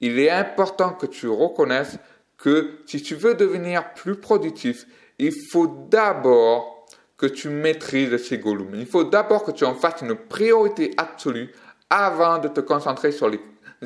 il 0.00 0.18
est 0.18 0.30
important 0.30 0.92
que 0.92 1.06
tu 1.06 1.28
reconnaisses 1.28 1.98
que 2.36 2.78
si 2.86 3.02
tu 3.02 3.14
veux 3.14 3.34
devenir 3.34 3.94
plus 3.94 4.16
productif, 4.16 4.86
il 5.18 5.32
faut 5.50 5.66
d'abord 5.88 6.86
que 7.16 7.26
tu 7.26 7.48
maîtrises 7.48 8.16
ces 8.28 8.38
golems. 8.38 8.74
Il 8.74 8.86
faut 8.86 9.02
d'abord 9.02 9.42
que 9.42 9.50
tu 9.50 9.64
en 9.64 9.74
fasses 9.74 10.02
une 10.02 10.14
priorité 10.14 10.92
absolue 10.96 11.52
avant 11.90 12.38
de 12.38 12.46
te 12.46 12.60
concentrer 12.60 13.10
sur 13.10 13.28
les 13.28 13.40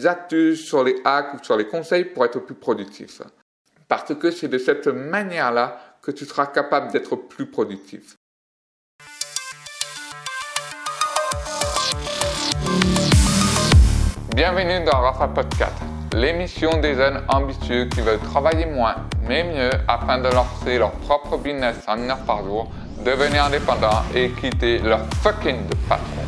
astuces, 0.07 0.67
sur 0.67 0.85
les 0.85 0.97
hacks 1.05 1.35
ou 1.35 1.43
sur 1.43 1.57
les 1.57 1.67
conseils 1.67 2.05
pour 2.05 2.27
être 2.27 2.41
plus 2.41 2.55
productif. 2.55 3.23
Parce 3.89 4.15
que 4.15 4.31
c'est 4.31 4.49
de 4.49 4.59
cette 4.59 4.89
manière-là 4.89 5.97
que 6.03 6.11
tu 6.11 6.27
seras 6.27 6.47
capable 6.47 6.93
d'être 6.93 7.17
plus 7.17 7.47
productif. 7.47 8.17
Bienvenue 14.35 14.85
dans 14.85 14.99
Rafa 14.99 15.29
Podcast, 15.29 15.75
l'émission 16.15 16.79
des 16.79 16.95
jeunes 16.95 17.23
ambitieux 17.29 17.87
qui 17.87 18.01
veulent 18.01 18.19
travailler 18.21 18.67
moins 18.67 18.95
mais 19.27 19.45
mieux 19.45 19.71
afin 19.89 20.19
de 20.19 20.29
lancer 20.29 20.79
leur 20.79 20.93
propre 20.93 21.39
business 21.39 21.77
en 21.87 21.97
une 21.97 22.11
heure 22.11 22.19
par 22.27 22.45
jour, 22.45 22.71
devenir 23.05 23.45
indépendant 23.45 24.03
et 24.15 24.31
quitter 24.31 24.79
leur 24.79 25.01
fucking 25.23 25.65
patron. 25.89 26.23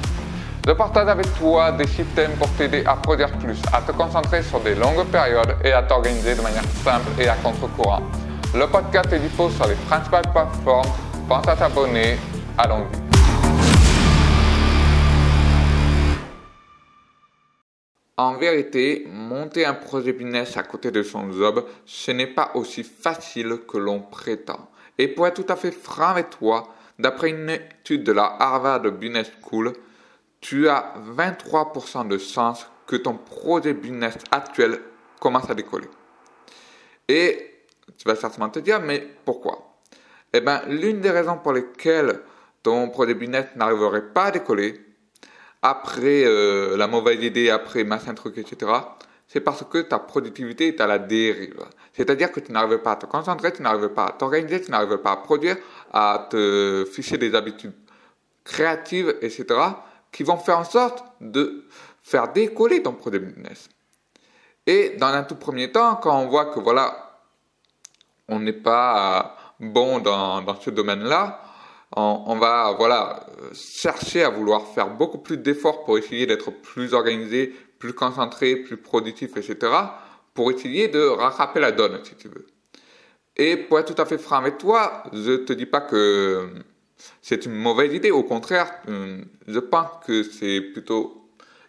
Je 0.66 0.73
partage 0.73 1.09
avec 1.09 1.26
toi 1.38 1.73
des 1.73 1.86
systèmes 1.86 2.32
pour 2.32 2.48
t'aider 2.50 2.82
à 2.86 2.95
produire 2.95 3.30
plus, 3.32 3.60
à 3.73 3.82
te 3.82 3.92
concentrer 3.92 4.42
sur 4.42 4.60
des 4.60 4.74
longues 4.74 5.04
périodes 5.06 5.56
et 5.62 5.73
à 5.73 5.82
t'organiser 5.82 6.34
de 6.34 6.40
manière 6.40 6.64
simple 6.82 7.10
et 7.20 7.28
à 7.28 7.34
contre-courant. 7.34 8.02
Le 8.54 8.66
podcast 8.66 9.12
est 9.12 9.18
dispo 9.18 9.51
sur 9.51 9.66
les 9.66 9.74
principales 9.74 10.30
plateformes. 10.32 10.88
Pense 11.28 11.46
à 11.48 11.56
t'abonner. 11.56 12.16
Allons-y. 12.56 13.03
En 18.16 18.34
vérité, 18.34 19.06
monter 19.10 19.66
un 19.66 19.74
projet 19.74 20.12
business 20.12 20.56
à 20.56 20.62
côté 20.62 20.92
de 20.92 21.02
son 21.02 21.32
job, 21.32 21.64
ce 21.84 22.12
n'est 22.12 22.28
pas 22.28 22.52
aussi 22.54 22.84
facile 22.84 23.62
que 23.66 23.76
l'on 23.76 24.01
prétend. 24.01 24.70
Et 24.98 25.09
pour 25.09 25.26
être 25.26 25.43
tout 25.43 25.52
à 25.52 25.57
fait 25.57 25.73
franc 25.73 26.10
avec 26.10 26.30
toi, 26.30 26.73
d'après 26.98 27.30
une 27.30 27.51
étude 27.51 28.04
de 28.04 28.12
la 28.12 28.37
Harvard 28.38 28.82
Business 28.82 29.32
School, 29.42 29.73
tu 30.40 30.68
as 30.68 30.95
23% 31.16 32.07
de 32.07 32.18
chances 32.18 32.68
que 32.87 32.96
ton 32.96 33.15
projet 33.15 33.74
business 33.74 34.15
actuel 34.30 34.79
commence 35.18 35.51
à 35.51 35.54
décoller. 35.54 35.88
Et 37.09 37.62
tu 37.98 38.07
vas 38.07 38.15
certainement 38.15 38.51
te 38.51 38.60
dire, 38.60 38.80
mais 38.80 39.09
pourquoi? 39.24 39.79
Eh 40.32 40.40
bien, 40.40 40.62
l'une 40.68 41.01
des 41.01 41.10
raisons 41.10 41.38
pour 41.38 41.52
lesquelles 41.52 42.20
ton 42.62 42.90
projet 42.90 43.15
business 43.15 43.46
n'arriverait 43.57 44.12
pas 44.12 44.26
à 44.26 44.30
décoller, 44.30 44.84
après 45.65 46.24
euh, 46.26 46.76
la 46.76 46.87
mauvaise 46.87 47.24
idée, 47.24 47.48
après 47.48 47.84
machin 47.84 48.12
truc, 48.12 48.37
etc., 48.37 48.70
c'est 49.26 49.40
parce 49.40 49.65
que 49.65 49.79
ta 49.79 49.98
productivité 49.98 50.68
est 50.68 50.80
à 50.82 50.87
la 50.87 50.98
dérive. 50.98 51.65
C'est-à-dire 51.95 52.30
que 52.30 52.38
tu 52.38 52.52
n'arrives 52.52 52.79
pas 52.79 52.93
à 52.93 52.96
te 52.96 53.07
concentrer, 53.07 53.51
tu 53.51 53.62
n'arrives 53.62 53.88
pas 53.88 54.04
à 54.04 54.12
t'organiser, 54.12 54.60
tu 54.60 54.70
n'arrives 54.70 54.98
pas 54.98 55.12
à 55.12 55.16
produire, 55.16 55.57
à 55.90 56.29
te 56.30 56.87
ficher 56.92 57.16
des 57.16 57.35
habitudes 57.35 57.73
créatives, 58.45 59.16
etc., 59.23 59.46
qui 60.12 60.23
vont 60.23 60.37
faire 60.37 60.59
en 60.59 60.65
sorte 60.65 61.02
de 61.23 61.65
faire 62.02 62.30
décoller 62.30 62.82
ton 62.82 62.92
projet 62.92 63.18
business. 63.18 63.70
Et 64.66 64.91
dans 64.98 65.06
un 65.06 65.22
tout 65.22 65.37
premier 65.37 65.72
temps, 65.72 65.97
quand 65.97 66.15
on 66.15 66.28
voit 66.28 66.53
que 66.53 66.60
voilà, 66.60 67.22
on 68.28 68.38
n'est 68.38 68.53
pas 68.53 69.34
bon 69.59 69.98
dans, 70.00 70.42
dans 70.42 70.60
ce 70.60 70.69
domaine-là, 70.69 71.41
on, 71.97 72.37
va 72.37 72.75
voilà 72.76 73.26
chercher 73.53 74.25
à 74.25 74.31
vouloir 74.31 74.66
faire 74.66 74.91
beaucoup 74.91 75.19
plus 75.19 75.37
d'efforts 75.37 75.84
pour 75.84 75.97
essayer 75.98 76.26
d'être 76.26 76.50
plus 76.50 76.92
organisé, 76.92 77.54
plus 77.78 77.92
concentré, 77.92 78.56
plus 78.56 78.76
productif, 78.76 79.36
etc. 79.36 79.72
pour 80.34 80.50
essayer 80.50 80.88
de 80.88 81.00
rattraper 81.00 81.60
la 81.60 81.72
donne, 81.72 82.00
si 82.04 82.14
tu 82.16 82.28
veux. 82.28 82.47
Et 83.36 83.56
pour 83.56 83.78
être 83.78 83.94
tout 83.94 84.00
à 84.00 84.06
fait 84.06 84.19
franc 84.19 84.36
avec 84.36 84.59
toi, 84.59 85.04
je 85.12 85.36
te 85.36 85.53
dis 85.53 85.66
pas 85.66 85.81
que 85.81 86.48
c'est 87.22 87.47
une 87.47 87.54
mauvaise 87.54 87.92
idée. 87.92 88.10
Au 88.10 88.22
contraire, 88.22 88.72
je 89.46 89.58
pense 89.58 89.88
que 90.06 90.22
c'est 90.22 90.60
plutôt 90.60 91.24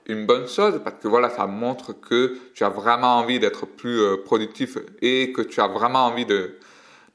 une 0.07 0.25
bonne 0.25 0.47
chose 0.47 0.81
parce 0.83 0.97
que 1.01 1.07
voilà, 1.07 1.29
ça 1.29 1.47
montre 1.47 1.93
que 1.93 2.37
tu 2.53 2.63
as 2.63 2.69
vraiment 2.69 3.17
envie 3.17 3.39
d'être 3.39 3.65
plus 3.65 3.99
euh, 3.99 4.17
productif 4.23 4.77
et 5.01 5.31
que 5.31 5.41
tu 5.41 5.59
as 5.61 5.67
vraiment 5.67 6.05
envie 6.05 6.27
de, 6.27 6.59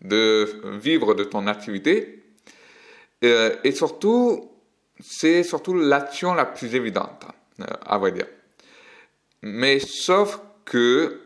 de 0.02 0.48
vivre 0.80 1.14
de 1.14 1.22
ton 1.22 1.46
activité. 1.46 2.19
Euh, 3.24 3.56
et 3.64 3.72
surtout, 3.72 4.50
c'est 4.98 5.42
surtout 5.42 5.74
l'action 5.74 6.34
la 6.34 6.46
plus 6.46 6.74
évidente, 6.74 7.24
euh, 7.60 7.64
à 7.84 7.98
vrai 7.98 8.12
dire. 8.12 8.26
Mais 9.42 9.78
sauf 9.78 10.40
que 10.64 11.20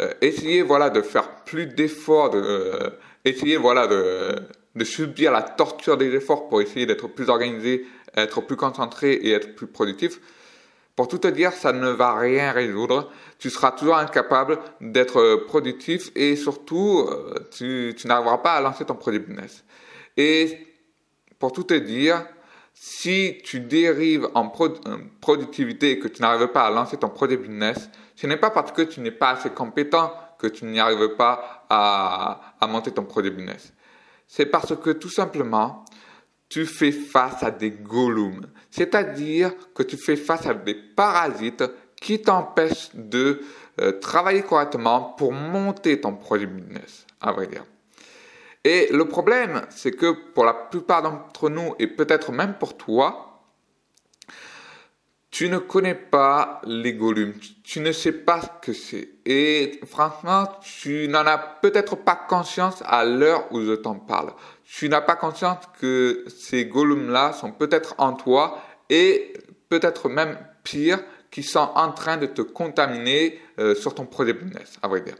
euh, 0.00 0.12
essayer 0.20 0.62
voilà 0.62 0.90
de 0.90 1.02
faire 1.02 1.44
plus 1.44 1.66
d'efforts, 1.66 2.30
de 2.30 2.92
essayer 3.24 3.56
voilà 3.56 3.86
de, 3.86 4.36
de 4.74 4.84
subir 4.84 5.32
la 5.32 5.42
torture 5.42 5.96
des 5.96 6.14
efforts 6.14 6.48
pour 6.48 6.60
essayer 6.60 6.86
d'être 6.86 7.08
plus 7.08 7.28
organisé, 7.28 7.86
être 8.16 8.40
plus 8.40 8.56
concentré 8.56 9.12
et 9.12 9.32
être 9.32 9.54
plus 9.54 9.66
productif. 9.66 10.20
Pour 10.94 11.08
tout 11.08 11.18
te 11.18 11.28
dire, 11.28 11.52
ça 11.52 11.72
ne 11.72 11.90
va 11.90 12.14
rien 12.14 12.52
résoudre. 12.52 13.10
Tu 13.38 13.50
seras 13.50 13.72
toujours 13.72 13.96
incapable 13.96 14.58
d'être 14.80 15.44
productif 15.46 16.10
et 16.14 16.36
surtout, 16.36 17.06
tu, 17.50 17.94
tu 17.98 18.06
n'arriveras 18.06 18.38
pas 18.38 18.54
à 18.54 18.60
lancer 18.62 18.86
ton 18.86 18.94
produit 18.94 19.20
business. 19.20 19.62
Et 20.16 20.65
pour 21.38 21.52
tout 21.52 21.64
te 21.64 21.74
dire, 21.74 22.24
si 22.74 23.38
tu 23.44 23.60
dérives 23.60 24.28
en 24.34 24.52
productivité 25.20 25.92
et 25.92 25.98
que 25.98 26.08
tu 26.08 26.22
n'arrives 26.22 26.48
pas 26.48 26.66
à 26.66 26.70
lancer 26.70 26.96
ton 26.96 27.08
projet 27.08 27.36
business, 27.36 27.88
ce 28.14 28.26
n'est 28.26 28.36
pas 28.36 28.50
parce 28.50 28.72
que 28.72 28.82
tu 28.82 29.00
n'es 29.00 29.10
pas 29.10 29.30
assez 29.30 29.50
compétent 29.50 30.12
que 30.38 30.46
tu 30.46 30.66
n'y 30.66 30.78
arrives 30.78 31.16
pas 31.16 31.64
à, 31.70 32.54
à 32.60 32.66
monter 32.66 32.90
ton 32.92 33.04
projet 33.04 33.30
business. 33.30 33.72
C'est 34.26 34.46
parce 34.46 34.76
que 34.76 34.90
tout 34.90 35.08
simplement, 35.08 35.84
tu 36.48 36.66
fais 36.66 36.92
face 36.92 37.42
à 37.42 37.50
des 37.50 37.70
golems. 37.70 38.46
C'est-à-dire 38.70 39.52
que 39.74 39.82
tu 39.82 39.96
fais 39.96 40.16
face 40.16 40.46
à 40.46 40.54
des 40.54 40.74
parasites 40.74 41.64
qui 42.00 42.20
t'empêchent 42.20 42.90
de 42.94 43.40
euh, 43.80 43.92
travailler 44.00 44.42
correctement 44.42 45.14
pour 45.16 45.32
monter 45.32 46.00
ton 46.00 46.14
projet 46.14 46.46
business, 46.46 47.06
à 47.20 47.32
vrai 47.32 47.46
dire. 47.46 47.64
Et 48.66 48.88
le 48.90 49.04
problème, 49.04 49.62
c'est 49.70 49.92
que 49.92 50.10
pour 50.10 50.44
la 50.44 50.52
plupart 50.52 51.00
d'entre 51.00 51.48
nous, 51.48 51.76
et 51.78 51.86
peut-être 51.86 52.32
même 52.32 52.54
pour 52.54 52.76
toi, 52.76 53.44
tu 55.30 55.48
ne 55.48 55.58
connais 55.58 55.94
pas 55.94 56.60
les 56.64 56.94
golems, 56.94 57.34
tu 57.62 57.78
ne 57.78 57.92
sais 57.92 58.10
pas 58.10 58.40
ce 58.40 58.48
que 58.66 58.72
c'est. 58.72 59.08
Et 59.24 59.78
franchement, 59.86 60.48
tu 60.60 61.06
n'en 61.06 61.24
as 61.26 61.38
peut-être 61.38 61.94
pas 61.94 62.16
conscience 62.16 62.82
à 62.84 63.04
l'heure 63.04 63.46
où 63.52 63.60
je 63.60 63.74
t'en 63.74 63.94
parle. 63.94 64.32
Tu 64.64 64.88
n'as 64.88 65.00
pas 65.00 65.14
conscience 65.14 65.58
que 65.80 66.24
ces 66.26 66.66
golems-là 66.66 67.34
sont 67.34 67.52
peut-être 67.52 67.94
en 67.98 68.14
toi 68.14 68.60
et 68.90 69.32
peut-être 69.68 70.08
même 70.08 70.36
pire, 70.64 70.98
qui 71.30 71.44
sont 71.44 71.70
en 71.76 71.92
train 71.92 72.16
de 72.16 72.26
te 72.26 72.42
contaminer 72.42 73.40
euh, 73.60 73.76
sur 73.76 73.94
ton 73.94 74.06
projet 74.06 74.32
business, 74.32 74.76
à 74.82 74.88
vrai 74.88 75.02
dire. 75.02 75.14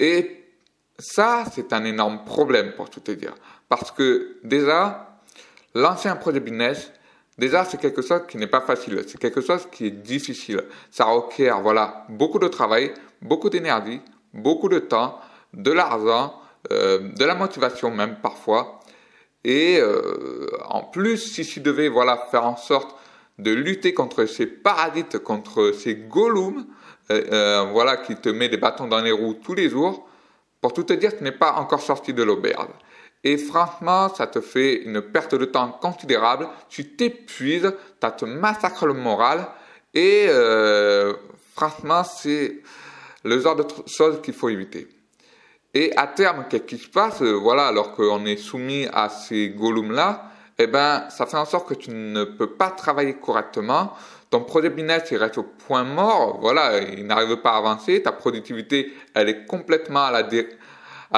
Et 0.00 0.43
ça, 0.98 1.44
c'est 1.52 1.72
un 1.72 1.84
énorme 1.84 2.24
problème 2.24 2.72
pour 2.72 2.90
tout 2.90 3.00
te 3.00 3.10
dire. 3.10 3.34
Parce 3.68 3.90
que 3.90 4.36
déjà, 4.44 5.18
lancer 5.74 6.08
un 6.08 6.16
projet 6.16 6.40
business, 6.40 6.92
déjà, 7.38 7.64
c'est 7.64 7.80
quelque 7.80 8.02
chose 8.02 8.22
qui 8.28 8.36
n'est 8.36 8.46
pas 8.46 8.60
facile. 8.60 9.02
C'est 9.06 9.18
quelque 9.18 9.40
chose 9.40 9.66
qui 9.72 9.86
est 9.86 9.90
difficile. 9.90 10.62
Ça 10.90 11.04
requiert, 11.06 11.60
voilà, 11.60 12.06
beaucoup 12.08 12.38
de 12.38 12.48
travail, 12.48 12.94
beaucoup 13.22 13.50
d'énergie, 13.50 14.00
beaucoup 14.32 14.68
de 14.68 14.78
temps, 14.78 15.18
de 15.52 15.72
l'argent, 15.72 16.40
euh, 16.72 17.10
de 17.16 17.24
la 17.24 17.34
motivation 17.34 17.90
même 17.90 18.16
parfois. 18.22 18.80
Et 19.44 19.78
euh, 19.78 20.46
en 20.68 20.82
plus, 20.82 21.18
si 21.18 21.44
tu 21.44 21.60
devais, 21.60 21.88
voilà, 21.88 22.16
faire 22.30 22.46
en 22.46 22.56
sorte 22.56 22.96
de 23.38 23.50
lutter 23.50 23.92
contre 23.92 24.26
ces 24.26 24.46
parasites, 24.46 25.18
contre 25.18 25.72
ces 25.72 25.96
golems, 25.96 26.66
euh, 27.10 27.66
voilà, 27.72 27.98
qui 27.98 28.16
te 28.16 28.28
met 28.28 28.48
des 28.48 28.56
bâtons 28.56 28.86
dans 28.86 29.02
les 29.02 29.12
roues 29.12 29.34
tous 29.34 29.54
les 29.54 29.68
jours, 29.68 30.08
pour 30.64 30.72
tout 30.72 30.84
te 30.84 30.94
dire, 30.94 31.14
tu 31.14 31.22
n'es 31.22 31.30
pas 31.30 31.56
encore 31.56 31.82
sorti 31.82 32.14
de 32.14 32.22
l'auberge. 32.22 32.70
Et 33.22 33.36
franchement, 33.36 34.08
ça 34.08 34.26
te 34.26 34.40
fait 34.40 34.76
une 34.76 35.02
perte 35.02 35.34
de 35.34 35.44
temps 35.44 35.68
considérable. 35.68 36.48
Tu 36.70 36.86
t'épuises, 36.96 37.70
ça 38.00 38.10
te 38.12 38.24
massacre 38.24 38.86
le 38.86 38.94
moral. 38.94 39.46
Et 39.92 40.24
euh, 40.26 41.12
franchement, 41.54 42.02
c'est 42.02 42.62
le 43.24 43.38
genre 43.40 43.56
de 43.56 43.66
choses 43.86 44.22
qu'il 44.22 44.32
faut 44.32 44.48
éviter. 44.48 44.88
Et 45.74 45.94
à 45.98 46.06
terme, 46.06 46.46
qu'est-ce 46.48 46.62
qui 46.62 46.78
se 46.78 46.88
passe? 46.88 47.20
Voilà, 47.20 47.66
alors 47.66 47.92
qu'on 47.92 48.24
est 48.24 48.38
soumis 48.38 48.88
à 48.90 49.10
ces 49.10 49.50
golems-là, 49.50 50.30
eh 50.58 50.66
ben, 50.66 51.04
ça 51.10 51.26
fait 51.26 51.36
en 51.36 51.44
sorte 51.44 51.68
que 51.68 51.74
tu 51.74 51.90
ne 51.90 52.24
peux 52.24 52.52
pas 52.52 52.70
travailler 52.70 53.16
correctement. 53.16 53.92
Ton 54.30 54.40
projet 54.40 54.70
business, 54.70 55.04
il 55.10 55.16
reste 55.16 55.38
au 55.38 55.44
point 55.44 55.84
mort. 55.84 56.38
Voilà, 56.40 56.78
il 56.78 57.06
n'arrive 57.06 57.36
pas 57.36 57.52
à 57.52 57.58
avancer. 57.58 58.02
Ta 58.02 58.12
productivité, 58.12 58.92
elle 59.14 59.28
est 59.28 59.46
complètement 59.46 60.04
à 60.04 60.10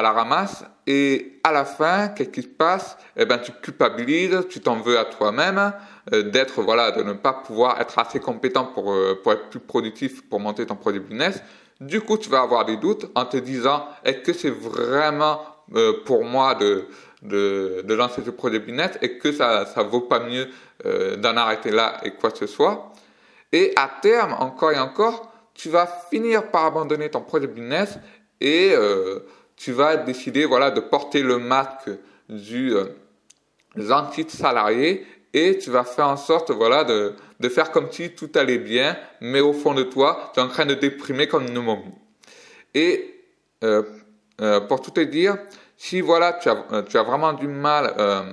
la, 0.02 0.12
ramasse. 0.12 0.64
Et 0.86 1.40
à 1.42 1.52
la 1.52 1.64
fin, 1.64 2.08
qu'est-ce 2.08 2.30
qui 2.30 2.42
se 2.42 2.48
passe? 2.48 2.98
Eh 3.16 3.24
ben, 3.24 3.38
tu 3.38 3.52
culpabilises, 3.52 4.46
tu 4.50 4.60
t'en 4.60 4.76
veux 4.76 4.98
à 4.98 5.04
toi-même 5.04 5.72
euh, 6.12 6.22
d'être, 6.22 6.62
voilà, 6.62 6.92
de 6.92 7.02
ne 7.02 7.14
pas 7.14 7.32
pouvoir 7.32 7.80
être 7.80 7.98
assez 7.98 8.20
compétent 8.20 8.66
pour, 8.66 8.92
euh, 8.92 9.18
pour 9.22 9.32
être 9.32 9.48
plus 9.48 9.60
productif, 9.60 10.28
pour 10.28 10.40
monter 10.40 10.66
ton 10.66 10.76
projet 10.76 11.00
business. 11.00 11.42
Du 11.80 12.00
coup, 12.00 12.16
tu 12.16 12.30
vas 12.30 12.40
avoir 12.40 12.64
des 12.64 12.76
doutes 12.76 13.06
en 13.14 13.26
te 13.26 13.36
disant 13.36 13.86
est-ce 14.04 14.18
que 14.18 14.32
c'est 14.32 14.50
vraiment 14.50 15.40
euh, 15.74 15.92
pour 16.04 16.24
moi 16.24 16.54
de, 16.54 16.86
de, 17.22 17.82
de, 17.84 17.94
lancer 17.94 18.22
ce 18.24 18.30
projet 18.30 18.60
business? 18.60 18.92
Et 19.02 19.18
que 19.18 19.30
ça 19.30 19.66
ça 19.66 19.82
vaut 19.82 20.00
pas 20.00 20.20
mieux 20.20 20.48
euh, 20.86 21.16
d'en 21.16 21.36
arrêter 21.36 21.70
là 21.70 22.00
et 22.04 22.12
quoi 22.12 22.30
que 22.30 22.38
ce 22.38 22.46
soit. 22.46 22.92
Et 23.52 23.72
à 23.76 23.90
terme, 24.00 24.34
encore 24.38 24.72
et 24.72 24.78
encore, 24.78 25.32
tu 25.54 25.68
vas 25.68 25.86
finir 26.10 26.50
par 26.50 26.64
abandonner 26.66 27.10
ton 27.10 27.20
projet 27.20 27.46
business 27.46 27.98
et 28.40 28.72
euh, 28.74 29.20
tu 29.56 29.72
vas 29.72 29.96
décider 29.96 30.44
voilà 30.44 30.70
de 30.70 30.80
porter 30.80 31.22
le 31.22 31.38
masque 31.38 31.90
du 32.28 32.74
euh, 32.74 32.86
gentil 33.76 34.26
salarié 34.28 35.06
et 35.32 35.58
tu 35.58 35.70
vas 35.70 35.84
faire 35.84 36.08
en 36.08 36.16
sorte 36.16 36.50
voilà 36.50 36.84
de, 36.84 37.14
de 37.40 37.48
faire 37.48 37.70
comme 37.70 37.90
si 37.90 38.10
tout 38.10 38.30
allait 38.34 38.58
bien, 38.58 38.96
mais 39.20 39.40
au 39.40 39.52
fond 39.52 39.74
de 39.74 39.82
toi, 39.82 40.30
tu 40.34 40.40
es 40.40 40.42
en 40.42 40.48
train 40.48 40.66
de 40.66 40.74
déprimer 40.74 41.28
comme 41.28 41.46
une 41.46 41.60
momie. 41.60 41.94
Et 42.74 43.24
euh, 43.64 43.82
euh, 44.40 44.60
pour 44.60 44.82
tout 44.82 44.90
te 44.90 45.00
dire, 45.00 45.38
si 45.76 46.00
voilà 46.00 46.34
tu 46.34 46.48
as, 46.48 46.64
euh, 46.72 46.82
tu 46.82 46.98
as 46.98 47.02
vraiment 47.02 47.32
du 47.32 47.48
mal 47.48 47.94
euh, 47.98 48.32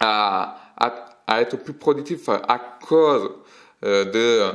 à, 0.00 0.56
à, 1.30 1.40
être 1.40 1.56
plus 1.56 1.72
productif 1.72 2.28
à 2.28 2.78
cause 2.86 3.30
euh, 3.84 4.52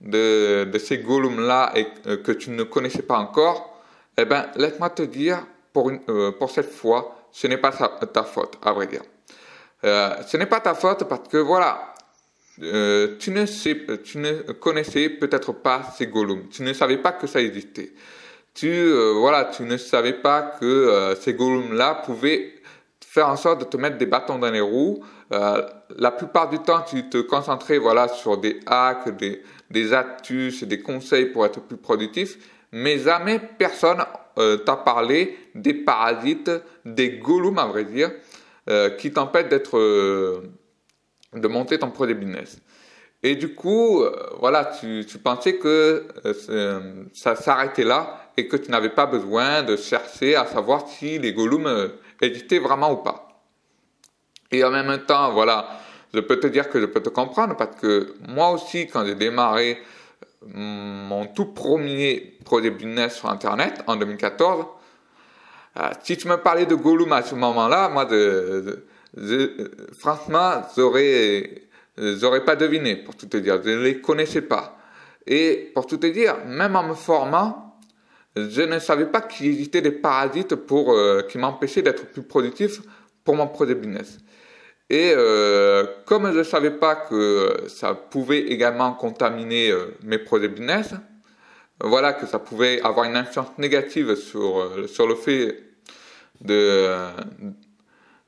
de, 0.00 0.64
de, 0.64 0.78
ces 0.78 0.98
golems-là 0.98 1.72
et 1.74 1.86
que 2.22 2.32
tu 2.32 2.50
ne 2.50 2.62
connaissais 2.62 3.02
pas 3.02 3.18
encore, 3.18 3.82
eh 4.16 4.24
ben 4.24 4.46
laisse-moi 4.56 4.90
te 4.90 5.02
dire 5.02 5.44
pour, 5.72 5.90
une, 5.90 6.00
pour 6.38 6.50
cette 6.50 6.70
fois, 6.70 7.16
ce 7.32 7.46
n'est 7.46 7.56
pas 7.56 7.72
ta 7.72 8.22
faute, 8.22 8.58
à 8.62 8.72
vrai 8.72 8.86
dire. 8.86 9.02
Euh, 9.84 10.14
ce 10.26 10.36
n'est 10.36 10.46
pas 10.46 10.60
ta 10.60 10.74
faute 10.74 11.04
parce 11.08 11.26
que 11.28 11.38
voilà, 11.38 11.92
euh, 12.60 13.16
tu, 13.18 13.30
ne 13.30 13.46
sais, 13.46 13.76
tu 14.04 14.18
ne 14.18 14.52
connaissais 14.52 15.08
peut-être 15.08 15.52
pas 15.52 15.82
ces 15.96 16.06
golems, 16.06 16.48
tu 16.50 16.62
ne 16.62 16.72
savais 16.72 16.98
pas 16.98 17.12
que 17.12 17.26
ça 17.26 17.40
existait. 17.40 17.92
Tu, 18.54 18.68
euh, 18.68 19.14
voilà, 19.16 19.46
tu 19.46 19.62
ne 19.62 19.78
savais 19.78 20.12
pas 20.12 20.42
que 20.42 20.66
euh, 20.66 21.14
ces 21.16 21.32
golems-là 21.32 22.02
pouvaient 22.04 22.52
faire 23.12 23.28
en 23.28 23.36
sorte 23.36 23.60
de 23.60 23.64
te 23.66 23.76
mettre 23.76 23.98
des 23.98 24.06
bâtons 24.06 24.38
dans 24.38 24.50
les 24.50 24.62
roues. 24.62 25.04
Euh, 25.32 25.60
la 25.98 26.10
plupart 26.12 26.48
du 26.48 26.58
temps, 26.60 26.80
tu 26.80 27.10
te 27.10 27.18
concentrais 27.18 27.76
voilà, 27.76 28.08
sur 28.08 28.38
des 28.38 28.60
hacks, 28.64 29.14
des, 29.18 29.42
des 29.70 29.92
astuces, 29.92 30.64
des 30.64 30.80
conseils 30.80 31.26
pour 31.26 31.44
être 31.44 31.60
plus 31.60 31.76
productif, 31.76 32.38
mais 32.72 32.98
jamais 32.98 33.38
personne 33.58 34.02
euh, 34.38 34.56
t'a 34.56 34.76
parlé 34.76 35.36
des 35.54 35.74
parasites, 35.74 36.50
des 36.86 37.18
golems 37.18 37.58
à 37.58 37.66
vrai 37.66 37.84
dire, 37.84 38.10
euh, 38.70 38.88
qui 38.88 39.12
t'empêchent 39.12 39.50
d'être, 39.50 39.76
euh, 39.76 40.40
de 41.34 41.48
monter 41.48 41.78
ton 41.78 41.90
projet 41.90 42.14
business. 42.14 42.62
Et 43.22 43.36
du 43.36 43.54
coup, 43.54 44.02
euh, 44.02 44.10
voilà, 44.40 44.64
tu, 44.64 45.04
tu, 45.06 45.18
pensais 45.18 45.56
que 45.56 46.06
euh, 46.24 47.04
ça 47.12 47.36
s'arrêtait 47.36 47.84
là 47.84 48.30
et 48.36 48.48
que 48.48 48.56
tu 48.56 48.70
n'avais 48.70 48.88
pas 48.88 49.06
besoin 49.06 49.62
de 49.62 49.76
chercher 49.76 50.34
à 50.34 50.46
savoir 50.46 50.88
si 50.88 51.18
les 51.18 51.32
golems 51.32 51.92
existaient 52.22 52.58
vraiment 52.58 52.92
ou 52.92 52.96
pas. 52.96 53.28
Et 54.50 54.62
en 54.64 54.70
même 54.70 55.04
temps, 55.06 55.32
voilà, 55.32 55.68
je 56.14 56.20
peux 56.20 56.38
te 56.38 56.46
dire 56.46 56.68
que 56.68 56.80
je 56.80 56.86
peux 56.86 57.00
te 57.00 57.08
comprendre 57.08 57.56
parce 57.56 57.76
que 57.76 58.14
moi 58.28 58.50
aussi, 58.50 58.86
quand 58.86 59.04
j'ai 59.04 59.14
démarré 59.14 59.78
mon 60.46 61.26
tout 61.26 61.46
premier 61.46 62.38
projet 62.44 62.70
business 62.70 63.16
sur 63.16 63.30
Internet 63.30 63.82
en 63.86 63.96
2014, 63.96 64.66
euh, 65.78 65.90
si 66.02 66.16
tu 66.16 66.28
me 66.28 66.36
parlais 66.36 66.66
de 66.66 66.74
Gollum 66.74 67.12
à 67.12 67.22
ce 67.22 67.34
moment-là, 67.34 67.88
moi, 67.88 68.04
de, 68.04 68.84
franchement, 69.98 70.62
j'aurais, 70.76 71.62
j'aurais 71.96 72.44
pas 72.44 72.56
deviné, 72.56 72.96
pour 72.96 73.16
tout 73.16 73.26
te 73.26 73.38
dire. 73.38 73.60
Je 73.64 73.70
ne 73.70 73.82
les 73.82 74.00
connaissais 74.00 74.42
pas. 74.42 74.76
Et 75.26 75.70
pour 75.74 75.86
tout 75.86 75.96
te 75.96 76.06
dire, 76.06 76.36
même 76.46 76.76
en 76.76 76.82
me 76.82 76.94
formant, 76.94 77.71
je 78.36 78.62
ne 78.62 78.78
savais 78.78 79.06
pas 79.06 79.20
qu'il 79.20 79.46
existait 79.46 79.82
des 79.82 79.90
parasites 79.90 80.54
pour, 80.54 80.92
euh, 80.92 81.22
qui 81.22 81.38
m'empêchaient 81.38 81.82
d'être 81.82 82.06
plus 82.06 82.22
productif 82.22 82.80
pour 83.24 83.36
mon 83.36 83.46
projet 83.46 83.74
business. 83.74 84.18
Et 84.90 85.12
euh, 85.16 85.86
comme 86.04 86.30
je 86.32 86.38
ne 86.38 86.42
savais 86.42 86.70
pas 86.70 86.96
que 86.96 87.64
ça 87.68 87.94
pouvait 87.94 88.40
également 88.40 88.92
contaminer 88.92 89.70
euh, 89.70 89.96
mes 90.02 90.18
projets 90.18 90.48
business, 90.48 90.90
voilà 91.82 92.12
que 92.12 92.26
ça 92.26 92.38
pouvait 92.38 92.80
avoir 92.82 93.06
une 93.06 93.16
influence 93.16 93.56
négative 93.58 94.14
sur, 94.16 94.60
euh, 94.60 94.86
sur 94.86 95.06
le 95.06 95.14
fait 95.14 95.58
de, 96.42 96.88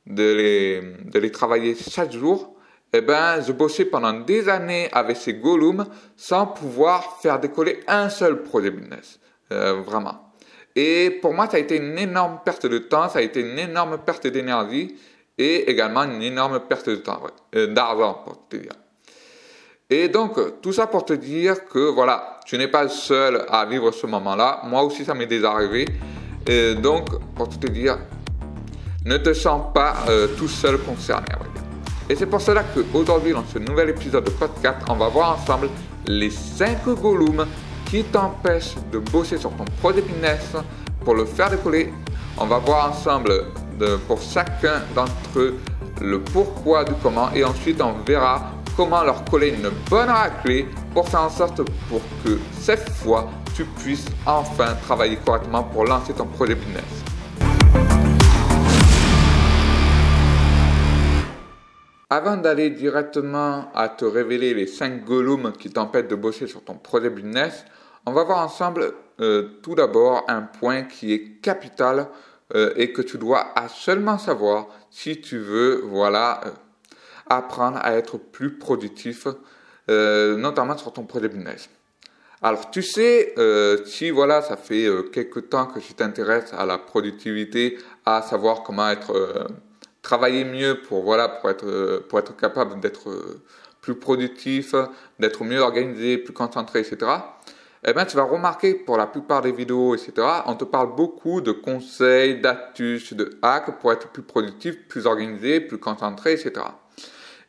de, 0.07 0.33
les, 0.35 0.81
de 1.05 1.19
les 1.19 1.31
travailler 1.31 1.75
chaque 1.75 2.13
jour, 2.13 2.57
eh 2.93 3.01
ben, 3.01 3.43
je 3.47 3.53
bossais 3.53 3.85
pendant 3.85 4.13
des 4.13 4.49
années 4.49 4.89
avec 4.93 5.17
ces 5.17 5.35
golems 5.35 5.85
sans 6.17 6.47
pouvoir 6.47 7.19
faire 7.21 7.41
décoller 7.41 7.81
un 7.89 8.09
seul 8.09 8.43
projet 8.43 8.71
business. 8.71 9.19
Euh, 9.53 9.83
vraiment. 9.87 10.33
Et 10.77 11.19
pour 11.23 11.35
moi, 11.35 11.49
ça 11.49 11.57
a 11.57 11.61
été 11.61 11.77
une 11.77 11.99
énorme 11.99 12.41
perte 12.45 12.67
de 12.67 12.79
temps, 12.79 13.09
ça 13.09 13.21
a 13.21 13.23
été 13.23 13.41
une 13.41 13.59
énorme 13.59 13.99
perte 13.99 14.27
d'énergie 14.27 14.97
et 15.39 15.71
également 15.71 16.05
une 16.05 16.23
énorme 16.23 16.61
perte 16.61 16.89
de 16.89 16.97
temps, 16.97 17.21
euh, 17.55 17.67
d'argent 17.69 18.23
pour 18.25 18.49
te 18.49 18.57
dire. 18.57 18.73
Et 19.91 20.09
donc, 20.09 20.61
tout 20.61 20.73
ça 20.73 20.87
pour 20.87 21.05
te 21.05 21.13
dire 21.13 21.67
que 21.67 21.91
voilà, 21.91 22.41
tu 22.47 22.57
n'es 22.57 22.69
pas 22.69 22.89
seul 22.89 23.45
à 23.49 23.65
vivre 23.67 23.91
ce 23.93 24.07
moment-là. 24.07 24.63
Moi 24.65 24.83
aussi, 24.83 25.05
ça 25.05 25.15
m'est 25.15 25.27
déjà 25.27 25.53
arrivé. 25.53 25.87
Et 26.47 26.75
donc, 26.75 27.09
pour 27.35 27.49
te 27.49 27.67
dire, 27.67 27.99
ne 29.05 29.19
te 29.19 29.35
sens 29.35 29.73
pas 29.75 29.97
euh, 30.09 30.29
tout 30.39 30.49
seul 30.49 30.79
concerné. 30.79 31.27
Et 32.09 32.17
c'est 32.17 32.27
pour 32.27 32.41
cela 32.41 32.65
qu'aujourd'hui, 32.65 33.33
dans 33.33 33.45
ce 33.47 33.59
nouvel 33.59 33.91
épisode 33.91 34.25
de 34.25 34.31
podcast, 34.31 34.79
on 34.89 34.95
va 34.95 35.09
voir 35.09 35.39
ensemble 35.39 35.69
les 36.07 36.31
5 36.31 36.85
golems 37.01 37.47
qui 37.95 38.03
t'empêchent 38.03 38.75
de 38.91 38.99
bosser 38.99 39.39
sur 39.39 39.53
ton 39.53 39.65
projet 39.81 40.03
business 40.03 40.57
pour 41.05 41.15
le 41.15 41.25
faire 41.25 41.49
décoller. 41.49 41.93
On 42.37 42.45
va 42.45 42.59
voir 42.59 42.91
ensemble 42.91 43.31
pour 44.09 44.21
chacun 44.21 44.83
d'entre 44.97 45.39
eux 45.39 45.55
le 46.01 46.21
pourquoi 46.21 46.83
du 46.83 46.93
comment 47.01 47.31
et 47.33 47.45
ensuite 47.45 47.81
on 47.81 47.93
verra 48.05 48.51
comment 48.77 49.05
leur 49.05 49.25
coller 49.27 49.51
une 49.51 49.71
bonne 49.89 50.09
raclée 50.09 50.67
pour 50.93 51.09
faire 51.09 51.21
en 51.21 51.31
sorte 51.31 51.63
pour 51.89 52.01
que 52.25 52.37
cette 52.59 52.91
fois 52.91 53.31
tu 53.55 53.65
puisses 53.65 54.07
enfin 54.27 54.75
travailler 54.83 55.17
correctement 55.25 55.63
pour 55.63 55.85
lancer 55.85 56.15
ton 56.15 56.27
projet 56.27 56.57
business. 56.57 57.05
Avant 62.11 62.37
d'aller 62.37 62.71
directement 62.71 63.73
à 63.73 63.89
te 63.89 64.05
révéler 64.05 64.53
les 64.53 64.67
5 64.67 65.05
golems 65.05 65.53
qui 65.53 65.71
t'empêchent 65.71 66.09
de 66.09 66.15
bosser 66.17 66.49
sur 66.49 66.63
ton 66.65 66.75
projet 66.75 67.11
business, 67.11 67.65
on 68.07 68.13
va 68.13 68.25
voir 68.25 68.39
ensemble 68.39 68.93
euh, 69.21 69.49
tout 69.63 69.75
d'abord 69.75 70.25
un 70.29 70.43
point 70.43 70.83
qui 70.83 71.13
est 71.13 71.41
capital 71.41 72.09
euh, 72.55 72.73
et 72.77 72.93
que 72.93 73.03
tu 73.03 73.17
dois 73.17 73.55
seulement 73.69 74.19
savoir 74.19 74.67
si 74.91 75.21
tu 75.21 75.39
veux, 75.39 75.83
voilà, 75.87 76.41
euh, 76.47 76.51
apprendre 77.29 77.79
à 77.83 77.95
être 77.95 78.19
plus 78.19 78.59
productif, 78.59 79.27
euh, 79.89 80.37
notamment 80.37 80.77
sur 80.77 80.93
ton 80.93 81.05
projet 81.05 81.29
business. 81.29 81.71
Alors, 82.43 82.71
tu 82.71 82.83
sais, 82.83 83.33
euh, 83.39 83.87
si 83.87 84.11
voilà, 84.11 84.43
ça 84.43 84.59
fait 84.59 84.85
euh, 84.85 85.05
quelques 85.05 85.49
temps 85.49 85.67
que 85.67 85.79
tu 85.79 85.95
t'intéresses 85.95 86.53
à 86.53 86.67
la 86.67 86.77
productivité, 86.77 87.79
à 88.05 88.21
savoir 88.21 88.63
comment 88.63 88.91
être, 88.91 89.49
travailler 90.03 90.45
mieux 90.45 90.83
pour 90.83 91.03
voilà, 91.03 91.29
pour 91.29 91.49
être, 91.49 92.05
pour 92.09 92.19
être 92.19 92.37
capable 92.37 92.81
d'être 92.81 93.39
plus 93.81 93.95
productif, 93.95 94.75
d'être 95.19 95.43
mieux 95.45 95.61
organisé, 95.61 96.19
plus 96.19 96.35
concentré, 96.35 96.81
etc 96.81 97.07
eh 97.87 97.93
bien, 97.93 98.07
tu 98.07 98.17
vas 98.17 98.25
remarquer 98.25 98.75
pour 98.75 98.97
la 98.97 99.07
plupart 99.07 99.43
des 99.43 99.53
vidéos, 99.53 99.95
etc., 99.95 100.13
on 100.47 100.55
te 100.55 100.65
parle 100.65 100.95
beaucoup 100.95 101.41
de 101.41 101.53
conseils, 101.53 102.41
d'astuces, 102.41 103.13
de 103.13 103.39
hacks 103.43 103.79
pour 103.79 103.93
être 103.93 104.09
plus 104.09 104.23
productif, 104.23 104.89
plus 104.89 105.07
organisé, 105.07 105.61
plus 105.61 105.79
concentré, 105.79 106.33
etc. 106.33 106.65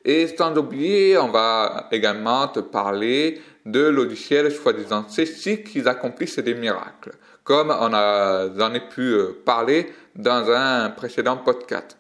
Et 0.03 0.27
sans 0.27 0.55
oublier, 0.57 1.17
on 1.17 1.29
va 1.29 1.87
également 1.91 2.47
te 2.49 2.59
parler 2.59 3.41
de 3.65 3.79
logiciels 3.79 4.51
soi-disant 4.51 5.05
ceci 5.07 5.63
qui 5.63 5.87
accomplissent 5.87 6.39
des 6.39 6.53
miracles, 6.53 7.13
comme 7.43 7.69
on 7.71 7.93
a, 7.93 8.47
en 8.47 8.75
a 8.75 8.79
pu 8.79 9.13
euh, 9.13 9.41
parler 9.45 9.91
dans 10.15 10.51
un 10.51 10.89
précédent 10.89 11.37
podcast. 11.37 11.97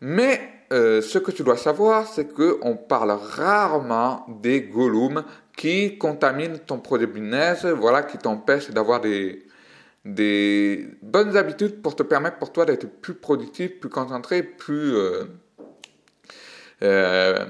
Mais 0.00 0.40
euh, 0.72 1.02
ce 1.02 1.18
que 1.18 1.30
tu 1.30 1.42
dois 1.42 1.56
savoir, 1.56 2.06
c'est 2.06 2.32
qu'on 2.32 2.76
parle 2.76 3.10
rarement 3.10 4.24
des 4.40 4.62
golems 4.62 5.24
qui 5.56 5.98
contaminent 5.98 6.58
ton 6.58 6.78
projet 6.78 7.06
business, 7.06 7.64
voilà, 7.64 8.02
qui 8.02 8.18
t'empêchent 8.18 8.70
d'avoir 8.70 9.00
des, 9.00 9.46
des 10.04 10.86
bonnes 11.02 11.36
habitudes 11.36 11.80
pour 11.80 11.96
te 11.96 12.02
permettre 12.02 12.38
pour 12.38 12.52
toi 12.52 12.64
d'être 12.64 12.86
plus 12.86 13.14
productif, 13.14 13.78
plus 13.80 13.88
concentré, 13.88 14.42
plus, 14.42 14.96
euh, 14.96 15.24
euh, 16.82 17.44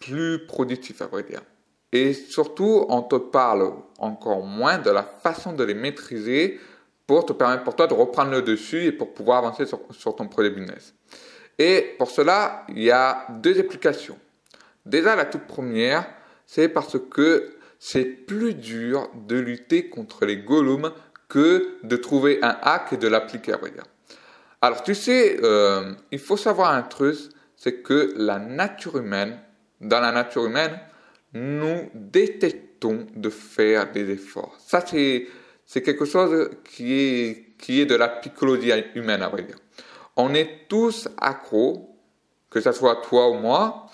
plus 0.00 0.46
productif, 0.46 1.02
à 1.02 1.06
vrai 1.06 1.24
dire. 1.24 1.42
Et 1.92 2.12
surtout, 2.12 2.86
on 2.88 3.02
te 3.02 3.16
parle 3.16 3.72
encore 3.98 4.44
moins 4.44 4.78
de 4.78 4.90
la 4.90 5.02
façon 5.02 5.52
de 5.52 5.62
les 5.62 5.74
maîtriser 5.74 6.58
pour 7.06 7.26
te 7.26 7.32
permettre 7.32 7.64
pour 7.64 7.76
toi 7.76 7.86
de 7.86 7.94
reprendre 7.94 8.30
le 8.30 8.42
dessus 8.42 8.84
et 8.84 8.92
pour 8.92 9.12
pouvoir 9.12 9.38
avancer 9.38 9.66
sur, 9.66 9.80
sur 9.90 10.16
ton 10.16 10.26
projet 10.26 10.50
business. 10.50 10.94
Et 11.58 11.94
pour 11.98 12.10
cela, 12.10 12.64
il 12.68 12.82
y 12.82 12.90
a 12.90 13.26
deux 13.30 13.60
applications. 13.60 14.18
Déjà, 14.84 15.14
la 15.14 15.24
toute 15.24 15.46
première, 15.46 16.06
c'est 16.54 16.68
parce 16.68 16.96
que 17.10 17.56
c'est 17.80 18.04
plus 18.04 18.54
dur 18.54 19.10
de 19.26 19.36
lutter 19.36 19.88
contre 19.88 20.24
les 20.24 20.36
golems 20.36 20.92
que 21.28 21.78
de 21.82 21.96
trouver 21.96 22.38
un 22.42 22.56
hack 22.62 22.92
et 22.92 22.96
de 22.96 23.08
l'appliquer 23.08 23.54
à 23.54 23.56
vrai 23.56 23.72
dire. 23.72 23.82
Alors 24.62 24.84
tu 24.84 24.94
sais, 24.94 25.36
euh, 25.42 25.94
il 26.12 26.20
faut 26.20 26.36
savoir 26.36 26.70
un 26.72 26.82
truc, 26.82 27.16
c'est 27.56 27.82
que 27.82 28.14
la 28.16 28.38
nature 28.38 28.98
humaine, 28.98 29.36
dans 29.80 29.98
la 29.98 30.12
nature 30.12 30.44
humaine, 30.44 30.78
nous 31.32 31.90
détestons 31.92 33.04
de 33.16 33.30
faire 33.30 33.90
des 33.90 34.08
efforts. 34.10 34.56
Ça, 34.64 34.80
c'est, 34.86 35.26
c'est 35.66 35.82
quelque 35.82 36.04
chose 36.04 36.50
qui 36.62 36.92
est, 36.94 37.56
qui 37.58 37.80
est 37.80 37.86
de 37.86 37.96
la 37.96 38.06
psychologie 38.06 38.70
humaine, 38.94 39.22
à 39.22 39.28
vrai 39.28 39.42
dire. 39.42 39.58
On 40.14 40.32
est 40.34 40.68
tous 40.68 41.08
accros, 41.20 41.98
que 42.48 42.60
ce 42.60 42.70
soit 42.70 43.02
toi 43.02 43.28
ou 43.30 43.34
moi, 43.34 43.88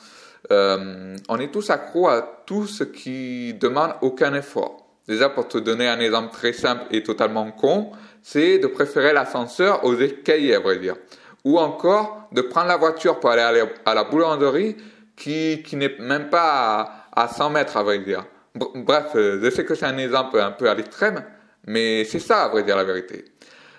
euh, 0.51 1.17
on 1.29 1.39
est 1.39 1.51
tous 1.51 1.71
accros 1.71 2.09
à 2.09 2.43
tout 2.47 2.67
ce 2.67 2.85
qui 2.85 3.55
demande 3.55 3.95
aucun 4.01 4.35
effort. 4.35 4.87
Déjà, 5.09 5.29
pour 5.29 5.49
te 5.49 5.59
donner 5.59 5.89
un 5.89 5.99
exemple 6.01 6.33
très 6.33 6.53
simple 6.53 6.85
et 6.91 7.03
totalement 7.03 7.51
con, 7.51 7.91
c'est 8.23 8.59
de 8.59 8.67
préférer 8.67 9.13
l'ascenseur 9.13 9.85
aux 9.85 9.97
escaliers, 9.99 10.55
à 10.55 10.61
vrai 10.61 10.79
dire. 10.79 10.97
Ou 11.45 11.59
encore 11.59 12.29
de 12.33 12.43
prendre 12.43 12.69
la 12.69 12.77
voiture 12.77 13.19
pour 13.19 13.31
aller 13.31 13.65
à 13.85 13.95
la 13.95 14.05
boulangerie 14.05 14.77
qui, 15.17 15.63
qui 15.65 15.77
n'est 15.77 15.97
même 15.99 16.29
pas 16.31 17.07
à, 17.13 17.29
100 17.29 17.51
mètres, 17.51 17.77
à 17.77 17.83
vrai 17.83 17.99
dire. 17.99 18.25
Bref, 18.55 19.13
euh, 19.15 19.41
je 19.43 19.51
sais 19.51 19.65
que 19.65 19.75
c'est 19.75 19.87
un 19.87 19.99
exemple 19.99 20.39
un 20.39 20.51
peu 20.51 20.69
à 20.69 20.75
l'extrême, 20.75 21.25
mais 21.67 22.05
c'est 22.05 22.19
ça, 22.19 22.45
à 22.45 22.49
vrai 22.49 22.63
dire, 22.63 22.77
la 22.77 22.85
vérité. 22.85 23.25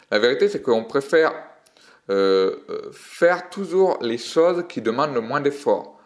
La 0.10 0.20
vérité, 0.20 0.50
c'est 0.50 0.62
qu'on 0.62 0.84
préfère 0.84 1.34
euh, 2.10 2.56
faire 2.92 3.50
toujours 3.50 4.00
les 4.02 4.18
choses 4.18 4.66
qui 4.68 4.82
demandent 4.82 5.14
le 5.14 5.22
moins 5.22 5.40
d'efforts. 5.40 6.01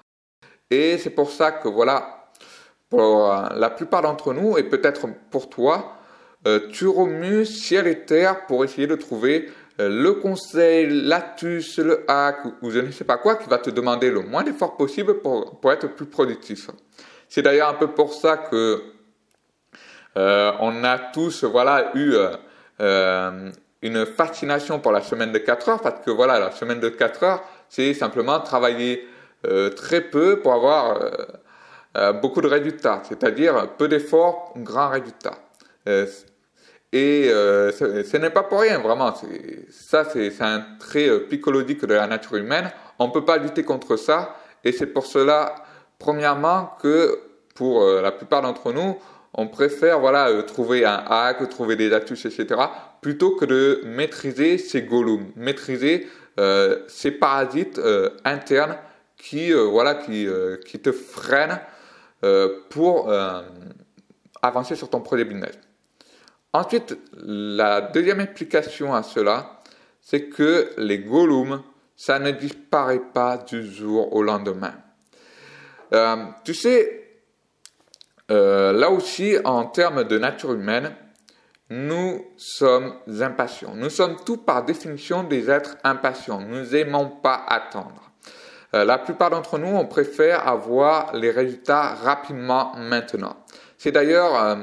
Et 0.71 0.97
c'est 0.97 1.11
pour 1.11 1.31
ça 1.31 1.51
que, 1.51 1.67
voilà, 1.67 2.29
pour 2.89 3.31
la 3.53 3.69
plupart 3.69 4.01
d'entre 4.01 4.33
nous, 4.33 4.57
et 4.57 4.63
peut-être 4.63 5.07
pour 5.29 5.49
toi, 5.49 5.95
euh, 6.47 6.59
tu 6.71 6.87
remues 6.87 7.45
ciel 7.45 7.87
et 7.87 8.05
terre 8.05 8.45
pour 8.45 8.63
essayer 8.63 8.85
de 8.85 8.95
trouver 8.95 9.49
euh, 9.79 9.89
le 9.89 10.13
conseil, 10.13 10.87
l'astuce, 10.89 11.79
le 11.79 12.05
hack 12.07 12.37
ou, 12.61 12.69
je 12.69 12.79
ne 12.79 12.91
sais 12.91 13.03
pas 13.03 13.17
quoi 13.17 13.35
qui 13.35 13.49
va 13.49 13.57
te 13.57 13.71
demander 13.71 14.11
le 14.11 14.21
moins 14.21 14.43
d'efforts 14.43 14.77
possible 14.77 15.21
pour, 15.21 15.59
pour 15.59 15.71
être 15.71 15.87
plus 15.87 16.05
productif. 16.05 16.69
C'est 17.29 17.41
d'ailleurs 17.41 17.69
un 17.69 17.73
peu 17.73 17.87
pour 17.87 18.13
ça 18.13 18.37
que 18.37 18.83
euh, 20.17 20.51
on 20.59 20.83
a 20.83 20.99
tous 20.99 21.43
voilà 21.43 21.91
eu 21.95 22.13
une 23.81 24.05
fascination 24.05 24.79
pour 24.79 24.91
la 24.91 25.01
semaine 25.01 25.31
de 25.31 25.39
4 25.39 25.69
heures 25.69 25.81
parce 25.81 26.05
que 26.05 26.11
voilà 26.11 26.39
la 26.39 26.51
semaine 26.51 26.79
de 26.79 26.89
4 26.89 27.23
heures 27.23 27.43
c'est 27.67 27.93
simplement 27.93 28.39
travailler 28.39 29.05
très 29.75 30.01
peu 30.01 30.39
pour 30.39 30.53
avoir 30.53 30.99
beaucoup 32.21 32.41
de 32.41 32.47
résultats, 32.47 33.01
c'est-à-dire 33.07 33.69
peu 33.77 33.87
d'efforts, 33.87 34.53
grand 34.57 34.89
résultat. 34.89 35.33
Et 36.95 37.29
euh, 37.29 37.73
ce, 37.73 38.15
n'est 38.15 38.29
pas 38.29 38.43
pour 38.43 38.61
rien, 38.61 38.79
vraiment. 38.79 39.13
Ça, 39.69 40.05
c'est 40.05 40.31
un 40.41 40.63
trait 40.79 41.09
euh, 41.09 41.27
psychologique 41.27 41.85
de 41.85 41.93
la 41.93 42.07
nature 42.07 42.37
humaine. 42.37 42.71
On 42.99 43.07
ne 43.07 43.11
peut 43.11 43.25
pas 43.25 43.35
lutter 43.35 43.63
contre 43.63 43.97
ça. 43.97 44.37
Et 44.63 44.71
c'est 44.71 44.85
pour 44.85 45.05
cela, 45.05 45.55
premièrement, 45.99 46.71
que 46.81 47.19
pour 47.53 47.83
euh, 47.83 48.01
la 48.01 48.13
plupart 48.13 48.43
d'entre 48.43 48.71
nous, 48.71 48.97
on 49.33 49.47
préfère 49.47 49.99
voilà, 49.99 50.41
trouver 50.43 50.85
un 50.85 51.03
hack, 51.05 51.49
trouver 51.49 51.75
des 51.75 51.91
astuces, 51.91 52.25
etc., 52.27 52.61
plutôt 53.01 53.31
que 53.31 53.43
de 53.43 53.81
maîtriser 53.83 54.57
ces 54.57 54.83
golems, 54.83 55.25
maîtriser 55.35 56.07
ces 56.87 57.11
parasites 57.11 57.79
internes 58.23 58.77
qui, 59.17 59.51
voilà, 59.51 59.95
qui, 59.95 60.27
qui 60.65 60.79
te 60.79 60.91
freinent 60.91 61.59
pour 62.69 63.11
avancer 64.41 64.75
sur 64.75 64.89
ton 64.89 65.01
projet 65.01 65.25
business. 65.25 65.57
Ensuite, 66.53 66.97
la 67.17 67.81
deuxième 67.81 68.21
implication 68.21 68.93
à 68.93 69.03
cela, 69.03 69.61
c'est 69.99 70.29
que 70.29 70.69
les 70.77 70.99
golems, 70.99 71.61
ça 71.97 72.19
ne 72.19 72.31
disparaît 72.31 73.01
pas 73.13 73.37
du 73.37 73.65
jour 73.69 74.13
au 74.13 74.23
lendemain. 74.23 74.73
Euh, 75.93 76.15
tu 76.43 76.53
sais, 76.53 77.21
euh, 78.31 78.71
là 78.71 78.89
aussi, 78.89 79.35
en 79.43 79.65
termes 79.65 80.03
de 80.03 80.17
nature 80.17 80.53
humaine, 80.53 80.95
nous 81.69 82.23
sommes 82.37 82.99
impatients. 83.19 83.73
Nous 83.75 83.89
sommes 83.89 84.17
tous 84.25 84.37
par 84.37 84.63
définition 84.63 85.23
des 85.23 85.49
êtres 85.49 85.77
impatients. 85.83 86.39
Nous 86.39 86.67
n'aimons 86.67 87.09
pas 87.09 87.43
attendre. 87.47 88.04
Euh, 88.75 88.85
la 88.85 88.97
plupart 88.97 89.29
d'entre 89.29 89.57
nous, 89.57 89.75
on 89.75 89.85
préfère 89.85 90.47
avoir 90.47 91.15
les 91.15 91.31
résultats 91.31 91.95
rapidement 91.95 92.73
maintenant. 92.75 93.37
C'est 93.77 93.91
d'ailleurs 93.91 94.57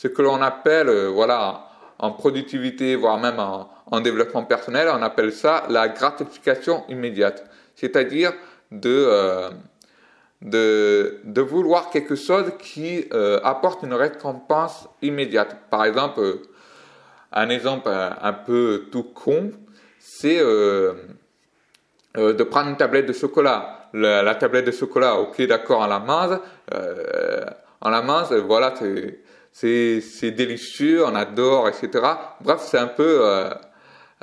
ce 0.00 0.08
que 0.08 0.22
l'on 0.22 0.40
appelle, 0.40 0.88
euh, 0.88 1.08
voilà, 1.08 1.68
en 1.98 2.12
productivité, 2.12 2.96
voire 2.96 3.18
même 3.18 3.38
en, 3.38 4.00
développement 4.00 4.44
personnel, 4.44 4.88
on 4.90 5.02
appelle 5.02 5.30
ça 5.30 5.64
la 5.68 5.88
gratification 5.88 6.84
immédiate. 6.88 7.44
C'est-à-dire 7.74 8.32
de, 8.70 8.88
euh, 8.88 9.50
de, 10.40 11.40
vouloir 11.42 11.90
quelque 11.90 12.14
chose 12.14 12.52
qui 12.58 13.04
euh, 13.12 13.40
apporte 13.44 13.82
une 13.82 13.92
récompense 13.92 14.88
immédiate. 15.02 15.68
Par 15.68 15.84
exemple, 15.84 16.38
un 17.32 17.48
exemple 17.50 17.90
un, 17.90 18.32
peu 18.32 18.86
tout 18.90 19.02
con, 19.02 19.50
c'est 19.98 20.40
de 22.14 22.42
prendre 22.42 22.70
une 22.70 22.76
tablette 22.76 23.06
de 23.06 23.12
chocolat. 23.12 23.88
La, 23.92 24.34
tablette 24.34 24.66
de 24.66 24.72
chocolat, 24.72 25.16
ok, 25.16 25.42
d'accord, 25.42 25.80
on 25.80 25.86
la 25.86 25.98
mange. 25.98 26.38
on 27.82 27.88
la 27.88 28.02
mange, 28.02 28.32
voilà, 28.32 28.74
c'est 29.52 30.30
délicieux, 30.30 31.04
on 31.04 31.14
adore, 31.14 31.68
etc. 31.68 31.90
Bref, 32.40 32.60
c'est 32.64 32.78
un 32.78 32.86
peu 32.86 33.20
euh, 33.22 33.50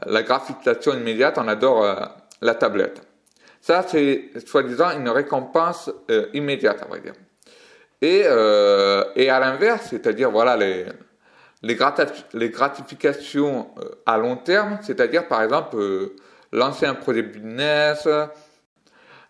la 0.06 0.24
gratification 0.24 0.94
immédiate, 0.94 1.38
on 1.38 1.48
adore 1.48 1.84
euh, 1.84 1.96
la 2.42 2.56
tablette. 2.56 3.02
Ça, 3.62 3.84
c'est 3.88 4.32
soi-disant 4.46 4.92
une 4.98 5.10
récompense 5.10 5.92
euh, 6.10 6.28
immédiate, 6.34 6.82
à 6.84 6.86
vrai 6.86 7.02
dire. 7.02 7.14
Et, 8.00 8.20
et 8.20 9.30
à 9.32 9.40
l'inverse, 9.40 9.88
c'est-à-dire 9.90 10.30
voilà 10.30 10.56
les, 10.56 10.86
les, 11.64 11.76
les 12.34 12.50
gratifications 12.52 13.70
à 14.06 14.20
long 14.20 14.36
terme, 14.36 14.78
c'est-à-dire 14.84 15.28
par 15.28 15.42
exemple 15.42 15.78
lancer 16.58 16.86
un 16.86 16.96
projet 16.96 17.24
business, 17.24 18.08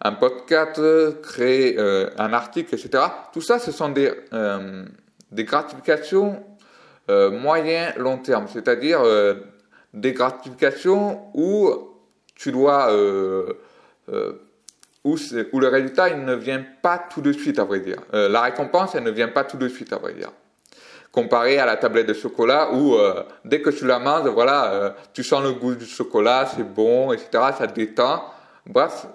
un 0.01 0.12
podcast, 0.13 0.81
créer 1.22 1.77
un 1.79 2.34
article, 2.34 2.74
etc. 2.75 3.03
Tout 3.34 3.41
ça, 3.41 3.60
ce 3.60 3.72
sont 3.72 3.89
des 3.89 4.12
des 5.31 5.43
gratifications 5.43 6.43
euh, 7.10 7.31
moyen 7.31 7.93
long 7.98 8.17
terme, 8.17 8.48
c'est-à-dire 8.51 9.01
euh, 9.01 9.36
des 9.93 10.13
gratifications 10.13 11.29
où 11.34 11.69
tu 12.36 12.51
dois 12.51 12.91
euh, 12.91 13.53
euh, 14.10 14.34
le 15.05 15.67
résultat 15.67 16.13
ne 16.15 16.34
vient 16.34 16.65
pas 16.81 16.98
tout 16.98 17.22
de 17.22 17.31
suite 17.31 17.60
à 17.60 17.63
vrai 17.63 17.79
dire. 17.79 18.00
la 18.12 18.41
récompense 18.41 18.93
elle 18.93 19.03
ne 19.03 19.12
vient 19.12 19.29
pas 19.29 19.46
tout 19.46 19.55
de 19.55 19.69
suite 19.69 19.93
à 19.93 19.98
vrai 19.98 20.13
dire. 20.13 20.31
Comparé 21.17 21.57
à 21.57 21.65
la 21.65 21.77
tablette 21.77 22.07
de 22.07 22.13
chocolat 22.13 22.74
où 22.74 22.95
dès 23.43 23.59
que 23.59 23.71
tu 23.71 23.88
la 23.88 23.97
manges, 23.97 24.27
voilà, 24.27 24.95
tu 25.13 25.24
sens 25.24 25.41
le 25.43 25.53
goût 25.53 25.74
du 25.74 25.86
chocolat, 25.86 26.47
c'est 26.55 26.62
bon, 26.62 27.12
etc. 27.12 27.29
Ça 27.57 27.65
te 27.65 27.74
détend. 27.74 28.24
Bref, 28.67 29.07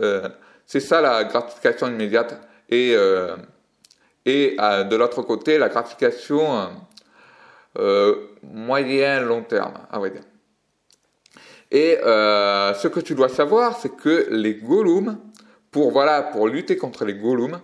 c'est 0.66 0.80
ça 0.80 1.00
la 1.00 1.22
gratification 1.22 1.86
immédiate. 1.86 2.40
Et 2.68 2.96
et 4.24 4.56
euh, 4.60 4.84
de 4.84 4.96
l'autre 4.96 5.22
côté, 5.22 5.58
la 5.58 5.68
gratification 5.68 6.58
euh, 6.58 6.66
euh, 7.78 8.16
moyen-long 8.42 9.42
terme, 9.42 9.74
à 9.90 9.98
vrai 9.98 10.10
dire. 10.10 10.22
Et 11.70 11.96
ce 12.02 12.86
que 12.88 13.00
tu 13.00 13.14
dois 13.14 13.30
savoir, 13.30 13.78
c'est 13.78 13.96
que 13.96 14.28
les 14.30 14.56
golems, 14.56 15.18
pour, 15.70 15.90
voilà, 15.90 16.22
pour 16.22 16.46
lutter 16.46 16.76
contre 16.76 17.06
les 17.06 17.14
golems, 17.14 17.60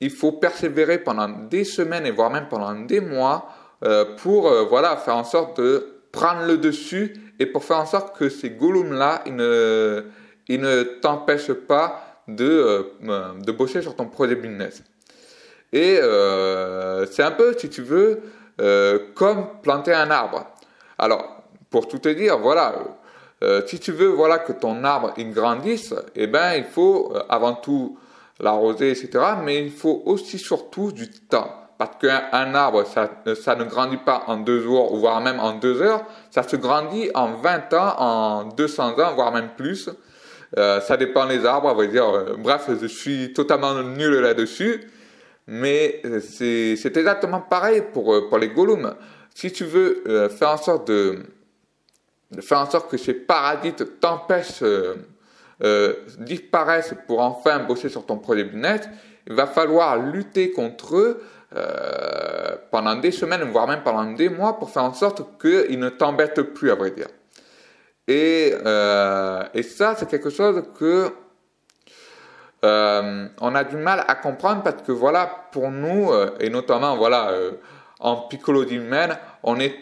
il 0.00 0.10
faut 0.10 0.32
persévérer 0.32 0.98
pendant 0.98 1.28
des 1.28 1.64
semaines 1.64 2.06
et 2.06 2.10
voire 2.10 2.30
même 2.30 2.48
pendant 2.48 2.72
des 2.72 3.00
mois 3.00 3.50
pour 4.18 4.52
voilà, 4.68 4.96
faire 4.96 5.16
en 5.16 5.24
sorte 5.24 5.60
de 5.60 6.02
prendre 6.12 6.44
le 6.46 6.58
dessus 6.58 7.14
et 7.38 7.46
pour 7.46 7.64
faire 7.64 7.78
en 7.78 7.86
sorte 7.86 8.16
que 8.16 8.28
ces 8.28 8.50
golems-là, 8.50 9.22
ils 9.26 9.36
ne, 9.36 10.04
ils 10.48 10.60
ne 10.60 10.82
t'empêchent 10.82 11.52
pas 11.52 12.20
de, 12.28 12.92
de 13.02 13.52
bosser 13.52 13.82
sur 13.82 13.96
ton 13.96 14.06
projet 14.06 14.34
business. 14.34 14.82
Et 15.72 15.98
euh, 16.00 17.06
c'est 17.06 17.22
un 17.22 17.30
peu, 17.30 17.56
si 17.56 17.68
tu 17.68 17.82
veux, 17.82 18.20
euh, 18.60 18.98
comme 19.14 19.60
planter 19.62 19.94
un 19.94 20.10
arbre. 20.10 20.46
Alors, 20.98 21.42
pour 21.70 21.86
tout 21.86 21.98
te 21.98 22.08
dire, 22.08 22.38
voilà, 22.38 22.74
euh, 23.42 23.62
si 23.66 23.78
tu 23.78 23.92
veux, 23.92 24.08
voilà, 24.08 24.38
que 24.38 24.52
ton 24.52 24.84
arbre 24.84 25.12
il 25.16 25.32
grandisse, 25.32 25.94
eh 26.14 26.26
ben, 26.26 26.54
il 26.54 26.64
faut 26.64 27.12
euh, 27.14 27.22
avant 27.28 27.54
tout 27.54 27.98
l'arroser, 28.40 28.90
etc. 28.90 29.24
Mais 29.44 29.64
il 29.64 29.70
faut 29.70 30.02
aussi 30.06 30.38
surtout 30.38 30.92
du 30.92 31.10
temps. 31.10 31.59
Parce 31.80 31.96
qu'un 31.96 32.54
arbre, 32.54 32.84
ça, 32.84 33.08
ça, 33.42 33.54
ne 33.54 33.64
grandit 33.64 33.96
pas 33.96 34.24
en 34.26 34.36
deux 34.36 34.60
jours, 34.60 34.94
voire 34.98 35.22
même 35.22 35.40
en 35.40 35.54
deux 35.54 35.80
heures. 35.80 36.04
Ça 36.30 36.42
se 36.42 36.56
grandit 36.56 37.08
en 37.14 37.32
20 37.32 37.72
ans, 37.72 37.94
en 37.96 38.44
200 38.44 38.98
ans, 38.98 39.14
voire 39.14 39.32
même 39.32 39.48
plus. 39.56 39.88
Euh, 40.58 40.82
ça 40.82 40.98
dépend 40.98 41.24
des 41.24 41.46
arbres, 41.46 41.70
à 41.70 41.72
vrai 41.72 41.88
dire. 41.88 42.36
bref, 42.36 42.68
je 42.82 42.86
suis 42.86 43.32
totalement 43.32 43.82
nul 43.82 44.12
là-dessus. 44.16 44.90
Mais 45.46 46.02
c'est 46.20 46.96
exactement 46.98 47.40
pareil 47.40 47.82
pour, 47.94 48.28
pour 48.28 48.36
les 48.36 48.48
golems. 48.48 48.94
Si 49.34 49.50
tu 49.50 49.64
veux 49.64 50.28
faire 50.28 50.50
en 50.50 50.58
sorte 50.58 50.86
de, 50.88 51.20
faire 52.40 52.58
en 52.58 52.68
sorte 52.70 52.90
que 52.90 52.98
ces 52.98 53.14
parasites 53.14 54.00
t'empêchent 54.00 54.62
euh, 54.62 55.94
disparaissent 56.18 56.94
pour 57.06 57.20
enfin 57.20 57.60
bosser 57.60 57.88
sur 57.88 58.04
ton 58.04 58.18
projet 58.18 58.44
business, 58.44 58.82
il 59.26 59.34
va 59.34 59.46
falloir 59.46 59.98
lutter 59.98 60.52
contre 60.52 60.96
eux 60.98 61.22
euh, 61.56 62.54
pendant 62.70 62.94
des 62.94 63.10
semaines, 63.10 63.42
voire 63.50 63.66
même 63.66 63.82
pendant 63.82 64.04
des 64.12 64.28
mois, 64.28 64.56
pour 64.56 64.70
faire 64.70 64.84
en 64.84 64.92
sorte 64.92 65.22
qu'ils 65.40 65.80
ne 65.80 65.88
t'embêtent 65.88 66.42
plus, 66.42 66.70
à 66.70 66.76
vrai 66.76 66.92
dire. 66.92 67.08
Et, 68.06 68.54
euh, 68.64 69.42
et 69.52 69.64
ça, 69.64 69.96
c'est 69.96 70.08
quelque 70.08 70.30
chose 70.30 70.62
que 70.78 71.10
euh, 72.64 73.26
on 73.40 73.54
a 73.56 73.64
du 73.64 73.76
mal 73.76 74.04
à 74.06 74.14
comprendre 74.14 74.62
parce 74.62 74.82
que 74.82 74.92
voilà, 74.92 75.48
pour 75.50 75.72
nous, 75.72 76.12
et 76.38 76.50
notamment 76.50 76.96
voilà, 76.96 77.32
en 77.98 78.16
psychologie 78.28 78.76
humaine, 78.76 79.18
on 79.42 79.58
est 79.58 79.74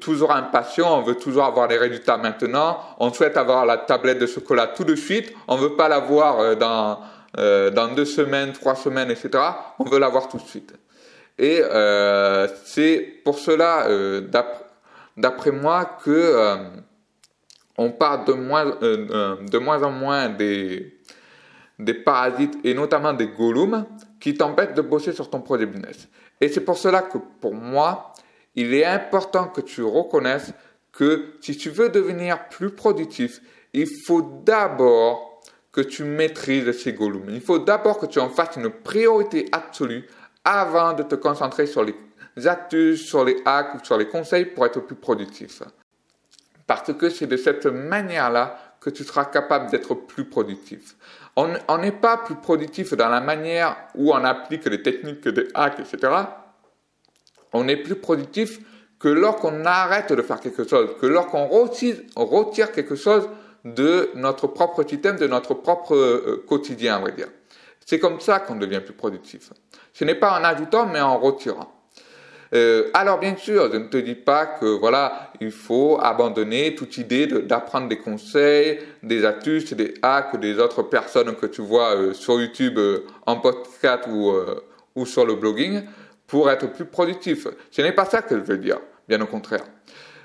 toujours 0.00 0.32
impatient, 0.32 0.98
on 0.98 1.02
veut 1.02 1.14
toujours 1.14 1.44
avoir 1.44 1.66
les 1.66 1.78
résultats 1.78 2.18
maintenant, 2.18 2.78
on 2.98 3.10
souhaite 3.10 3.38
avoir 3.38 3.64
la 3.64 3.78
tablette 3.78 4.18
de 4.18 4.26
chocolat 4.26 4.66
tout 4.66 4.84
de 4.84 4.94
suite, 4.94 5.32
on 5.48 5.56
veut 5.56 5.76
pas 5.76 5.88
l'avoir 5.88 6.56
dans, 6.56 7.00
dans 7.34 7.94
deux 7.94 8.04
semaines, 8.04 8.52
trois 8.52 8.74
semaines, 8.74 9.10
etc. 9.10 9.30
On 9.78 9.84
veut 9.84 9.98
l'avoir 9.98 10.28
tout 10.28 10.36
de 10.36 10.42
suite. 10.42 10.74
Et 11.38 11.60
euh, 11.62 12.48
c'est 12.64 13.20
pour 13.24 13.38
cela, 13.38 13.88
euh, 13.88 14.22
d'après 15.16 15.50
moi, 15.50 15.98
que 16.02 16.10
euh, 16.10 16.56
on 17.76 17.90
parle 17.90 18.24
de 18.24 18.32
moins, 18.32 19.82
en 19.82 19.90
moins 19.90 20.28
des, 20.30 20.94
parasites 22.04 22.58
et 22.64 22.72
notamment 22.72 23.12
des 23.12 23.28
golems 23.28 23.84
qui 24.18 24.34
t'empêchent 24.34 24.74
de 24.74 24.82
bosser 24.82 25.12
sur 25.12 25.28
ton 25.28 25.40
projet 25.40 25.66
business. 25.66 26.08
Et 26.40 26.48
c'est 26.48 26.62
pour 26.62 26.78
cela 26.78 27.02
que 27.02 27.18
pour 27.40 27.54
moi, 27.54 28.14
il 28.54 28.72
est 28.72 28.86
important 28.86 29.48
que 29.48 29.60
tu 29.60 29.82
reconnaisses 29.82 30.54
que 30.90 31.34
si 31.42 31.58
tu 31.58 31.68
veux 31.68 31.90
devenir 31.90 32.48
plus 32.48 32.70
productif, 32.70 33.42
il 33.74 33.86
faut 34.06 34.22
d'abord 34.22 35.42
que 35.70 35.82
tu 35.82 36.04
maîtrises 36.04 36.72
ces 36.72 36.94
golems. 36.94 37.28
Il 37.28 37.42
faut 37.42 37.58
d'abord 37.58 37.98
que 37.98 38.06
tu 38.06 38.18
en 38.18 38.30
fasses 38.30 38.56
une 38.56 38.70
priorité 38.70 39.46
absolue 39.52 40.06
avant 40.46 40.94
de 40.94 41.02
te 41.02 41.14
concentrer 41.14 41.66
sur 41.66 41.84
les 41.84 41.94
astuces, 42.46 43.06
sur 43.06 43.24
les 43.24 43.42
hacks 43.44 43.74
ou 43.74 43.84
sur 43.84 43.98
les 43.98 44.08
conseils 44.08 44.46
pour 44.46 44.64
être 44.64 44.80
plus 44.80 44.96
productif. 44.96 45.62
Parce 46.66 46.92
que 46.94 47.10
c'est 47.10 47.26
de 47.26 47.36
cette 47.36 47.66
manière-là 47.66 48.58
que 48.80 48.88
tu 48.88 49.04
seras 49.04 49.26
capable 49.26 49.70
d'être 49.70 49.94
plus 49.94 50.24
productif. 50.24 50.96
On 51.36 51.78
n'est 51.78 51.92
pas 51.92 52.16
plus 52.16 52.36
productif 52.36 52.94
dans 52.94 53.10
la 53.10 53.20
manière 53.20 53.76
où 53.94 54.12
on 54.12 54.24
applique 54.24 54.64
les 54.64 54.82
techniques 54.82 55.28
de 55.28 55.48
hack, 55.54 55.80
etc 55.80 56.08
on 57.56 57.68
est 57.68 57.76
plus 57.76 57.96
productif 57.96 58.60
que 58.98 59.08
lorsqu'on 59.08 59.64
arrête 59.64 60.12
de 60.12 60.22
faire 60.22 60.40
quelque 60.40 60.66
chose, 60.66 60.90
que 61.00 61.06
lorsqu'on 61.06 61.46
retire, 61.46 62.72
quelque 62.72 62.94
chose 62.94 63.28
de 63.64 64.10
notre 64.14 64.46
propre 64.46 64.86
système, 64.88 65.16
de 65.16 65.26
notre 65.26 65.54
propre 65.54 65.94
euh, 65.94 66.44
quotidien, 66.48 67.00
on 67.00 67.04
va 67.04 67.10
dire. 67.10 67.28
C'est 67.86 67.98
comme 67.98 68.20
ça 68.20 68.40
qu'on 68.40 68.56
devient 68.56 68.82
plus 68.84 68.92
productif. 68.92 69.50
Ce 69.94 70.04
n'est 70.04 70.14
pas 70.14 70.38
en 70.38 70.44
ajoutant, 70.44 70.86
mais 70.86 71.00
en 71.00 71.18
retirant. 71.18 71.72
Euh, 72.52 72.90
alors 72.92 73.18
bien 73.18 73.34
sûr, 73.34 73.72
je 73.72 73.78
ne 73.78 73.88
te 73.88 73.96
dis 73.96 74.14
pas 74.14 74.44
que 74.46 74.66
voilà, 74.66 75.32
il 75.40 75.50
faut 75.50 75.98
abandonner 76.00 76.74
toute 76.74 76.98
idée 76.98 77.26
d'apprendre 77.26 77.88
des 77.88 77.98
conseils, 77.98 78.78
des 79.02 79.24
astuces, 79.24 79.72
des 79.72 79.94
hacks 80.02 80.38
des 80.38 80.58
autres 80.58 80.82
personnes 80.82 81.34
que 81.34 81.46
tu 81.46 81.62
vois 81.62 81.96
euh, 81.96 82.12
sur 82.12 82.38
YouTube, 82.38 82.78
en 83.24 83.36
podcast 83.36 84.04
ou, 84.08 84.32
ou 84.94 85.06
sur 85.06 85.24
le 85.24 85.34
blogging 85.34 85.82
pour 86.26 86.50
être 86.50 86.66
plus 86.72 86.84
productif. 86.84 87.46
Ce 87.70 87.82
n'est 87.82 87.92
pas 87.92 88.04
ça 88.04 88.22
que 88.22 88.36
je 88.36 88.44
veux 88.44 88.58
dire, 88.58 88.78
bien 89.08 89.20
au 89.20 89.26
contraire. 89.26 89.64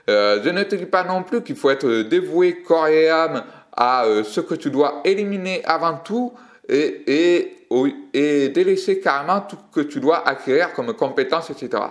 Euh, 0.10 0.42
je 0.44 0.50
ne 0.50 0.64
te 0.64 0.76
dis 0.76 0.86
pas 0.86 1.04
non 1.04 1.24
plus 1.24 1.42
qu'il 1.42 1.56
faut 1.56 1.70
être 1.70 2.02
dévoué 2.04 2.62
corps 2.64 2.88
et 2.88 3.10
âme 3.10 3.44
à 3.72 4.06
euh, 4.06 4.24
ce 4.24 4.42
que 4.42 4.56
tu 4.56 4.72
dois 4.72 5.02
éliminer 5.06 5.64
avant 5.66 5.98
tout 5.98 6.34
et, 6.70 7.04
et, 7.08 7.68
et 8.14 8.50
délaisser 8.50 9.00
carrément 9.00 9.42
tout 9.42 9.58
ce 9.58 9.82
que 9.82 9.88
tu 9.88 10.00
dois 10.00 10.28
acquérir 10.28 10.74
comme 10.74 10.94
compétences, 10.94 11.50
etc. 11.50 11.84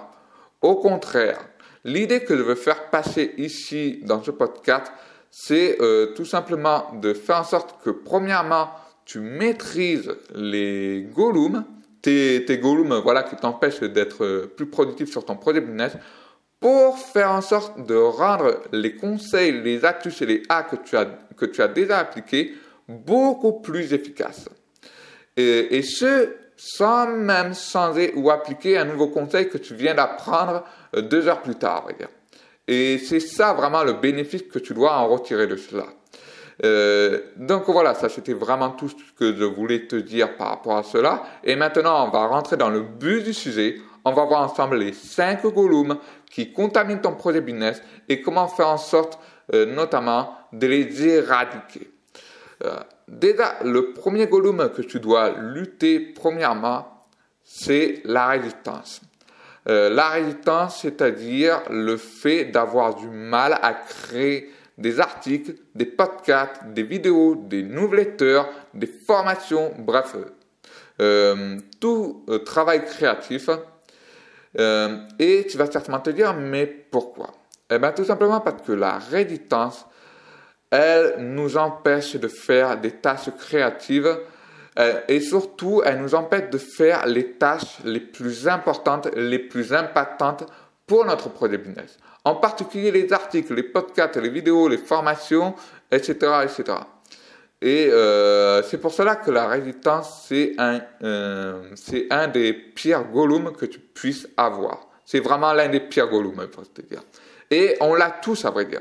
Au 0.62 0.76
contraire, 0.76 1.38
l'idée 1.84 2.20
que 2.20 2.36
je 2.36 2.42
veux 2.42 2.54
faire 2.54 2.90
passer 2.90 3.34
ici 3.38 4.00
dans 4.04 4.22
ce 4.22 4.30
podcast, 4.30 4.92
c'est 5.30 5.80
euh, 5.80 6.12
tout 6.14 6.24
simplement 6.24 6.92
de 7.00 7.14
faire 7.14 7.36
en 7.36 7.44
sorte 7.44 7.82
que 7.82 7.90
premièrement, 7.90 8.68
tu 9.04 9.20
maîtrises 9.20 10.12
les 10.34 11.08
golems, 11.12 11.64
tes, 12.02 12.44
tes 12.44 12.58
voilà, 12.58 13.22
qui 13.22 13.36
t'empêchent 13.36 13.80
d'être 13.80 14.46
plus 14.56 14.66
productif 14.66 15.10
sur 15.10 15.24
ton 15.24 15.36
projet 15.36 15.60
business 15.60 15.92
pour 16.60 16.98
faire 16.98 17.30
en 17.30 17.40
sorte 17.40 17.86
de 17.86 17.94
rendre 17.96 18.60
les 18.72 18.94
conseils, 18.94 19.62
les 19.62 19.84
astuces 19.84 20.20
et 20.22 20.26
les 20.26 20.42
hacks 20.48 20.70
que 20.70 20.76
tu 20.76 20.96
as, 20.96 21.06
que 21.36 21.46
tu 21.46 21.62
as 21.62 21.68
déjà 21.68 21.98
appliqués 21.98 22.54
beaucoup 22.86 23.60
plus 23.60 23.94
efficaces. 23.94 24.48
Et, 25.36 25.82
ce, 25.82 26.34
sans 26.56 27.06
même 27.06 27.54
changer 27.54 28.12
ou 28.14 28.30
appliquer 28.30 28.78
un 28.78 28.84
nouveau 28.84 29.08
conseil 29.08 29.48
que 29.48 29.58
tu 29.58 29.74
viens 29.74 29.94
d'apprendre 29.94 30.64
euh, 30.94 31.00
deux 31.00 31.26
heures 31.28 31.40
plus 31.40 31.54
tard. 31.54 31.88
Et 32.68 32.98
c'est 32.98 33.20
ça 33.20 33.52
vraiment 33.54 33.82
le 33.82 33.94
bénéfice 33.94 34.42
que 34.42 34.58
tu 34.58 34.74
dois 34.74 34.92
en 34.92 35.08
retirer 35.08 35.46
de 35.46 35.56
cela. 35.56 35.86
Euh, 36.62 37.20
donc 37.36 37.68
voilà, 37.68 37.94
ça 37.94 38.10
c'était 38.10 38.34
vraiment 38.34 38.70
tout 38.70 38.88
ce 38.88 38.94
que 39.18 39.34
je 39.34 39.44
voulais 39.44 39.86
te 39.86 39.96
dire 39.96 40.36
par 40.36 40.50
rapport 40.50 40.76
à 40.76 40.82
cela. 40.82 41.22
Et 41.42 41.56
maintenant, 41.56 42.06
on 42.06 42.10
va 42.10 42.26
rentrer 42.26 42.56
dans 42.56 42.68
le 42.68 42.82
but 42.82 43.24
du 43.24 43.32
sujet. 43.32 43.76
On 44.04 44.12
va 44.12 44.24
voir 44.24 44.42
ensemble 44.42 44.76
les 44.78 44.92
5 44.92 45.42
golems 45.46 45.96
qui 46.30 46.52
contaminent 46.52 47.00
ton 47.00 47.14
projet 47.14 47.40
business 47.40 47.82
et 48.08 48.20
comment 48.20 48.48
faire 48.48 48.68
en 48.68 48.78
sorte 48.78 49.18
euh, 49.54 49.66
notamment 49.66 50.34
de 50.52 50.66
les 50.66 51.06
éradiquer. 51.06 51.90
Déjà, 53.10 53.56
le 53.64 53.92
premier 53.92 54.26
golem 54.26 54.70
que 54.74 54.82
tu 54.82 55.00
dois 55.00 55.30
lutter 55.30 56.00
premièrement, 56.00 57.06
c'est 57.44 58.00
la 58.04 58.28
résistance. 58.28 59.00
Euh, 59.68 59.90
la 59.90 60.08
résistance, 60.08 60.80
c'est-à-dire 60.82 61.62
le 61.68 61.96
fait 61.96 62.46
d'avoir 62.46 62.94
du 62.94 63.08
mal 63.08 63.58
à 63.60 63.74
créer 63.74 64.50
des 64.78 65.00
articles, 65.00 65.54
des 65.74 65.84
podcasts, 65.84 66.64
des 66.72 66.82
vidéos, 66.82 67.34
des 67.34 67.62
newsletters, 67.62 68.42
des 68.72 68.86
formations, 68.86 69.72
bref, 69.78 70.16
euh, 71.00 71.58
tout 71.78 72.24
euh, 72.28 72.38
travail 72.38 72.84
créatif. 72.84 73.50
Et 74.56 75.46
tu 75.48 75.56
vas 75.56 75.70
certainement 75.70 76.00
te 76.00 76.10
dire, 76.10 76.34
mais 76.34 76.66
pourquoi? 76.66 77.30
Eh 77.70 77.78
bien, 77.78 77.92
tout 77.92 78.04
simplement 78.04 78.40
parce 78.40 78.62
que 78.62 78.72
la 78.72 78.98
résistance, 78.98 79.86
elle 80.70 81.16
nous 81.18 81.56
empêche 81.56 82.16
de 82.16 82.28
faire 82.28 82.80
des 82.80 82.92
tâches 82.92 83.30
créatives 83.38 84.18
et 85.08 85.20
surtout, 85.20 85.82
elle 85.84 86.00
nous 86.00 86.14
empêche 86.14 86.48
de 86.48 86.56
faire 86.56 87.06
les 87.06 87.32
tâches 87.32 87.78
les 87.84 88.00
plus 88.00 88.48
importantes, 88.48 89.08
les 89.14 89.40
plus 89.40 89.74
impactantes 89.74 90.46
pour 90.86 91.04
notre 91.04 91.28
projet 91.28 91.58
business 91.58 91.98
en 92.24 92.36
particulier 92.36 92.90
les 92.90 93.12
articles, 93.12 93.54
les 93.54 93.62
podcasts, 93.62 94.16
les 94.16 94.28
vidéos, 94.28 94.68
les 94.68 94.78
formations, 94.78 95.54
etc. 95.90 96.14
etc. 96.44 96.78
Et 97.62 97.88
euh, 97.90 98.62
c'est 98.62 98.78
pour 98.78 98.92
cela 98.92 99.16
que 99.16 99.30
la 99.30 99.46
résistance, 99.46 100.26
c'est 100.28 100.54
un, 100.58 100.80
euh, 101.02 101.62
c'est 101.74 102.06
un 102.10 102.28
des 102.28 102.52
pires 102.52 103.04
golems 103.04 103.52
que 103.52 103.66
tu 103.66 103.78
puisses 103.78 104.28
avoir. 104.36 104.88
C'est 105.04 105.20
vraiment 105.20 105.52
l'un 105.52 105.68
des 105.68 105.80
pires 105.80 106.08
golems, 106.08 106.48
faut 106.54 106.62
te 106.62 106.82
dire. 106.82 107.02
Et 107.50 107.76
on 107.80 107.94
l'a 107.94 108.10
tous, 108.10 108.44
à 108.44 108.50
vrai 108.50 108.64
dire. 108.64 108.80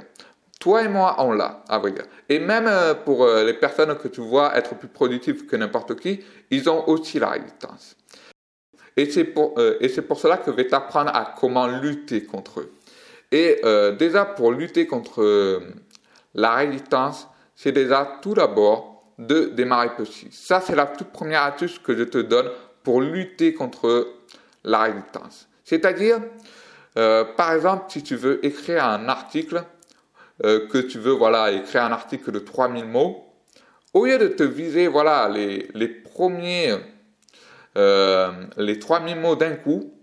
Toi 0.60 0.84
et 0.84 0.88
moi, 0.90 1.16
on 1.20 1.32
l'a, 1.32 1.64
à 1.70 1.80
vrai 1.80 1.92
dire. 1.92 2.06
Et 2.28 2.40
même 2.40 2.68
euh, 2.68 2.94
pour 2.94 3.24
euh, 3.24 3.46
les 3.46 3.54
personnes 3.54 3.96
que 3.98 4.10
tu 4.10 4.20
vois 4.20 4.56
être 4.58 4.76
plus 4.76 4.90
productives 4.90 5.46
que 5.46 5.56
n'importe 5.56 5.96
qui, 5.96 6.20
ils 6.52 6.70
ont 6.70 6.88
aussi 6.90 7.18
la 7.18 7.30
résistance. 7.30 7.96
Et 9.00 9.10
c'est 9.10 9.24
pour, 9.24 9.58
euh, 9.58 9.80
pour 10.10 10.20
cela 10.20 10.36
que 10.36 10.52
je 10.52 10.56
vais 10.58 10.68
t'apprendre 10.68 11.12
à 11.16 11.34
comment 11.40 11.68
lutter 11.68 12.26
contre 12.26 12.60
eux. 12.60 12.74
Et 13.32 13.62
euh, 13.64 13.96
déjà, 13.96 14.26
pour 14.26 14.52
lutter 14.52 14.88
contre 14.88 15.22
euh, 15.22 15.62
la 16.34 16.56
résistance, 16.56 17.30
c'est 17.56 17.72
déjà 17.72 18.20
tout 18.22 18.34
d'abord 18.34 19.06
de 19.18 19.46
démarrer 19.46 19.96
petit. 19.96 20.28
Ça, 20.32 20.60
c'est 20.60 20.76
la 20.76 20.86
toute 20.86 21.14
première 21.14 21.44
astuce 21.44 21.80
que 21.80 21.96
je 21.96 22.04
te 22.04 22.18
donne 22.18 22.50
pour 22.84 23.00
lutter 23.00 23.54
contre 23.54 24.16
la 24.66 24.82
résistance. 24.84 25.48
C'est-à-dire, 25.64 26.20
par 26.94 27.54
exemple, 27.54 27.86
si 27.88 28.04
tu 28.04 28.16
veux 28.16 28.46
écrire 28.46 28.84
un 28.84 29.08
article, 29.08 29.64
que 30.42 30.78
tu 30.78 31.00
veux 31.00 31.12
voilà 31.12 31.52
écrire 31.52 31.84
un 31.84 31.92
article 31.92 32.32
de 32.32 32.40
3000 32.40 32.86
mots, 32.86 33.26
au 33.94 34.06
lieu 34.06 34.18
de 34.18 34.28
te 34.28 34.44
viser 34.44 34.88
voilà 34.88 35.30
les, 35.30 35.68
les 35.74 35.88
premiers 35.88 36.78
les 37.76 38.80
3000 38.80 39.16
mots 39.20 39.36
d'un 39.36 39.56
coup, 39.56 39.94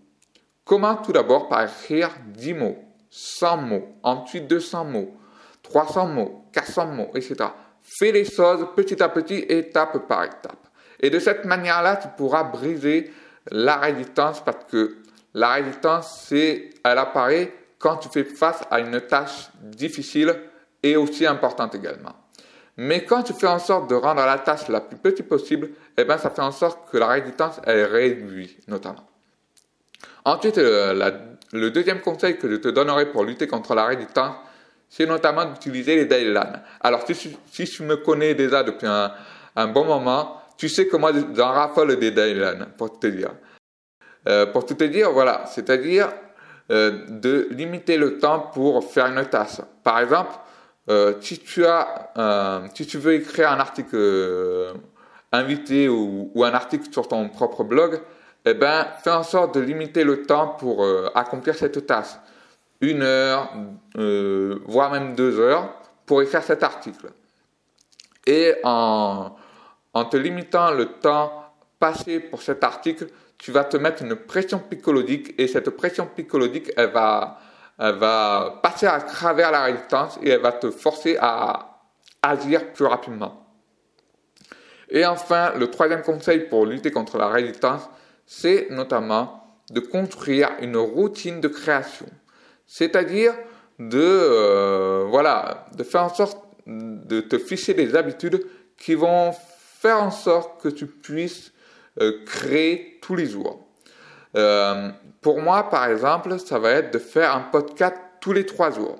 commence 0.64 1.04
tout 1.04 1.12
d'abord 1.12 1.48
par 1.48 1.64
écrire 1.64 2.10
10 2.34 2.54
mots. 2.54 2.86
100 3.16 3.56
mots, 3.56 3.88
ensuite 4.02 4.46
200 4.46 4.84
mots, 4.84 5.16
300 5.62 6.06
mots, 6.08 6.44
400 6.52 6.86
mots, 6.88 7.10
etc. 7.14 7.36
Fais 7.80 8.12
les 8.12 8.24
choses 8.24 8.66
petit 8.76 9.02
à 9.02 9.08
petit, 9.08 9.38
étape 9.48 10.06
par 10.06 10.24
étape. 10.24 10.68
Et 11.00 11.08
de 11.08 11.18
cette 11.18 11.46
manière-là, 11.46 11.96
tu 11.96 12.08
pourras 12.16 12.44
briser 12.44 13.10
la 13.50 13.76
résistance 13.76 14.44
parce 14.44 14.64
que 14.70 14.96
la 15.32 15.54
résistance, 15.54 16.26
c'est, 16.26 16.70
elle 16.84 16.98
apparaît 16.98 17.52
quand 17.86 17.98
tu 17.98 18.08
fais 18.08 18.24
face 18.24 18.64
à 18.68 18.80
une 18.80 19.00
tâche 19.02 19.48
difficile 19.62 20.34
et 20.82 20.96
aussi 20.96 21.24
importante 21.24 21.76
également. 21.76 22.16
Mais 22.78 23.04
quand 23.04 23.22
tu 23.22 23.32
fais 23.32 23.46
en 23.46 23.60
sorte 23.60 23.88
de 23.88 23.94
rendre 23.94 24.26
la 24.26 24.38
tâche 24.38 24.66
la 24.66 24.80
plus 24.80 24.96
petite 24.96 25.28
possible, 25.28 25.70
eh 25.96 26.02
ben, 26.02 26.18
ça 26.18 26.30
fait 26.30 26.42
en 26.42 26.50
sorte 26.50 26.90
que 26.90 26.98
la 26.98 27.06
résistance, 27.06 27.60
elle 27.64 27.84
réduit, 27.84 28.58
notamment. 28.66 29.06
Ensuite, 30.24 30.58
euh, 30.58 31.12
le 31.52 31.70
deuxième 31.70 32.00
conseil 32.00 32.36
que 32.38 32.50
je 32.50 32.56
te 32.56 32.66
donnerai 32.66 33.12
pour 33.12 33.22
lutter 33.22 33.46
contre 33.46 33.76
la 33.76 33.84
résistance, 33.84 34.34
c'est 34.90 35.06
notamment 35.06 35.44
d'utiliser 35.44 35.94
les 35.94 36.06
daylines. 36.06 36.60
Alors, 36.80 37.04
si, 37.06 37.66
tu 37.66 37.82
me 37.84 37.98
connais 37.98 38.34
déjà 38.34 38.64
depuis 38.64 38.88
un, 38.88 39.68
bon 39.68 39.84
moment, 39.84 40.42
tu 40.58 40.68
sais 40.68 40.88
que 40.88 40.96
moi, 40.96 41.12
j'en 41.36 41.52
raffole 41.52 41.96
des 42.00 42.10
daylines, 42.10 42.66
pour 42.76 42.98
te 42.98 43.06
dire. 43.06 43.30
Euh, 44.26 44.46
pour 44.46 44.66
te 44.66 44.74
dire, 44.82 45.12
voilà, 45.12 45.44
c'est-à-dire 45.46 46.08
de 46.68 47.48
limiter 47.50 47.96
le 47.96 48.18
temps 48.18 48.40
pour 48.40 48.84
faire 48.84 49.06
une 49.06 49.24
tâche. 49.26 49.60
Par 49.84 50.00
exemple, 50.00 50.32
euh, 50.88 51.14
si 51.20 51.38
tu 51.38 51.66
as, 51.66 52.12
euh, 52.16 52.68
si 52.74 52.86
tu 52.86 52.98
veux 52.98 53.14
écrire 53.14 53.50
un 53.50 53.58
article 53.58 53.96
euh, 53.96 54.72
invité 55.32 55.88
ou, 55.88 56.30
un 56.36 56.52
article 56.52 56.92
sur 56.92 57.08
ton 57.08 57.28
propre 57.28 57.64
blog, 57.64 58.00
eh 58.44 58.54
ben, 58.54 58.86
fais 59.02 59.10
en 59.10 59.24
sorte 59.24 59.56
de 59.56 59.60
limiter 59.60 60.04
le 60.04 60.22
temps 60.22 60.48
pour 60.48 60.84
euh, 60.84 61.10
accomplir 61.14 61.56
cette 61.56 61.86
tâche. 61.86 62.14
Une 62.80 63.02
heure, 63.02 63.50
voire 64.66 64.92
même 64.92 65.14
deux 65.14 65.40
heures 65.40 65.74
pour 66.04 66.20
écrire 66.20 66.42
cet 66.42 66.62
article. 66.62 67.10
Et 68.26 68.54
en 68.64 69.34
te 70.10 70.16
limitant 70.18 70.72
le 70.72 70.84
temps 70.84 71.46
passé 71.78 72.20
pour 72.20 72.42
cet 72.42 72.62
article, 72.62 73.06
tu 73.38 73.52
vas 73.52 73.64
te 73.64 73.76
mettre 73.76 74.02
une 74.02 74.16
pression 74.16 74.58
psychologique 74.58 75.34
et 75.38 75.46
cette 75.46 75.70
pression 75.70 76.06
psychologique, 76.14 76.72
elle 76.76 76.90
va, 76.90 77.38
elle 77.78 77.96
va 77.96 78.60
passer 78.62 78.86
à 78.86 79.00
travers 79.00 79.50
la 79.50 79.64
résistance 79.64 80.18
et 80.22 80.30
elle 80.30 80.40
va 80.40 80.52
te 80.52 80.70
forcer 80.70 81.16
à 81.20 81.82
agir 82.22 82.72
plus 82.72 82.86
rapidement. 82.86 83.46
Et 84.88 85.04
enfin, 85.04 85.52
le 85.56 85.68
troisième 85.68 86.02
conseil 86.02 86.48
pour 86.48 86.66
lutter 86.66 86.90
contre 86.90 87.18
la 87.18 87.28
résistance, 87.28 87.88
c'est 88.24 88.68
notamment 88.70 89.42
de 89.70 89.80
construire 89.80 90.50
une 90.60 90.76
routine 90.76 91.40
de 91.40 91.48
création. 91.48 92.06
C'est-à-dire 92.66 93.34
de, 93.78 94.00
euh, 94.00 95.06
voilà, 95.08 95.66
de 95.76 95.82
faire 95.82 96.04
en 96.04 96.14
sorte 96.14 96.42
de 96.66 97.20
te 97.20 97.38
fixer 97.38 97.74
des 97.74 97.94
habitudes 97.94 98.44
qui 98.76 98.94
vont 98.94 99.32
faire 99.32 100.02
en 100.02 100.10
sorte 100.10 100.60
que 100.60 100.68
tu 100.68 100.86
puisses 100.86 101.52
euh, 102.00 102.24
créer 102.24 102.95
tous 103.06 103.14
les 103.14 103.26
jours. 103.26 103.64
Euh, 104.36 104.90
pour 105.20 105.40
moi, 105.40 105.70
par 105.70 105.88
exemple, 105.88 106.38
ça 106.40 106.58
va 106.58 106.70
être 106.72 106.92
de 106.92 106.98
faire 106.98 107.36
un 107.36 107.40
podcast 107.40 107.94
tous 108.20 108.32
les 108.32 108.44
trois 108.44 108.72
jours. 108.72 108.96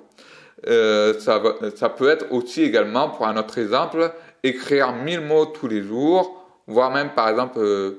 Euh, 0.68 1.18
ça, 1.18 1.38
va, 1.38 1.54
ça 1.74 1.88
peut 1.88 2.08
être 2.08 2.26
aussi 2.30 2.62
également, 2.62 3.10
pour 3.10 3.26
un 3.26 3.36
autre 3.36 3.58
exemple, 3.58 4.12
écrire 4.44 4.92
1000 4.92 5.22
mots 5.22 5.46
tous 5.46 5.66
les 5.66 5.82
jours, 5.82 6.46
voire 6.68 6.92
même, 6.92 7.10
par 7.14 7.28
exemple, 7.28 7.58
euh, 7.58 7.98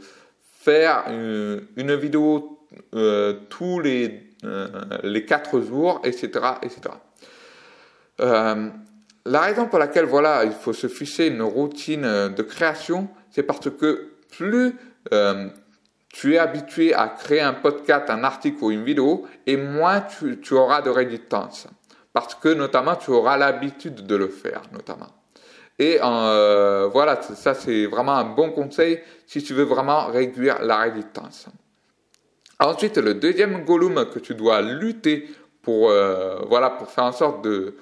faire 0.61 1.03
une, 1.09 1.95
vidéo 1.95 2.57
tous 3.49 3.79
les, 3.81 4.29
les 5.03 5.25
4 5.25 5.59
jours, 5.59 5.99
etc. 6.05 6.29
etc. 6.61 6.79
la 8.19 9.41
raison 9.41 9.67
pour 9.67 9.79
laquelle 9.79 10.05
voilà, 10.05 10.45
il 10.45 10.51
faut 10.51 10.73
se 10.73 10.87
fixer 10.87 11.27
une 11.27 11.41
routine 11.41 12.29
de 12.29 12.41
création, 12.43 13.09
c'est 13.29 13.43
parce 13.43 13.69
que 13.69 14.11
plus 14.31 14.75
tu 16.09 16.35
es 16.35 16.37
habitué 16.37 16.93
à 16.93 17.09
créer 17.09 17.41
un 17.41 17.53
podcast, 17.53 18.09
un 18.09 18.23
article 18.23 18.63
ou 18.63 18.71
une 18.71 18.83
vidéo, 18.83 19.25
et 19.45 19.57
moins 19.57 20.01
tu, 20.01 20.53
auras 20.53 20.81
de 20.81 20.89
résistance. 20.89 21.67
Parce 22.13 22.35
que 22.35 22.49
notamment, 22.49 22.95
tu 22.95 23.11
auras 23.11 23.37
l'habitude 23.37 24.05
de 24.07 24.15
le 24.15 24.27
faire, 24.27 24.61
notamment. 24.73 25.09
Et 25.79 25.99
euh, 26.03 26.89
voilà, 26.91 27.21
ça 27.21 27.53
c'est 27.53 27.85
vraiment 27.85 28.13
un 28.13 28.23
bon 28.23 28.49
conseil 28.51 28.99
si 29.27 29.43
tu 29.43 29.53
veux 29.53 29.65
vraiment 29.65 30.07
réduire 30.07 30.63
la 30.63 30.77
résistance. 30.77 31.47
Ensuite, 32.59 32.97
le 32.97 33.13
deuxième 33.13 33.63
volume 33.63 34.05
que 34.11 34.17
tu 34.17 34.33
dois 34.33 34.61
lutter 34.61 35.29
pour, 35.61 35.91
euh, 35.91 36.39
voilà, 36.47 36.71
pour 36.71 36.89
faire 36.89 37.03
en 37.03 37.11
sorte 37.11 37.43
de, 37.43 37.75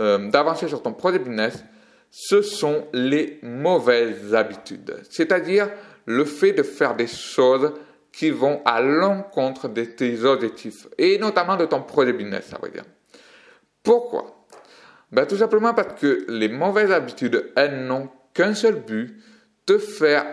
euh, 0.00 0.30
d'avancer 0.30 0.66
sur 0.66 0.82
ton 0.82 0.92
projet 0.92 1.20
business, 1.20 1.62
ce 2.10 2.42
sont 2.42 2.88
les 2.92 3.38
mauvaises 3.42 4.34
habitudes. 4.34 4.96
C'est-à-dire 5.08 5.68
le 6.10 6.24
fait 6.24 6.52
de 6.52 6.62
faire 6.62 6.96
des 6.96 7.06
choses 7.06 7.72
qui 8.12 8.30
vont 8.30 8.60
à 8.64 8.80
l'encontre 8.80 9.68
de 9.68 9.84
tes 9.84 10.24
objectifs 10.24 10.88
et 10.98 11.18
notamment 11.18 11.56
de 11.56 11.64
ton 11.64 11.82
projet 11.82 12.12
business, 12.12 12.46
ça 12.50 12.58
veut 12.62 12.70
dire. 12.70 12.84
Pourquoi? 13.82 14.46
Ben, 15.12 15.26
Tout 15.26 15.36
simplement 15.36 15.72
parce 15.72 16.00
que 16.00 16.26
les 16.28 16.48
mauvaises 16.48 16.90
habitudes, 16.90 17.52
elles 17.56 17.86
n'ont 17.86 18.08
qu'un 18.34 18.54
seul 18.54 18.80
but, 18.80 19.16
te 19.66 19.78
faire 19.78 20.26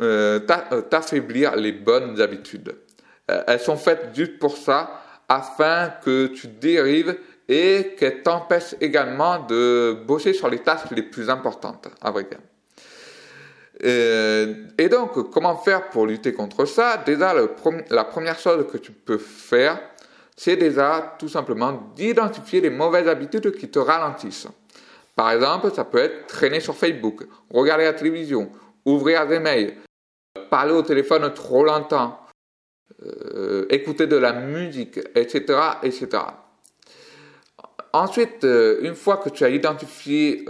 euh, 0.00 0.40
euh, 0.72 0.80
t'affaiblir 0.82 1.56
les 1.56 1.72
bonnes 1.72 2.20
habitudes. 2.20 2.74
Euh, 3.30 3.42
elles 3.46 3.60
sont 3.60 3.76
faites 3.76 4.14
juste 4.14 4.38
pour 4.38 4.56
ça, 4.56 5.02
afin 5.28 5.92
que 6.02 6.26
tu 6.28 6.48
dérives 6.48 7.16
et 7.48 7.94
qu'elles 7.98 8.22
t'empêchent 8.22 8.74
également 8.80 9.40
de 9.40 9.98
bosser 10.06 10.32
sur 10.32 10.48
les 10.48 10.60
tâches 10.60 10.90
les 10.90 11.02
plus 11.02 11.28
importantes, 11.28 11.88
à 12.00 12.10
vrai 12.10 12.24
dire. 12.24 12.38
Euh, 13.84 14.54
et 14.76 14.88
donc, 14.88 15.30
comment 15.30 15.56
faire 15.56 15.88
pour 15.88 16.06
lutter 16.06 16.32
contre 16.32 16.64
ça? 16.64 16.98
Déjà, 16.98 17.34
la 17.90 18.04
première 18.04 18.38
chose 18.38 18.66
que 18.70 18.78
tu 18.78 18.92
peux 18.92 19.18
faire, 19.18 19.80
c'est 20.36 20.56
déjà 20.56 21.16
tout 21.18 21.28
simplement 21.28 21.92
d'identifier 21.94 22.60
les 22.60 22.70
mauvaises 22.70 23.08
habitudes 23.08 23.52
qui 23.52 23.68
te 23.70 23.78
ralentissent. 23.78 24.48
Par 25.16 25.30
exemple, 25.32 25.70
ça 25.74 25.84
peut 25.84 25.98
être 25.98 26.26
traîner 26.26 26.60
sur 26.60 26.76
Facebook, 26.76 27.26
regarder 27.50 27.84
la 27.84 27.92
télévision, 27.92 28.50
ouvrir 28.84 29.26
des 29.26 29.38
mails, 29.38 29.74
parler 30.50 30.72
au 30.72 30.82
téléphone 30.82 31.32
trop 31.34 31.64
longtemps, 31.64 32.20
euh, 33.02 33.66
écouter 33.70 34.06
de 34.06 34.16
la 34.16 34.32
musique, 34.32 34.98
etc., 35.14 35.58
etc. 35.82 36.08
Ensuite, 37.92 38.44
euh, 38.44 38.78
une 38.82 38.94
fois 38.94 39.16
que 39.16 39.30
tu 39.30 39.44
as 39.44 39.48
identifié 39.48 40.44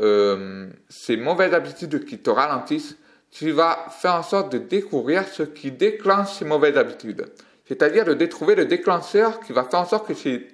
ces 0.88 1.16
mauvaises 1.16 1.55
habitudes 1.55 2.05
qui 2.05 2.19
te 2.19 2.31
ralentissent, 2.31 2.97
tu 3.31 3.53
vas 3.53 3.87
faire 3.90 4.14
en 4.14 4.23
sorte 4.23 4.53
de 4.53 4.59
découvrir 4.59 5.27
ce 5.29 5.43
qui 5.43 5.71
déclenche 5.71 6.33
ces 6.38 6.45
mauvaises 6.45 6.77
habitudes. 6.77 7.27
C'est-à-dire 7.66 8.05
de 8.05 8.27
trouver 8.27 8.55
le 8.55 8.64
déclencheur 8.64 9.40
qui 9.40 9.53
va 9.53 9.64
faire 9.64 9.81
en 9.81 9.87
sorte 9.87 10.09
que 10.09 10.14
ces 10.14 10.49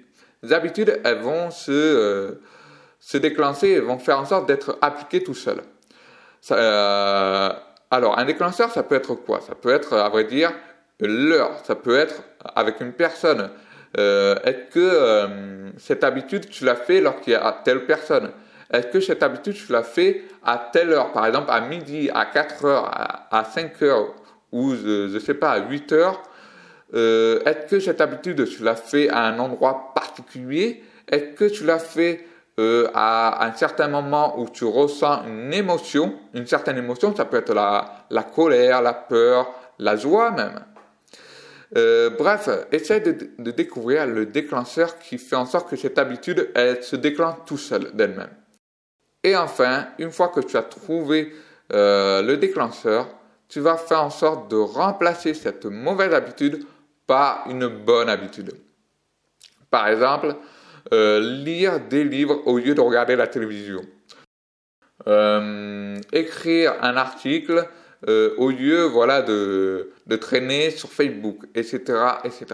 habitudes, 0.51 0.99
elles 1.03 1.19
vont 1.19 1.49
se, 1.49 1.71
euh, 1.71 2.41
se 2.99 3.17
déclencher 3.17 3.73
et 3.73 3.79
vont 3.79 3.97
faire 3.97 4.19
en 4.19 4.25
sorte 4.25 4.47
d'être 4.47 4.77
appliquées 4.81 5.23
tout 5.23 5.33
seul. 5.33 5.57
Euh, 6.51 7.49
alors, 7.89 8.19
un 8.19 8.25
déclencheur, 8.25 8.71
ça 8.71 8.83
peut 8.83 8.95
être 8.95 9.15
quoi? 9.15 9.41
Ça 9.41 9.55
peut 9.55 9.69
être, 9.69 9.93
à 9.93 10.09
vrai 10.09 10.25
dire, 10.25 10.51
l'heure. 10.99 11.51
Ça 11.63 11.75
peut 11.75 11.97
être 11.97 12.21
avec 12.55 12.81
une 12.81 12.93
personne. 12.93 13.49
Euh, 13.97 14.35
est-ce 14.43 14.73
que 14.73 14.79
euh, 14.79 15.69
cette 15.77 16.03
habitude, 16.03 16.49
tu 16.49 16.65
l'as 16.65 16.75
fait 16.75 17.01
lorsqu'il 17.01 17.33
y 17.33 17.35
a 17.35 17.61
telle 17.63 17.85
personne? 17.85 18.31
Est-ce 18.71 18.87
que 18.87 18.99
cette 18.99 19.23
habitude, 19.23 19.53
tu 19.53 19.71
l'as 19.71 19.83
fait 19.83 20.23
à 20.43 20.69
telle 20.71 20.91
heure, 20.91 21.11
par 21.11 21.25
exemple 21.25 21.49
à 21.49 21.61
midi, 21.61 22.09
à 22.13 22.25
4 22.25 22.65
heures, 22.65 22.91
à, 23.31 23.43
5 23.43 23.81
heures 23.83 24.13
ou 24.51 24.75
je 24.75 25.13
ne 25.13 25.19
sais 25.19 25.33
pas, 25.33 25.51
à 25.51 25.59
8 25.59 25.91
heures 25.93 26.21
euh, 26.93 27.41
Est-ce 27.45 27.67
que 27.67 27.79
cette 27.79 28.01
habitude, 28.01 28.47
tu 28.47 28.63
l'as 28.63 28.75
fait 28.75 29.09
à 29.09 29.23
un 29.23 29.39
endroit 29.39 29.93
particulier? 29.93 30.83
Est-ce 31.09 31.35
que 31.35 31.45
tu 31.45 31.63
l'as 31.63 31.79
fait 31.79 32.25
euh, 32.59 32.89
à 32.93 33.45
un 33.45 33.53
certain 33.53 33.87
moment 33.87 34.39
où 34.39 34.49
tu 34.49 34.65
ressens 34.65 35.23
une 35.27 35.53
émotion? 35.53 36.15
Une 36.33 36.47
certaine 36.47 36.77
émotion, 36.77 37.15
ça 37.15 37.25
peut 37.25 37.37
être 37.37 37.53
la, 37.53 38.05
la 38.09 38.23
colère, 38.23 38.81
la 38.81 38.93
peur, 38.93 39.53
la 39.79 39.95
joie 39.95 40.31
même. 40.31 40.59
Euh, 41.75 42.09
bref, 42.09 42.49
essaie 42.71 43.01
de, 43.01 43.29
de, 43.37 43.51
découvrir 43.51 44.07
le 44.07 44.25
déclencheur 44.25 44.97
qui 44.99 45.17
fait 45.17 45.35
en 45.35 45.45
sorte 45.45 45.69
que 45.69 45.75
cette 45.75 45.97
habitude, 45.99 46.49
elle 46.55 46.81
se 46.81 46.95
déclenche 46.95 47.35
tout 47.45 47.57
seul 47.57 47.91
d'elle-même. 47.93 48.29
Et 49.27 49.35
enfin, 49.35 49.89
une 49.99 50.09
fois 50.09 50.29
que 50.29 50.39
tu 50.39 50.55
as 50.55 50.63
trouvé 50.63 51.33
euh, 51.73 52.21
le 52.21 52.37
déclencheur, 52.37 53.09
tu 53.49 53.59
vas 53.59 53.75
faire 53.75 54.01
en 54.01 54.09
sorte 54.09 54.49
de 54.49 54.55
remplacer 54.55 55.33
cette 55.33 55.65
mauvaise 55.65 56.13
habitude 56.13 56.65
par 57.07 57.43
une 57.49 57.67
bonne 57.67 58.07
habitude. 58.07 58.53
Par 59.69 59.89
exemple, 59.89 60.33
euh, 60.93 61.19
lire 61.19 61.81
des 61.89 62.05
livres 62.05 62.41
au 62.45 62.57
lieu 62.57 62.73
de 62.73 62.79
regarder 62.79 63.17
la 63.17 63.27
télévision. 63.27 63.81
Euh, 65.07 65.97
écrire 66.13 66.75
un 66.81 66.95
article 66.95 67.67
au 68.37 68.49
lieu 68.51 68.83
voilà, 68.83 69.23
de, 69.23 69.91
traîner 70.21 70.69
sur 70.69 70.89
Facebook, 70.89 71.39
etc. 71.53 71.81
etc. 72.23 72.45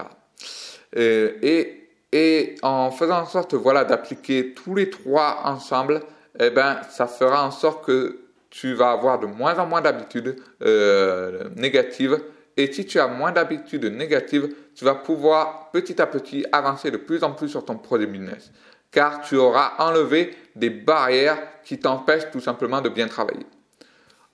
Et, 0.95 1.89
et 2.11 2.55
en 2.63 2.89
faisant 2.89 3.19
en 3.19 3.25
sorte 3.27 3.53
voilà, 3.53 3.83
d'appliquer 3.83 4.55
tous 4.55 4.73
les 4.73 4.89
trois 4.89 5.41
ensemble, 5.43 6.01
eh 6.39 6.49
ben, 6.49 6.81
ça 6.89 7.07
fera 7.07 7.45
en 7.45 7.51
sorte 7.51 7.85
que 7.85 8.19
tu 8.49 8.73
vas 8.73 8.91
avoir 8.91 9.19
de 9.19 9.25
moins 9.25 9.57
en 9.57 9.65
moins 9.65 9.81
d'habitudes 9.81 10.35
euh, 10.61 11.49
négatives 11.55 12.19
et 12.55 12.71
si 12.71 12.85
tu 12.85 12.99
as 12.99 13.07
moins 13.07 13.31
d'habitudes 13.31 13.85
négatives, 13.85 14.53
tu 14.75 14.85
vas 14.85 14.95
pouvoir 14.95 15.71
petit 15.71 16.01
à 16.01 16.05
petit 16.05 16.45
avancer 16.51 16.91
de 16.91 16.97
plus 16.97 17.23
en 17.23 17.31
plus 17.31 17.49
sur 17.49 17.65
ton 17.65 17.77
projet 17.77 18.05
business. 18.05 18.51
Car 18.91 19.21
tu 19.21 19.35
auras 19.37 19.73
enlevé 19.79 20.35
des 20.55 20.69
barrières 20.69 21.39
qui 21.63 21.79
t'empêchent 21.79 22.29
tout 22.31 22.41
simplement 22.41 22.81
de 22.81 22.89
bien 22.89 23.07
travailler. 23.07 23.45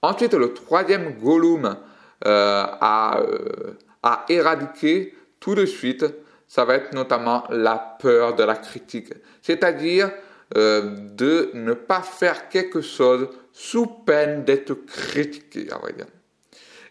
Ensuite, 0.01 0.33
le 0.33 0.53
troisième 0.53 1.17
gollum 1.17 1.77
euh, 2.25 2.65
à, 2.81 3.19
euh, 3.21 3.77
à 4.03 4.25
éradiquer 4.27 5.15
tout 5.39 5.55
de 5.55 5.65
suite, 5.65 6.05
ça 6.45 6.65
va 6.65 6.75
être 6.75 6.93
notamment 6.93 7.45
la 7.49 7.97
peur 8.01 8.35
de 8.35 8.43
la 8.43 8.55
critique. 8.55 9.13
C'est-à-dire 9.41 10.11
euh, 10.57 10.81
de 11.15 11.51
ne 11.53 11.73
pas 11.73 12.01
faire 12.01 12.49
quelque 12.49 12.81
chose 12.81 13.29
sous 13.53 13.85
peine 13.85 14.43
d'être 14.45 14.73
critiqué. 14.73 15.67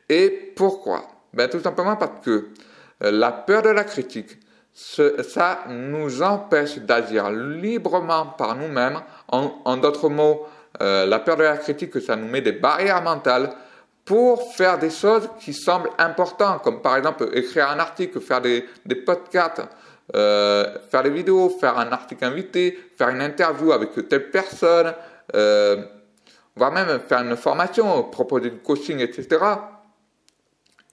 Et 0.09 0.53
pourquoi? 0.55 1.09
Ben, 1.35 1.49
Tout 1.49 1.61
simplement 1.61 1.97
parce 1.97 2.25
que 2.25 2.51
euh, 3.03 3.11
la 3.11 3.33
peur 3.33 3.63
de 3.63 3.71
la 3.71 3.83
critique, 3.83 4.39
ça 4.73 5.65
nous 5.69 6.23
empêche 6.23 6.79
d'agir 6.79 7.31
librement 7.31 8.27
par 8.27 8.55
nous-mêmes. 8.55 9.01
En, 9.27 9.77
d'autres 9.77 10.09
mots, 10.09 10.47
euh, 10.81 11.05
la 11.05 11.19
peur 11.19 11.37
de 11.37 11.43
la 11.43 11.57
critique, 11.57 12.01
ça 12.01 12.15
nous 12.15 12.29
met 12.29 12.41
des 12.41 12.53
barrières 12.53 13.03
mentales 13.03 13.51
pour 14.05 14.55
faire 14.55 14.79
des 14.79 14.91
choses 14.91 15.29
qui 15.41 15.53
semblent 15.53 15.91
importantes, 15.99 16.63
comme 16.63 16.81
par 16.81 16.97
exemple 16.97 17.29
écrire 17.33 17.71
un 17.71 17.81
article, 17.81 18.21
faire 18.21 18.41
des 18.41 18.95
podcasts, 19.05 19.63
euh, 20.17 20.79
faire 20.91 21.03
des 21.03 21.11
vidéos, 21.11 21.51
faire 21.51 21.79
un 21.79 21.93
article 21.93 22.25
invité, 22.25 22.79
faire 22.97 23.11
une 23.11 23.21
interview 23.21 23.73
avec 23.73 24.09
telle 24.09 24.31
personne, 24.31 24.95
euh, 25.35 25.85
voire 26.57 26.73
même 26.73 27.01
faire 27.01 27.21
une 27.23 27.37
formation, 27.37 28.05
proposer 28.05 28.51
du 28.51 28.59
coaching, 28.59 29.01
etc. 29.01 29.39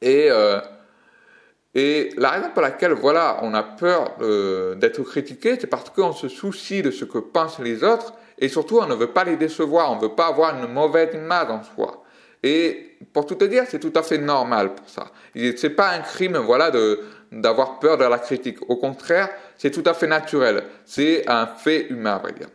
Et, 0.01 0.27
euh, 0.29 0.59
et 1.73 2.11
la 2.17 2.29
raison 2.31 2.49
pour 2.51 2.61
laquelle 2.61 2.93
voilà, 2.93 3.39
on 3.41 3.53
a 3.53 3.63
peur 3.63 4.15
euh, 4.21 4.75
d'être 4.75 5.01
critiqué, 5.03 5.57
c'est 5.59 5.67
parce 5.67 5.89
qu'on 5.89 6.13
se 6.13 6.27
soucie 6.27 6.81
de 6.81 6.91
ce 6.91 7.05
que 7.05 7.17
pensent 7.17 7.59
les 7.59 7.83
autres 7.83 8.13
et 8.37 8.49
surtout 8.49 8.79
on 8.79 8.87
ne 8.87 8.95
veut 8.95 9.11
pas 9.11 9.23
les 9.23 9.37
décevoir, 9.37 9.91
on 9.91 9.95
ne 9.95 10.01
veut 10.01 10.15
pas 10.15 10.27
avoir 10.27 10.57
une 10.57 10.71
mauvaise 10.71 11.13
image 11.13 11.49
en 11.49 11.63
soi. 11.63 12.03
Et 12.43 12.97
pour 13.11 13.25
tout 13.25 13.35
te 13.35 13.45
dire, 13.45 13.63
c'est 13.67 13.79
tout 13.79 13.93
à 13.95 14.03
fait 14.03 14.19
normal 14.19 14.75
pour 14.75 14.87
ça. 14.87 15.07
C'est 15.33 15.71
pas 15.71 15.89
un 15.89 15.99
crime, 15.99 16.37
voilà, 16.37 16.69
de 16.69 16.99
d'avoir 17.35 17.79
peur 17.79 17.97
de 17.97 18.05
la 18.05 18.17
critique. 18.17 18.57
Au 18.69 18.77
contraire, 18.77 19.29
c'est 19.57 19.71
tout 19.71 19.83
à 19.85 19.93
fait 19.93 20.07
naturel. 20.07 20.63
C'est 20.85 21.29
un 21.29 21.45
fait 21.47 21.87
humain, 21.89 22.15
à 22.15 22.19
vrai 22.19 22.33
dire. 22.33 22.47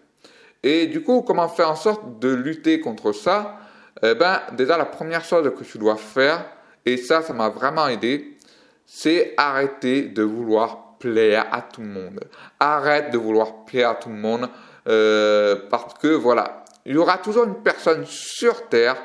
Et 0.63 0.87
du 0.87 1.03
coup, 1.03 1.23
comment 1.23 1.49
faire 1.49 1.71
en 1.71 1.77
sorte 1.77 2.19
de 2.19 2.29
lutter 2.29 2.81
contre 2.81 3.13
ça? 3.13 3.59
Eh 4.03 4.15
ben, 4.15 4.41
déjà 4.53 4.77
la 4.79 4.87
première 4.87 5.25
chose 5.25 5.51
que 5.57 5.65
tu 5.65 5.79
dois 5.79 5.97
faire, 5.97 6.45
et 6.87 6.97
ça, 6.97 7.23
ça 7.23 7.33
m'a 7.33 7.51
vraiment 7.51 7.89
aidé, 7.89 8.39
c'est 8.87 9.35
arrêter 9.37 10.03
de 10.03 10.23
vouloir 10.23 10.97
plaire 10.99 11.47
à 11.53 11.63
tout 11.63 11.83
le 11.83 11.89
monde. 11.89 12.21
Arrête 12.59 13.11
de 13.11 13.19
vouloir 13.19 13.65
plaire 13.65 13.91
à 13.91 13.95
tout 13.95 14.09
le 14.09 14.17
monde 14.17 14.49
euh, 14.89 15.57
parce 15.71 15.95
que 15.95 16.09
voilà, 16.09 16.65
il 16.87 16.95
y 16.95 16.99
aura 16.99 17.19
toujours 17.19 17.45
une 17.45 17.63
personne 17.63 18.05
sur 18.07 18.69
Terre 18.69 18.97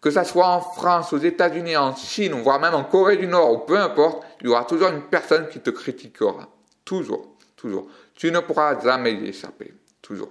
que 0.00 0.10
ça 0.10 0.24
soit 0.24 0.46
en 0.46 0.60
France, 0.60 1.12
aux 1.12 1.18
États-Unis, 1.18 1.76
en 1.76 1.94
Chine, 1.96 2.32
voire 2.42 2.60
même 2.60 2.74
en 2.74 2.84
Corée 2.84 3.16
du 3.16 3.26
Nord, 3.26 3.52
ou 3.52 3.58
peu 3.58 3.76
importe, 3.76 4.22
il 4.46 4.50
y 4.50 4.52
aura 4.52 4.64
toujours 4.64 4.90
une 4.90 5.02
personne 5.02 5.48
qui 5.48 5.58
te 5.58 5.70
critiquera. 5.70 6.48
Toujours, 6.84 7.34
toujours. 7.56 7.88
Tu 8.14 8.30
ne 8.30 8.38
pourras 8.38 8.80
jamais 8.80 9.12
y 9.12 9.26
échapper. 9.26 9.74
Toujours. 10.00 10.30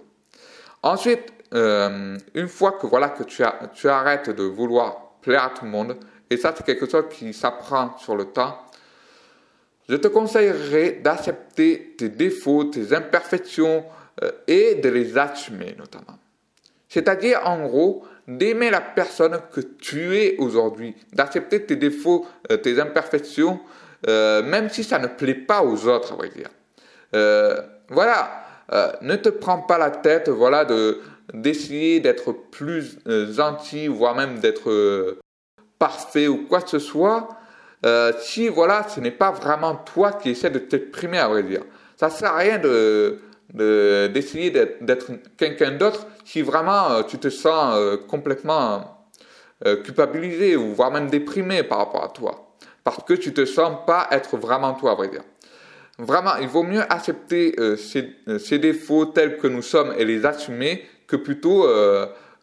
Ensuite, 0.81 1.33
euh, 1.53 2.17
une 2.33 2.47
fois 2.47 2.71
que 2.73 2.87
voilà 2.87 3.09
que 3.09 3.23
tu, 3.23 3.43
as, 3.43 3.69
tu 3.73 3.89
arrêtes 3.89 4.29
de 4.29 4.43
vouloir 4.43 5.17
plaire 5.21 5.43
à 5.43 5.49
tout 5.49 5.65
le 5.65 5.71
monde, 5.71 5.97
et 6.29 6.37
ça 6.37 6.53
c'est 6.55 6.65
quelque 6.65 6.89
chose 6.89 7.03
qui 7.09 7.33
s'apprend 7.33 7.97
sur 7.97 8.15
le 8.15 8.23
temps, 8.23 8.57
je 9.89 9.97
te 9.97 10.07
conseillerais 10.07 10.93
d'accepter 11.03 11.95
tes 11.97 12.07
défauts, 12.07 12.63
tes 12.63 12.95
imperfections 12.95 13.83
euh, 14.23 14.31
et 14.47 14.75
de 14.75 14.87
les 14.87 15.17
assumer 15.17 15.75
notamment. 15.77 16.17
C'est-à-dire 16.87 17.41
en 17.43 17.67
gros 17.67 18.05
d'aimer 18.29 18.69
la 18.69 18.79
personne 18.79 19.41
que 19.51 19.59
tu 19.59 20.15
es 20.15 20.37
aujourd'hui, 20.37 20.95
d'accepter 21.11 21.65
tes 21.65 21.75
défauts, 21.75 22.25
euh, 22.49 22.55
tes 22.55 22.79
imperfections, 22.79 23.59
euh, 24.07 24.43
même 24.43 24.69
si 24.69 24.83
ça 24.83 24.99
ne 24.99 25.07
plaît 25.07 25.33
pas 25.33 25.63
aux 25.63 25.87
autres, 25.87 26.13
à 26.13 26.15
vrai 26.15 26.29
dire. 26.29 26.49
Euh, 27.15 27.61
voilà, 27.89 28.43
ne 29.01 29.15
te 29.15 29.29
prends 29.29 29.59
pas 29.59 29.77
la 29.77 29.91
tête, 29.91 30.29
voilà, 30.29 30.65
de 30.65 31.01
d'essayer 31.33 31.99
d'être 31.99 32.33
plus 32.51 32.99
gentil, 33.05 33.87
voire 33.87 34.15
même 34.15 34.39
d'être 34.39 35.17
parfait 35.79 36.27
ou 36.27 36.45
quoi 36.47 36.61
que 36.61 36.69
ce 36.69 36.79
soit, 36.79 37.29
si 38.19 38.47
voilà, 38.47 38.87
ce 38.87 38.99
n'est 38.99 39.11
pas 39.11 39.31
vraiment 39.31 39.75
toi 39.75 40.13
qui 40.13 40.31
essaie 40.31 40.49
de 40.49 40.59
t'exprimer, 40.59 41.19
à 41.19 41.27
vrai 41.27 41.43
dire. 41.43 41.61
Ça 41.97 42.09
sert 42.09 42.33
à 42.33 42.37
rien 42.37 42.59
de 42.59 43.19
d'essayer 43.53 44.49
d'être 44.49 45.11
quelqu'un 45.37 45.71
d'autre 45.71 46.07
si 46.25 46.41
vraiment 46.41 46.91
euh, 46.91 47.03
tu 47.03 47.17
te 47.17 47.29
sens 47.29 47.75
euh, 47.77 47.97
complètement 47.97 49.05
euh, 49.65 49.81
culpabilisé 49.83 50.57
ou 50.57 50.73
voire 50.73 50.91
même 50.91 51.09
déprimé 51.09 51.63
par 51.63 51.77
rapport 51.77 52.03
à 52.03 52.09
toi. 52.09 52.44
Parce 52.85 53.03
que 53.03 53.13
tu 53.13 53.33
te 53.33 53.43
sens 53.43 53.79
pas 53.85 54.07
être 54.11 54.37
vraiment 54.37 54.73
toi, 54.75 54.91
à 54.91 54.95
vrai 54.95 55.09
dire. 55.09 55.23
Vraiment, 55.97 56.37
il 56.39 56.47
vaut 56.47 56.63
mieux 56.63 56.83
accepter 56.89 57.55
ces, 57.77 58.59
défauts 58.59 59.07
tels 59.07 59.37
que 59.37 59.47
nous 59.47 59.61
sommes 59.61 59.93
et 59.97 60.05
les 60.05 60.25
assumer 60.25 60.85
que 61.07 61.15
plutôt 61.15 61.65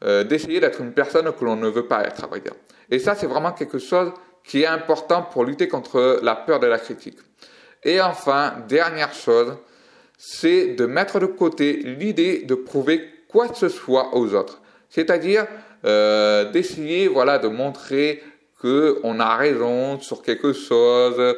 d'essayer 0.01 0.59
d'être 0.59 0.81
une 0.81 0.93
personne 0.93 1.31
que 1.33 1.45
l'on 1.45 1.57
ne 1.57 1.69
veut 1.69 1.87
pas 1.87 2.05
être, 2.05 2.25
à 2.25 2.27
vrai 2.27 2.41
dire. 2.41 2.55
Et 2.91 2.99
ça, 2.99 3.15
c'est 3.15 3.27
vraiment 3.27 3.53
quelque 3.53 3.79
chose 3.79 4.13
qui 4.45 4.63
est 4.63 4.67
important 4.67 5.23
pour 5.23 5.45
lutter 5.45 5.69
contre 5.69 6.21
la 6.23 6.35
peur 6.35 6.61
de 6.61 6.67
la 6.67 6.79
critique. 6.79 7.19
Et 7.85 8.01
enfin, 8.01 8.55
dernière 8.69 9.13
chose, 9.13 9.57
c'est 10.17 10.75
de 10.75 10.87
mettre 10.87 11.19
de 11.19 11.27
côté 11.27 11.75
l'idée 11.75 12.43
de 12.43 12.55
prouver 12.55 13.09
quoi 13.29 13.49
que 13.49 13.57
ce 13.57 13.69
soit 13.69 14.15
aux 14.15 14.35
autres. 14.35 14.61
C'est-à-dire 14.89 15.47
euh, 15.85 16.51
d'essayer 16.51 17.09
voilà, 17.09 17.39
de 17.39 17.49
montrer 17.49 18.23
qu'on 18.63 19.21
a 19.21 19.37
raison 19.37 20.01
sur 20.01 20.23
quelque 20.23 20.53
chose, 20.53 21.17
euh, 21.19 21.35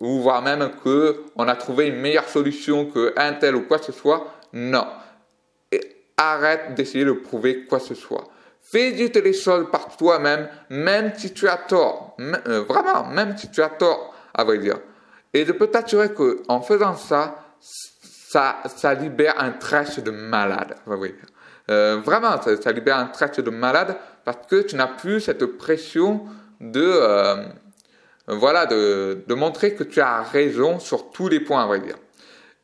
ou 0.00 0.20
voire 0.20 0.42
même 0.42 0.70
qu'on 0.82 1.48
a 1.48 1.56
trouvé 1.56 1.88
une 1.88 2.00
meilleure 2.00 2.28
solution 2.28 2.86
qu'un 2.86 3.34
tel 3.34 3.54
ou 3.54 3.62
quoi 3.62 3.78
que 3.78 3.84
ce 3.84 3.92
soit. 3.92 4.26
Non. 4.52 4.86
Arrête 6.16 6.74
d'essayer 6.74 7.04
de 7.04 7.12
prouver 7.12 7.66
quoi 7.66 7.78
que 7.78 7.86
ce 7.86 7.94
soit. 7.94 8.28
Fais 8.60 8.96
juste 8.96 9.16
les 9.16 9.34
choses 9.34 9.66
par 9.70 9.96
toi-même, 9.96 10.48
même 10.70 11.12
si 11.16 11.34
tu 11.34 11.46
as 11.48 11.58
tort. 11.58 12.16
Euh, 12.20 12.64
vraiment, 12.66 13.04
même 13.06 13.36
si 13.36 13.50
tu 13.50 13.60
as 13.62 13.68
tort, 13.68 14.14
à 14.32 14.42
vrai 14.44 14.58
dire. 14.58 14.78
Et 15.34 15.44
je 15.44 15.52
peux 15.52 15.66
t'assurer 15.66 16.12
qu'en 16.14 16.60
faisant 16.62 16.96
ça, 16.96 17.36
ça, 17.60 18.94
libère 18.94 19.34
un 19.38 19.50
trash 19.50 19.98
de 19.98 20.10
malade. 20.10 20.76
Euh, 21.70 22.00
vraiment, 22.04 22.40
ça, 22.40 22.72
libère 22.72 22.98
un 22.98 23.06
trash 23.06 23.36
de 23.36 23.50
malade 23.50 23.96
parce 24.24 24.46
que 24.48 24.62
tu 24.62 24.76
n'as 24.76 24.86
plus 24.86 25.20
cette 25.20 25.44
pression 25.58 26.24
de, 26.60 26.82
euh, 26.82 27.44
voilà, 28.28 28.66
de, 28.66 29.34
montrer 29.34 29.74
que 29.74 29.84
tu 29.84 30.00
as 30.00 30.22
raison 30.22 30.78
sur 30.78 31.10
tous 31.10 31.28
les 31.28 31.40
points, 31.40 31.62
à 31.62 31.66
vrai 31.66 31.80
dire. 31.80 31.96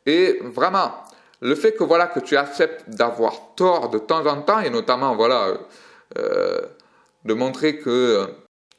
Et 0.07 0.41
vraiment, 0.43 0.93
le 1.41 1.55
fait 1.55 1.73
que 1.73 1.85
voilà 1.85 2.07
que 2.07 2.21
tu 2.21 2.37
acceptes 2.37 2.89
d'avoir 2.89 3.55
tort 3.57 3.91
de 3.91 3.99
temps 3.99 4.27
en 4.27 4.43
temps 4.43 4.61
et 4.61 4.71
notamment 4.71 5.15
voilà 5.15 5.55
euh, 6.19 6.61
de 7.25 7.35
montrer 7.35 7.79
que 7.79 8.27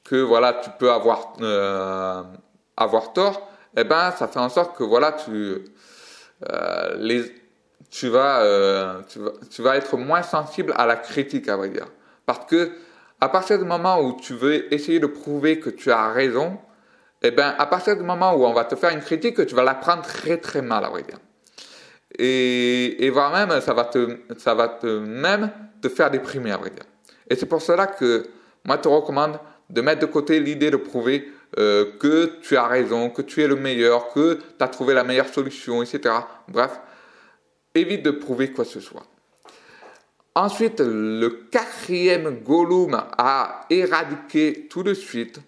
que 0.04 0.16
voilà 0.16 0.54
tu 0.54 0.70
peux 0.80 0.92
avoir 0.92 1.34
avoir 2.76 3.14
tort, 3.14 3.50
eh 3.78 3.84
ben 3.84 4.12
ça 4.12 4.28
fait 4.28 4.40
en 4.40 4.50
sorte 4.50 4.76
que 4.76 4.84
voilà 4.84 5.12
tu 5.12 5.64
euh, 6.50 6.96
les, 6.98 7.22
vas, 8.10 8.42
euh, 8.42 9.02
tu, 9.08 9.20
vas, 9.20 9.32
tu 9.50 9.62
vas 9.62 9.78
être 9.78 9.98
moins 9.98 10.24
sensible 10.24 10.74
à 10.78 10.86
la 10.86 10.96
critique, 10.96 11.48
à 11.50 11.58
vrai 11.58 11.70
dire. 11.70 11.88
Parce 12.26 12.46
que 12.46 12.72
à 13.22 13.30
partir 13.30 13.60
du 13.60 13.66
moment 13.66 14.02
où 14.02 14.20
tu 14.20 14.34
veux 14.34 14.74
essayer 14.74 15.00
de 15.00 15.06
prouver 15.06 15.60
que 15.60 15.70
tu 15.70 15.92
as 15.92 16.12
raison, 16.12 16.58
eh 17.22 17.30
ben, 17.32 17.54
à 17.58 17.68
partir 17.68 17.96
du 17.96 18.04
moment 18.04 18.34
où 18.34 18.46
on 18.46 18.54
va 18.54 18.66
te 18.66 18.76
faire 18.76 18.90
une 18.92 19.00
critique, 19.00 19.46
tu 19.46 19.56
vas 19.56 19.64
la 19.64 19.76
prendre 19.76 20.02
très 20.02 20.38
très 20.38 20.64
mal, 20.64 20.84
à 20.84 20.90
vrai 20.90 21.04
dire. 21.04 21.20
Et, 22.18 23.06
et 23.06 23.10
voire 23.12 23.32
même, 23.32 23.62
ça 23.62 23.74
va 23.74 23.86
te, 23.86 24.18
ça 24.38 24.56
va 24.56 24.68
te 24.68 24.88
même 24.88 25.52
te 25.82 25.88
faire 25.88 26.10
déprimer, 26.10 26.52
à 26.52 26.58
vrai 26.58 26.72
dire. 26.72 26.84
Et 27.30 27.36
c'est 27.36 27.46
pour 27.46 27.62
cela 27.62 27.88
que 27.88 28.26
moi, 28.66 28.78
je 28.78 28.82
te 28.82 28.88
recommande 28.88 29.40
de 29.70 29.82
mettre 29.82 30.02
de 30.02 30.08
côté 30.08 30.40
l'idée 30.40 30.72
de 30.72 30.78
prouver 30.78 31.32
euh, 31.60 31.94
que 32.00 32.40
tu 32.42 32.58
as 32.58 32.68
raison, 32.68 33.10
que 33.10 33.22
tu 33.22 33.42
es 33.44 33.48
le 33.48 33.56
meilleur, 33.56 34.12
que 34.14 34.36
tu 34.36 34.64
as 34.64 34.68
trouvé 34.68 34.94
la 34.94 35.04
meilleure 35.04 35.30
solution, 35.30 35.84
etc. 35.84 36.16
Bref, 36.48 36.80
évite 37.76 38.04
de 38.04 38.12
prouver 38.12 38.52
quoi 38.52 38.66
que 38.66 38.72
ce 38.72 38.80
soit. 38.80 39.06
Ensuite, 40.34 40.80
le 40.80 41.28
quatrième 41.52 42.42
Gollum 42.42 42.94
à 43.18 43.66
éradiquer 43.70 44.68
tout 44.70 44.84
de 44.84 44.94
suite, 44.94 45.40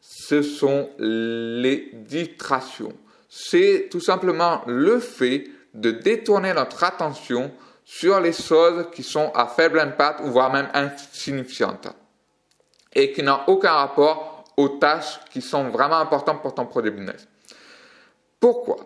ce 0.00 0.42
sont 0.42 0.90
les 0.98 1.90
distractions. 1.92 2.92
C'est 3.28 3.88
tout 3.90 4.00
simplement 4.00 4.62
le 4.66 4.98
fait 4.98 5.44
de 5.74 5.92
détourner 5.92 6.52
notre 6.54 6.82
attention 6.84 7.52
sur 7.84 8.20
les 8.20 8.32
choses 8.32 8.86
qui 8.92 9.02
sont 9.02 9.30
à 9.34 9.46
faible 9.46 9.78
impact 9.78 10.20
ou 10.24 10.30
voire 10.30 10.52
même 10.52 10.68
insignifiantes 10.74 11.88
et 12.94 13.12
qui 13.12 13.22
n'ont 13.22 13.40
aucun 13.46 13.72
rapport 13.72 14.44
aux 14.56 14.68
tâches 14.68 15.20
qui 15.30 15.40
sont 15.40 15.70
vraiment 15.70 15.98
importantes 15.98 16.42
pour 16.42 16.54
ton 16.54 16.66
projet 16.66 16.90
business. 16.90 17.26
Pourquoi? 18.38 18.76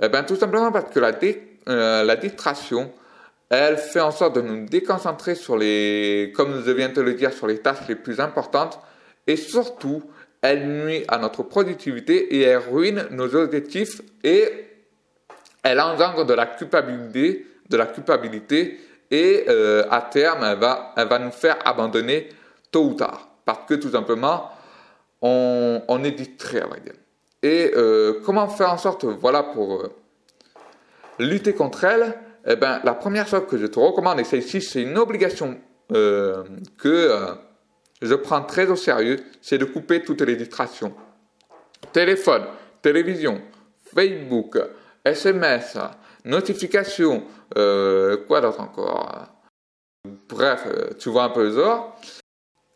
Eh 0.00 0.08
bien, 0.08 0.24
tout 0.24 0.36
simplement 0.36 0.72
parce 0.72 0.90
que 0.90 0.98
la, 0.98 1.12
euh, 1.68 2.02
la 2.02 2.16
distraction, 2.16 2.92
elle 3.54 3.78
fait 3.78 4.00
en 4.00 4.10
sorte 4.10 4.36
de 4.36 4.40
nous 4.40 4.66
déconcentrer 4.66 5.34
sur 5.34 5.56
les, 5.56 6.32
comme 6.34 6.62
je 6.64 6.70
viens 6.70 6.88
de 6.88 7.00
le 7.00 7.14
dire, 7.14 7.32
sur 7.32 7.46
les 7.46 7.58
tâches 7.58 7.86
les 7.88 7.94
plus 7.94 8.20
importantes. 8.20 8.80
Et 9.26 9.36
surtout, 9.36 10.02
elle 10.42 10.66
nuit 10.66 11.04
à 11.08 11.18
notre 11.18 11.42
productivité 11.42 12.36
et 12.36 12.42
elle 12.42 12.58
ruine 12.58 13.06
nos 13.10 13.34
objectifs 13.34 14.00
et 14.22 14.48
elle 15.62 15.80
engendre 15.80 16.26
de 16.26 16.34
la 16.34 16.46
culpabilité, 16.46 17.46
de 17.68 17.76
la 17.76 17.86
culpabilité 17.86 18.78
et 19.10 19.44
euh, 19.48 19.84
à 19.90 20.02
terme, 20.02 20.44
elle 20.44 20.58
va, 20.58 20.92
elle 20.96 21.08
va 21.08 21.18
nous 21.18 21.30
faire 21.30 21.56
abandonner 21.64 22.28
tôt 22.70 22.84
ou 22.84 22.94
tard. 22.94 23.28
Parce 23.44 23.66
que 23.66 23.74
tout 23.74 23.90
simplement, 23.90 24.50
on, 25.22 25.82
on 25.88 26.04
est 26.04 26.10
distrait, 26.10 26.62
on 26.66 26.70
va 26.70 26.80
dire. 26.80 26.94
Et 27.42 27.72
euh, 27.76 28.20
comment 28.24 28.48
faire 28.48 28.72
en 28.72 28.78
sorte, 28.78 29.04
voilà, 29.04 29.42
pour 29.42 29.82
euh, 29.82 29.92
lutter 31.18 31.52
contre 31.54 31.84
elle 31.84 32.14
Eh 32.46 32.56
bien, 32.56 32.80
la 32.84 32.94
première 32.94 33.26
chose 33.26 33.46
que 33.48 33.56
je 33.56 33.66
te 33.66 33.78
recommande, 33.78 34.20
et 34.20 34.24
celle-ci, 34.24 34.60
c'est 34.60 34.82
une 34.82 34.98
obligation 34.98 35.58
que 35.88 37.36
je 38.02 38.14
prends 38.14 38.42
très 38.42 38.66
au 38.66 38.76
sérieux, 38.76 39.18
c'est 39.40 39.58
de 39.58 39.64
couper 39.64 40.02
toutes 40.02 40.20
les 40.22 40.36
distractions. 40.36 40.94
Téléphone, 41.92 42.44
télévision, 42.82 43.40
Facebook, 43.94 44.58
SMS, 45.04 45.78
notifications, 46.24 47.24
euh, 47.56 48.18
quoi 48.26 48.40
d'autre 48.40 48.60
encore? 48.60 49.28
Bref, 50.28 50.64
euh, 50.66 50.90
tu 50.98 51.08
vois 51.08 51.24
un 51.24 51.30
peu 51.30 51.46
les 51.46 51.62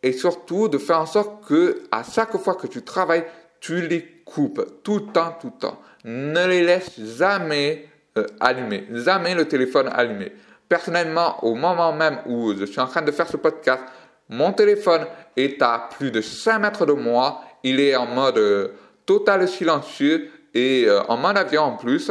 Et 0.03 0.13
surtout 0.13 0.69
de 0.69 0.79
faire 0.79 1.01
en 1.01 1.07
sorte 1.07 1.47
que 1.47 1.83
à 1.91 2.03
chaque 2.03 2.37
fois 2.39 2.55
que 2.55 2.67
tu 2.67 2.83
travailles, 2.83 3.25
tu 3.61 3.87
les 3.87 4.23
coupes 4.25 4.83
tout 4.83 4.99
le 4.99 5.13
temps, 5.13 5.37
tout 5.41 5.53
le 5.55 5.59
temps. 5.59 5.81
Ne 6.05 6.47
les 6.47 6.63
laisse 6.63 7.01
jamais 7.19 7.88
euh, 8.19 8.27
allumés, 8.41 8.87
jamais 8.93 9.35
le 9.35 9.47
téléphone 9.47 9.89
allumé. 9.93 10.33
Personnellement, 10.69 11.43
au 11.45 11.55
moment 11.55 11.93
même 11.93 12.19
où 12.27 12.55
je 12.55 12.65
suis 12.67 12.81
en 12.81 12.87
train 12.87 13.03
de 13.03 13.11
faire 13.11 13.27
ce 13.27 13.39
podcast, 13.39 13.83
mon 14.29 14.53
téléphone 14.53 15.07
est 15.37 15.61
à 15.63 15.89
plus 15.97 16.11
de 16.11 16.21
5 16.21 16.59
mètres 16.59 16.87
de 16.87 16.93
moi. 16.93 17.41
Il 17.63 17.81
est 17.81 17.97
en 17.97 18.07
mode 18.07 18.39
euh, 18.39 18.69
total 19.07 19.49
silencieux 19.49 20.31
et 20.53 20.85
euh, 20.87 21.01
en 21.09 21.17
mode 21.17 21.39
avion 21.39 21.63
en 21.63 21.77
plus. 21.77 22.11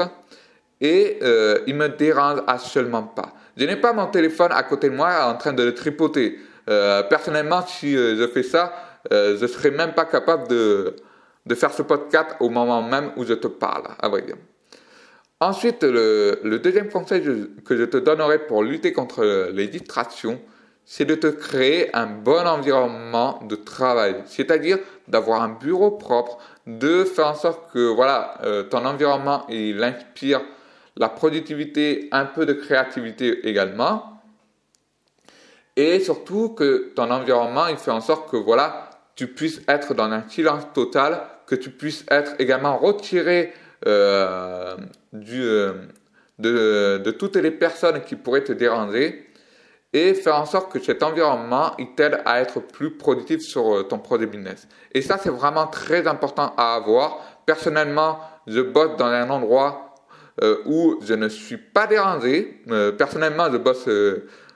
Et 0.82 1.20
euh, 1.22 1.60
il 1.68 1.76
me 1.76 1.90
dérange 1.90 2.40
absolument 2.48 3.04
pas. 3.04 3.34
Je 3.56 3.66
n'ai 3.66 3.76
pas 3.76 3.94
mon 3.94 4.08
téléphone 4.08 4.52
à 4.52 4.64
côté 4.64 4.90
de 4.90 4.96
moi 4.96 5.26
en 5.26 5.36
train 5.36 5.54
de 5.54 5.64
le 5.64 5.74
tripoter. 5.74 6.40
personnellement, 7.10 7.66
si 7.66 7.94
je 7.94 8.28
fais 8.28 8.44
ça, 8.44 8.74
je 9.10 9.42
ne 9.42 9.48
serais 9.48 9.72
même 9.72 9.94
pas 9.94 10.06
capable 10.06 10.48
de, 10.48 10.96
de 11.46 11.56
faire 11.56 11.72
ce 11.72 11.82
podcast 11.82 12.36
au 12.40 12.50
moment 12.50 12.84
même 12.84 13.12
où 13.16 13.26
je 13.26 13.34
te 13.34 13.48
parle, 13.48 13.86
à 14.00 14.10
vrai 14.10 14.22
dire. 14.22 14.36
Ensuite, 15.40 15.84
le, 15.84 16.58
deuxième 16.58 16.90
conseil 16.90 17.22
que 17.64 17.78
je 17.78 17.84
te 17.84 17.98
donnerai 17.98 18.48
pour 18.48 18.64
lutter 18.64 18.92
contre 18.92 19.52
les 19.54 19.68
distractions, 19.68 20.40
c'est 20.84 21.06
de 21.06 21.14
te 21.14 21.28
créer 21.28 21.96
un 21.96 22.08
bon 22.08 22.48
environnement 22.48 23.40
de 23.44 23.56
travail, 23.56 24.16
c'est-à-dire 24.26 24.80
d'avoir 25.10 25.44
un 25.44 25.50
bureau 25.50 25.92
propre, 25.92 26.40
de 26.66 27.04
faire 27.04 27.28
en 27.28 27.36
sorte 27.36 27.72
que 27.74 27.94
voilà 27.94 28.40
euh, 28.44 28.64
ton 28.64 28.86
environnement 28.86 29.46
il 29.50 29.84
inspire 29.84 30.42
la 30.96 31.10
productivité, 31.10 32.08
un 32.14 32.26
peu 32.26 32.46
de 32.46 32.54
créativité 32.54 33.48
également, 33.48 34.22
et 35.76 36.00
surtout 36.00 36.50
que 36.50 36.94
ton 36.96 37.12
environnement 37.12 37.68
il 37.68 37.76
fait 37.76 37.92
en 37.92 38.02
sorte 38.02 38.32
que 38.32 38.38
voilà 38.38 38.90
tu 39.16 39.28
puisses 39.28 39.62
être 39.68 39.94
dans 39.94 40.10
un 40.10 40.24
silence 40.30 40.64
total, 40.74 41.22
que 41.48 41.56
tu 41.56 41.70
puisses 41.70 42.06
être 42.10 42.34
également 42.40 42.78
retiré 42.78 43.52
euh, 43.88 44.76
euh, 46.44 47.00
de, 47.00 47.12
toutes 47.12 47.38
les 47.38 47.52
personnes 47.52 48.02
qui 48.02 48.16
pourraient 48.16 48.44
te 48.44 48.52
déranger 48.52 49.30
et 49.94 50.14
faire 50.14 50.36
en 50.36 50.46
sorte 50.46 50.72
que 50.72 50.80
cet 50.80 51.02
environnement 51.02 51.72
il 51.80 51.96
t'aide 51.96 52.20
à 52.26 52.42
être 52.42 52.60
plus 52.60 52.98
productif 52.98 53.42
sur 53.42 53.74
euh, 53.74 53.84
ton 53.84 53.98
projet 54.00 54.26
business. 54.26 54.68
Et 54.94 55.02
ça, 55.02 55.18
c'est 55.18 55.30
vraiment 55.30 55.68
très 55.68 56.06
important 56.06 56.54
à 56.58 56.76
avoir. 56.76 57.20
Personnellement, 57.46 58.20
je 58.46 58.60
bosse 58.60 58.98
dans 58.98 59.06
un 59.06 59.30
endroit 59.30 59.84
où 60.68 61.00
je 61.02 61.16
ne 61.16 61.30
suis 61.30 61.58
pas 61.58 61.88
dérangé. 61.88 62.62
Personnellement, 62.96 63.52
je 63.52 63.58
bosse 63.58 63.90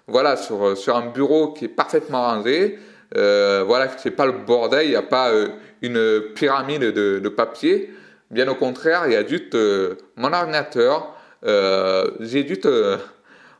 voilà, 0.07 0.35
sur, 0.35 0.77
sur 0.77 0.95
un 0.95 1.07
bureau 1.07 1.53
qui 1.53 1.65
est 1.65 1.69
parfaitement 1.69 2.21
rangé. 2.21 2.77
voilà, 3.15 3.87
c'est 3.97 4.11
pas 4.11 4.27
le 4.27 4.33
bordel, 4.33 4.85
il 4.85 4.89
n'y 4.89 4.95
a 4.95 5.01
pas 5.01 5.31
une 5.81 6.21
pyramide 6.35 6.83
de, 6.83 7.17
de, 7.17 7.29
papier. 7.29 7.89
Bien 8.31 8.47
au 8.47 8.55
contraire, 8.55 9.03
il 9.05 9.13
y 9.13 9.15
a 9.15 9.27
juste 9.27 9.55
mon 10.15 10.33
ordinateur, 10.33 11.15
j'ai 11.43 12.47
juste 12.47 12.67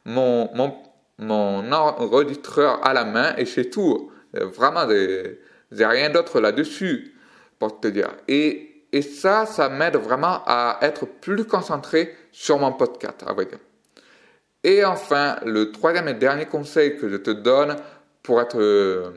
mon, 0.06 0.50
mon 0.56 0.74
mon 1.22 1.72
enregistreur 1.72 2.86
à 2.86 2.94
la 2.94 3.06
main 3.06 3.36
et 3.38 3.46
c'est 3.46 3.70
tout. 3.70 4.12
Euh, 4.36 4.48
vraiment, 4.48 4.88
j'ai 4.90 5.86
rien 5.86 6.10
d'autre 6.10 6.42
là-dessus 6.42 7.16
pour 7.60 7.80
te 7.80 7.88
dire. 7.88 8.10
Et, 8.28 8.86
et 8.92 9.02
ça, 9.02 9.46
ça 9.46 9.70
m'aide 9.70 9.96
vraiment 9.96 10.42
à 10.46 10.80
être 10.82 11.06
plus 11.06 11.46
concentré 11.46 12.16
sur 12.32 12.58
mon 12.58 12.74
podcast, 12.74 13.24
à 13.26 13.34
vrai 13.34 13.46
dire. 13.46 13.60
Et 14.64 14.84
enfin, 14.84 15.38
le 15.46 15.72
troisième 15.72 16.08
et 16.08 16.14
dernier 16.14 16.46
conseil 16.46 16.98
que 16.98 17.08
je 17.08 17.18
te 17.18 17.32
donne 17.32 17.76
pour 18.24 18.42
être, 18.42 19.14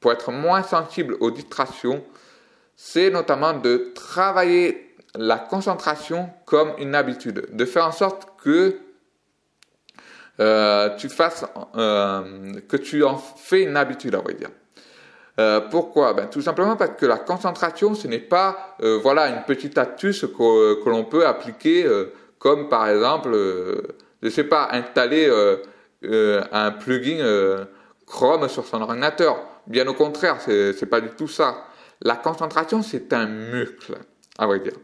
pour 0.00 0.12
être 0.12 0.30
moins 0.32 0.62
sensible 0.62 1.16
aux 1.20 1.30
distractions, 1.30 2.04
c'est 2.76 3.10
notamment 3.10 3.54
de 3.54 3.92
travailler 3.94 4.85
la 5.18 5.38
concentration 5.38 6.30
comme 6.44 6.72
une 6.78 6.94
habitude, 6.94 7.48
de 7.52 7.64
faire 7.64 7.86
en 7.86 7.92
sorte 7.92 8.28
que 8.42 8.78
euh, 10.38 10.94
tu 10.96 11.08
fasses, 11.08 11.44
euh, 11.76 12.52
que 12.68 12.76
tu 12.76 13.04
en 13.04 13.16
fais 13.16 13.62
une 13.62 13.76
habitude, 13.76 14.14
à 14.14 14.18
vrai 14.18 14.34
dire. 14.34 14.50
Euh, 15.38 15.60
pourquoi? 15.60 16.12
Ben, 16.14 16.26
Tout 16.26 16.42
simplement 16.42 16.76
parce 16.76 16.92
que 16.98 17.06
la 17.06 17.18
concentration, 17.18 17.94
ce 17.94 18.08
n'est 18.08 18.18
pas 18.18 18.76
voilà, 19.02 19.28
une 19.28 19.42
petite 19.44 19.78
astuce 19.78 20.22
que, 20.22 20.82
que 20.82 20.88
l'on 20.88 21.04
peut 21.04 21.26
appliquer, 21.26 21.86
comme 22.38 22.68
par 22.68 22.88
exemple, 22.88 23.32
je 23.32 24.26
ne 24.26 24.30
sais 24.30 24.44
pas, 24.44 24.68
installer 24.72 25.30
un 26.52 26.70
plugin 26.72 27.66
Chrome 28.06 28.48
sur 28.48 28.64
son 28.64 28.82
ordinateur. 28.82 29.36
Bien 29.66 29.86
au 29.88 29.94
contraire, 29.94 30.36
c'est 30.40 30.80
n'est 30.80 30.88
pas 30.88 31.00
du 31.00 31.08
tout 31.10 31.28
ça. 31.28 31.64
La 32.02 32.14
concentration, 32.16 32.82
c'est 32.82 33.12
un 33.12 33.26
muscle, 33.26 33.96
à 34.38 34.46
vrai 34.46 34.60
dire. 34.60 34.74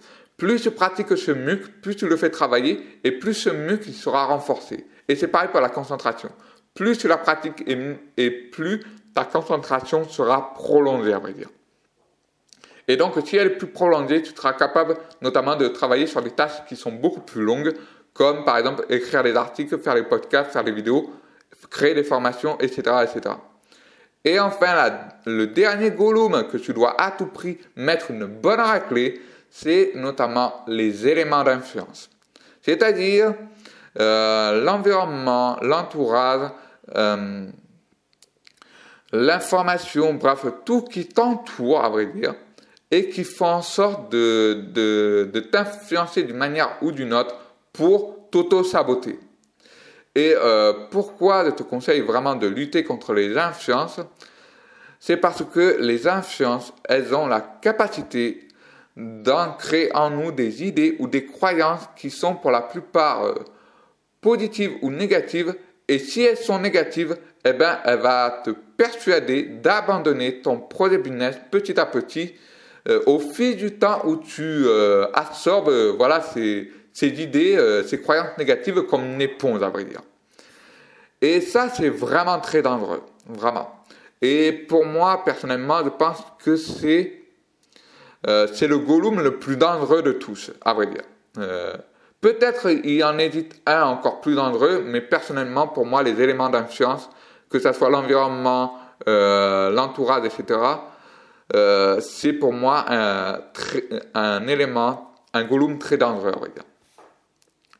Plus 0.43 0.61
tu 0.61 0.73
pratiques 0.73 1.17
ce 1.17 1.31
muscle, 1.31 1.71
plus 1.83 1.95
tu 1.95 2.09
le 2.09 2.17
fais 2.17 2.29
travailler 2.29 2.85
et 3.05 3.13
plus 3.13 3.33
ce 3.33 3.49
muscle 3.49 3.93
sera 3.93 4.25
renforcé. 4.25 4.85
Et 5.07 5.15
c'est 5.15 5.29
pareil 5.29 5.51
pour 5.53 5.61
la 5.61 5.69
concentration. 5.69 6.31
Plus 6.75 6.99
tu 6.99 7.07
la 7.07 7.17
pratiques 7.17 7.63
et, 8.17 8.31
plus 8.51 8.83
ta 9.15 9.25
concentration 9.25 10.03
sera 10.09 10.53
prolongée, 10.55 11.13
à 11.13 11.21
vrai 11.21 11.33
dire. 11.33 11.49
Et 12.89 12.97
donc, 12.97 13.15
si 13.25 13.37
elle 13.37 13.47
est 13.47 13.51
plus 13.51 13.69
prolongée, 13.69 14.21
tu 14.21 14.35
seras 14.35 14.55
capable 14.55 14.97
notamment 15.21 15.55
de 15.55 15.69
travailler 15.69 16.09
sur 16.09 16.21
des 16.23 16.33
tâches 16.33 16.65
qui 16.69 16.75
sont 16.75 16.91
beaucoup 16.91 17.21
plus 17.21 17.45
longues, 17.45 17.73
comme 18.13 18.45
par 18.45 18.59
exemple 18.59 18.85
écrire 18.89 19.23
des 19.23 19.37
articles, 19.37 19.79
faire 19.79 19.95
des 19.95 20.03
podcasts, 20.03 20.51
faire 20.51 20.65
des 20.65 20.73
vidéos, 20.73 21.09
créer 21.71 21.95
des 21.95 22.03
formations, 22.03 22.59
etc. 22.59 22.83
etc. 23.05 23.37
Et 24.25 24.41
enfin, 24.41 24.91
le 25.25 25.47
dernier 25.47 25.91
volume 25.91 26.49
que 26.51 26.57
tu 26.57 26.73
dois 26.73 27.01
à 27.01 27.13
tout 27.13 27.27
prix 27.27 27.59
mettre 27.77 28.11
une 28.11 28.27
bonne 28.27 28.59
raclée, 28.59 29.21
c'est 29.55 29.93
notamment 29.95 30.65
les 30.67 31.07
éléments 31.07 31.45
d'influence. 31.45 32.09
C'est-à-dire 32.63 33.35
euh, 34.01 34.65
l'environnement, 34.65 35.59
l'entourage, 35.61 36.51
euh, 36.97 37.47
l'information, 39.13 40.15
bref, 40.15 40.47
tout 40.65 40.81
qui 40.83 41.07
t'entoure, 41.07 41.85
à 41.85 41.91
vrai 41.91 42.07
dire, 42.07 42.35
et 42.91 43.11
qui 43.11 43.25
fait 43.25 43.45
en 43.45 43.61
sorte 43.61 44.11
de, 44.11 44.65
de, 44.73 45.31
de 45.31 45.41
t'influencer 45.41 46.23
d'une 46.23 46.37
manière 46.39 46.79
ou 46.81 46.91
d'une 46.91 47.13
autre 47.13 47.37
pour 47.75 48.31
t'auto-saboter. 48.31 49.21
Et 50.15 50.35
euh, 50.35 50.73
pourquoi 50.91 51.45
je 51.45 51.51
te 51.51 51.63
conseille 51.63 52.01
vraiment 52.01 52.37
de 52.37 52.47
lutter 52.47 52.85
contre 52.85 53.13
les 53.13 53.37
influences? 53.37 54.01
C'est 54.99 55.19
parce 55.19 55.45
que 55.45 55.77
les 55.79 56.09
influences, 56.09 56.73
elles 56.85 57.15
ont 57.15 57.27
la 57.27 57.41
capacité 57.41 58.49
d'ancrer 58.97 59.91
en 59.95 60.11
nous 60.11 60.33
des 60.33 60.65
idées 60.65 60.97
ou 60.99 61.07
des 61.07 61.25
croyances 61.25 61.89
qui 61.97 62.11
sont 62.11 62.35
pour 62.35 62.51
la 62.51 62.61
plupart 62.61 63.25
euh, 63.25 63.35
positives 64.21 64.77
ou 64.83 64.91
négatives. 64.91 65.55
Et 65.89 65.99
si 65.99 66.23
elles 66.23 66.37
sont 66.37 66.59
négatives, 66.59 67.17
eh 67.45 67.53
ben, 67.53 67.79
elle 67.85 68.01
va 68.01 68.43
te 68.45 68.51
persuader 68.51 69.45
d'abandonner 69.45 70.41
ton 70.41 70.59
projet 70.59 70.99
business 70.99 71.37
petit 71.51 71.79
à 71.81 71.87
petit 71.87 72.35
euh, 72.89 73.03
au 73.07 73.19
fil 73.19 73.57
du 73.57 73.79
temps 73.79 74.03
où 74.05 74.17
tu 74.17 74.43
euh, 74.43 75.07
absorbes 75.13 75.71
voilà, 75.97 76.21
ces, 76.21 76.71
ces 76.93 77.09
idées, 77.23 77.83
ces 77.87 78.01
croyances 78.01 78.37
négatives 78.39 78.83
comme 78.83 79.05
une 79.05 79.21
éponge, 79.21 79.63
à 79.63 79.71
vrai 79.71 79.85
dire. 79.85 80.03
Et 81.21 81.41
ça, 81.41 81.69
c'est 81.69 81.89
vraiment 81.89 82.41
très 82.41 82.63
dangereux, 82.63 83.03
vraiment. 83.29 83.71
Et 84.21 84.53
pour 84.53 84.85
moi, 84.85 85.25
personnellement, 85.25 85.83
je 85.85 85.91
pense 85.91 86.19
que 86.45 86.57
c'est 86.57 87.22
c'est 88.25 88.67
le 88.67 88.79
Gollum 88.79 89.21
le 89.21 89.39
plus 89.39 89.57
dangereux 89.57 90.03
de 90.03 90.13
tous, 90.13 90.53
à 90.65 90.75
vrai 90.75 90.87
dire. 90.87 91.03
Peut-être 92.21 92.71
il 92.71 93.03
en 93.03 93.19
existe 93.19 93.61
un 93.67 93.83
encore 93.83 94.21
plus 94.21 94.35
dangereux, 94.35 94.83
mais 94.87 95.01
personnellement, 95.01 95.67
pour 95.67 95.87
moi, 95.87 96.03
les 96.03 96.21
éléments 96.21 96.49
d'influence, 96.49 97.11
que 97.51 97.59
ce 97.59 97.73
soit 97.73 97.91
l'environnement, 97.91 98.79
l'entourage, 99.07 100.27
etc., 100.27 100.61
c'est 102.01 102.33
pour 102.35 102.53
moi 102.53 102.85
un, 102.89 104.47
élément, 104.47 105.13
un 105.35 105.45
Gollum 105.45 105.79
très 105.79 105.97
dangereux, 105.97 106.33
regarde. 106.35 106.67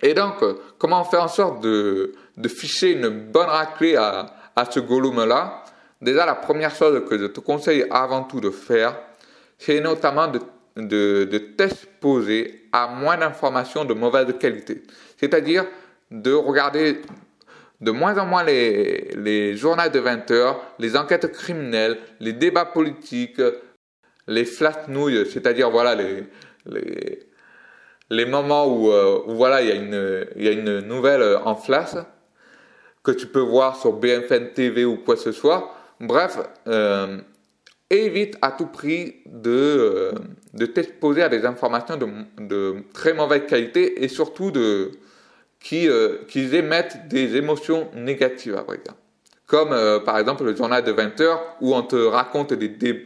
Et 0.03 0.15
donc, 0.15 0.43
euh, 0.43 0.59
comment 0.79 1.05
faire 1.05 1.23
en 1.23 1.29
sorte 1.29 1.61
de, 1.63 2.13
de 2.37 2.49
ficher 2.49 2.91
une 2.91 3.09
bonne 3.09 3.49
raclée 3.49 3.97
à, 3.97 4.27
à 4.57 4.65
ce 4.65 4.81
Gollum-là 4.81 5.63
Déjà, 6.01 6.27
la 6.27 6.35
première 6.35 6.75
chose 6.75 7.05
que 7.09 7.17
je 7.17 7.27
te 7.27 7.39
conseille 7.39 7.87
avant 7.89 8.25
tout 8.25 8.41
de 8.41 8.51
faire, 8.51 8.99
c'est 9.65 9.81
notamment 9.81 10.27
de, 10.27 10.41
de, 10.77 11.25
de 11.25 11.39
t'exposer 11.39 12.69
à 12.73 12.89
moins 12.89 13.17
d'informations 13.17 13.85
de 13.85 13.95
mauvaise 13.95 14.27
qualité. 14.39 14.83
C'est-à-dire 15.19 15.67
de 16.11 16.33
regarder 16.33 17.01
de 17.81 17.91
moins 17.91 18.19
en 18.19 18.27
moins 18.27 18.45
les, 18.45 19.13
les 19.17 19.57
journaux 19.57 19.89
de 19.89 19.99
20 19.99 20.31
heures, 20.33 20.61
les 20.79 20.97
enquêtes 20.97 21.31
criminelles, 21.33 21.99
les 22.21 22.33
débats 22.33 22.65
politiques, 22.65 23.41
les 24.27 24.45
flat 24.45 24.87
nouilles, 24.89 25.27
c'est-à-dire 25.27 25.71
voilà 25.71 25.95
les, 25.95 26.25
les, 26.67 27.29
les 28.11 28.27
moments 28.27 28.67
où, 28.67 28.91
euh, 28.91 29.23
où 29.27 29.35
voilà, 29.35 29.63
il 29.63 29.69
y, 29.69 29.73
a 29.73 29.75
une, 29.75 30.27
y 30.37 30.49
a 30.49 30.53
une 30.53 30.81
nouvelle 30.81 31.23
euh, 31.23 31.39
en 31.45 31.55
flash 31.57 31.95
que 33.03 33.13
tu 33.13 33.27
peux 33.27 33.41
voir 33.41 33.77
sur 33.77 33.93
BFN 33.93 34.53
TV 34.55 34.85
ou 34.85 34.99
quoi 34.99 35.17
que 35.17 35.21
ce 35.21 35.33
soit. 35.33 35.75
Bref, 36.01 36.39
euh, 36.69 37.19
évite 37.93 38.37
à 38.43 38.53
tout 38.53 38.67
prix 38.67 39.17
de, 39.27 40.13
de 40.55 40.67
t'exposer 40.67 41.23
à 41.23 41.29
des 41.29 41.45
informations 41.45 41.97
de, 41.97 42.75
très 42.93 43.15
mauvaise 43.15 43.43
qualité 43.47 44.03
et 44.05 44.09
surtout 44.09 44.51
de, 44.51 44.93
qui, 45.61 45.89
qui 46.29 46.57
émettent 46.57 47.09
des 47.09 47.37
émotions 47.37 47.89
négatives. 47.95 48.61
Comme 49.47 49.77
par 50.05 50.19
exemple 50.19 50.45
le 50.45 50.57
journal 50.57 50.83
de 50.83 50.93
20 50.93 51.21
heures 51.21 51.57
où 51.61 51.75
on 51.75 51.83
te 51.83 51.97
raconte 51.97 52.55
des, 52.55 52.69
des, 52.69 53.05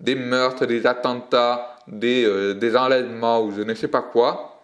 des, 0.00 0.14
meurtres, 0.14 0.66
des 0.66 0.86
attentats, 0.86 1.76
des, 1.88 2.24
euh, 2.24 2.54
des 2.54 2.76
enlèvements 2.76 3.42
ou 3.42 3.52
je 3.52 3.62
ne 3.62 3.74
sais 3.74 3.88
pas 3.88 4.02
quoi. 4.02 4.62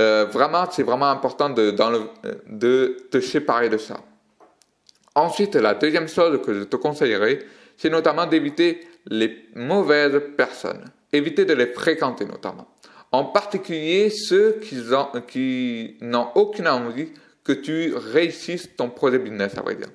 Euh, 0.00 0.26
vraiment, 0.30 0.66
c'est 0.70 0.82
vraiment 0.82 1.10
important 1.10 1.50
de, 1.50 1.74
de 2.48 2.96
te 3.10 3.20
séparer 3.20 3.68
de 3.68 3.78
ça. 3.78 3.96
Ensuite, 5.14 5.54
la 5.54 5.74
deuxième 5.74 6.08
chose 6.08 6.40
que 6.44 6.52
je 6.54 6.64
te 6.64 6.76
conseillerais, 6.76 7.40
c'est 7.76 7.90
notamment 7.90 8.26
d'éviter 8.26 8.80
les 9.06 9.46
mauvaises 9.54 10.20
personnes. 10.36 10.84
Éviter 11.12 11.44
de 11.44 11.54
les 11.54 11.66
fréquenter 11.66 12.24
notamment. 12.24 12.66
En 13.12 13.26
particulier 13.26 14.10
ceux 14.10 14.58
qui, 14.60 15.96
n'ont 16.00 16.28
aucune 16.34 16.66
envie 16.66 17.08
que 17.44 17.52
tu 17.52 17.94
réussisses 17.94 18.74
ton 18.76 18.90
projet 18.90 19.18
business, 19.18 19.56
à 19.56 19.62
vrai 19.62 19.76
dire. 19.76 19.88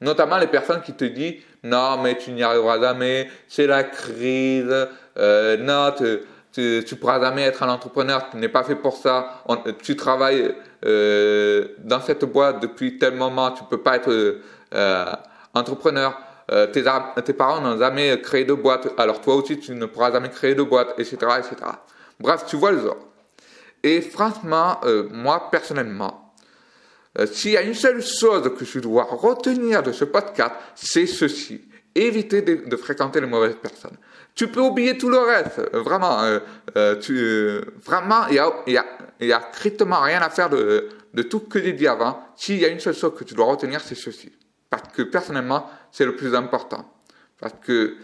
Notamment 0.00 0.38
les 0.38 0.46
personnes 0.46 0.80
qui 0.80 0.94
te 0.94 1.04
disent 1.04 1.42
non 1.62 2.00
mais 2.02 2.16
tu 2.16 2.30
n'y 2.30 2.42
arriveras 2.42 2.80
jamais, 2.80 3.28
c'est 3.48 3.66
la 3.66 3.84
crise, 3.84 4.88
euh, 5.18 5.56
non, 5.58 5.92
tu, 6.52 6.82
tu, 6.84 6.96
pourras 6.96 7.20
jamais 7.20 7.42
être 7.42 7.62
un 7.62 7.68
entrepreneur, 7.68 8.30
tu 8.30 8.36
n'es 8.36 8.48
pas 8.48 8.64
fait 8.64 8.76
pour 8.76 8.96
ça, 8.96 9.44
tu 9.82 9.96
travailles 9.96 10.54
euh, 10.84 11.68
dans 11.78 12.00
cette 12.00 12.24
boîte 12.24 12.60
depuis 12.60 12.98
tel 12.98 13.14
moment, 13.14 13.52
tu 13.52 13.64
peux 13.64 13.80
pas 13.80 13.96
être 13.96 14.40
euh, 14.74 15.12
entrepreneur. 15.54 16.18
Euh, 16.50 16.66
tes, 16.66 17.32
parents 17.32 17.60
n'ont 17.60 17.78
jamais 17.78 18.20
créé 18.20 18.44
de 18.44 18.52
boîte, 18.52 18.88
alors 18.98 19.20
toi 19.22 19.36
aussi 19.36 19.58
tu 19.58 19.72
ne 19.72 19.86
pourras 19.86 20.12
jamais 20.12 20.28
créer 20.28 20.54
de 20.54 20.62
boîte, 20.62 20.94
etc., 20.98 21.16
etc. 21.38 21.56
Bref, 22.20 22.44
tu 22.46 22.56
vois 22.56 22.72
le 22.72 22.82
genre. 22.82 22.98
Et 23.82 24.02
franchement, 24.02 24.80
moi 25.10 25.48
personnellement, 25.50 26.34
s'il 27.32 27.52
y 27.52 27.56
a 27.56 27.62
une 27.62 27.74
seule 27.74 28.02
chose 28.02 28.50
que 28.58 28.64
je 28.64 28.78
dois 28.78 29.04
retenir 29.04 29.82
de 29.82 29.92
ce 29.92 30.04
podcast, 30.04 30.52
c'est 30.74 31.06
ceci. 31.06 31.62
Éviter 31.94 32.42
de, 32.42 32.68
de 32.68 32.76
fréquenter 32.76 33.20
les 33.20 33.26
mauvaises 33.26 33.56
personnes. 33.56 33.96
Tu 34.34 34.48
peux 34.48 34.60
oublier 34.60 34.98
tout 34.98 35.10
le 35.10 35.18
reste. 35.18 35.60
Vraiment, 35.72 36.22
euh, 36.22 36.40
euh, 36.76 36.96
tu, 36.96 37.60
vraiment, 37.84 38.26
il 38.28 38.34
y 38.34 38.38
a, 38.40 38.52
y, 38.66 38.76
a, 38.76 38.84
y 39.20 39.32
a 39.32 39.40
strictement 39.52 40.00
rien 40.00 40.20
à 40.20 40.28
faire 40.28 40.50
de, 40.50 40.88
de 41.14 41.22
tout 41.22 41.40
que 41.40 41.62
j'ai 41.62 41.72
dit 41.72 41.86
avant. 41.86 42.18
S'il 42.36 42.58
y 42.58 42.64
a 42.64 42.68
une 42.68 42.80
seule 42.80 42.94
chose 42.94 43.14
que 43.16 43.22
tu 43.22 43.34
dois 43.34 43.46
retenir, 43.46 43.80
c'est 43.80 43.94
ceci. 43.94 44.32
Parce 44.70 44.92
que 44.92 45.02
personnellement, 45.02 45.70
c'est 45.92 46.04
le 46.04 46.16
plus 46.16 46.34
important. 46.34 46.92
Parce 47.40 47.54
que 47.64 47.94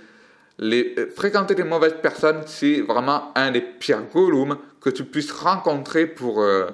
les, 0.59 0.95
fréquenter 1.17 1.57
des 1.57 1.65
mauvaises 1.65 1.97
personnes, 2.01 2.43
c'est 2.47 2.83
vraiment 2.83 3.33
un 3.35 3.51
des 3.51 3.63
pires 3.63 4.05
golems 4.13 4.57
que 4.81 4.91
tu 4.91 5.05
puisses 5.05 5.33
rencontrer 5.33 6.07
pour, 6.07 6.43
euh, 6.43 6.69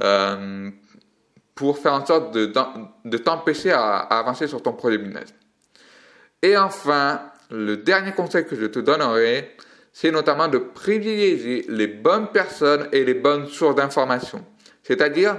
euh, 0.00 0.70
pour 1.54 1.78
faire 1.78 1.94
en 1.94 2.06
sorte 2.06 2.32
de, 2.32 2.52
de 3.04 3.18
t'empêcher 3.18 3.72
à, 3.72 3.96
à 3.96 4.18
avancer 4.20 4.46
sur 4.46 4.62
ton 4.62 4.72
projet 4.72 4.98
business. 4.98 5.34
Et 6.44 6.58
enfin, 6.58 7.22
le 7.50 7.78
dernier 7.78 8.12
conseil 8.12 8.44
que 8.44 8.54
je 8.54 8.66
te 8.66 8.78
donnerai, 8.78 9.56
c'est 9.94 10.10
notamment 10.10 10.46
de 10.46 10.58
privilégier 10.58 11.64
les 11.70 11.86
bonnes 11.86 12.28
personnes 12.28 12.86
et 12.92 13.02
les 13.02 13.14
bonnes 13.14 13.46
sources 13.46 13.76
d'informations. 13.76 14.44
C'est-à-dire, 14.82 15.36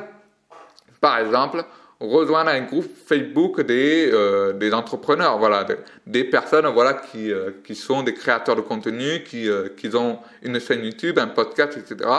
par 0.99 1.20
exemple, 1.20 1.64
rejoindre 1.99 2.49
un 2.49 2.62
groupe 2.62 2.89
Facebook 3.06 3.62
des, 3.62 4.10
euh, 4.12 4.53
des 4.53 4.74
entrepreneurs, 4.74 5.38
voilà, 5.38 5.68
des, 6.08 6.24
personnes 6.24 6.66
voilà, 6.70 6.95
qui, 6.95 7.32
euh, 7.32 7.51
qui 7.64 7.76
sont 7.76 8.01
des 8.01 8.16
créateurs 8.16 8.56
de 8.56 8.62
contenu, 8.62 9.22
qui, 9.24 9.47
euh, 9.47 9.70
qui 9.78 9.95
ont 9.95 10.18
une 10.41 10.60
chaîne 10.60 10.84
YouTube, 10.84 11.20
un 11.20 11.28
podcast, 11.28 11.78
etc. 11.78 12.10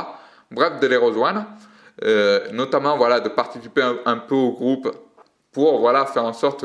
Bref, 0.52 0.78
de 0.78 0.86
les 0.86 0.96
rejoindre, 0.96 1.44
notamment 2.52 2.96
voilà, 2.96 3.18
de 3.18 3.30
participer 3.30 3.82
un, 3.82 3.96
un, 4.04 4.18
peu 4.18 4.36
au 4.36 4.52
groupe 4.52 4.94
pour 5.50 5.80
voilà, 5.80 6.06
faire 6.06 6.24
en 6.24 6.32
sorte 6.32 6.64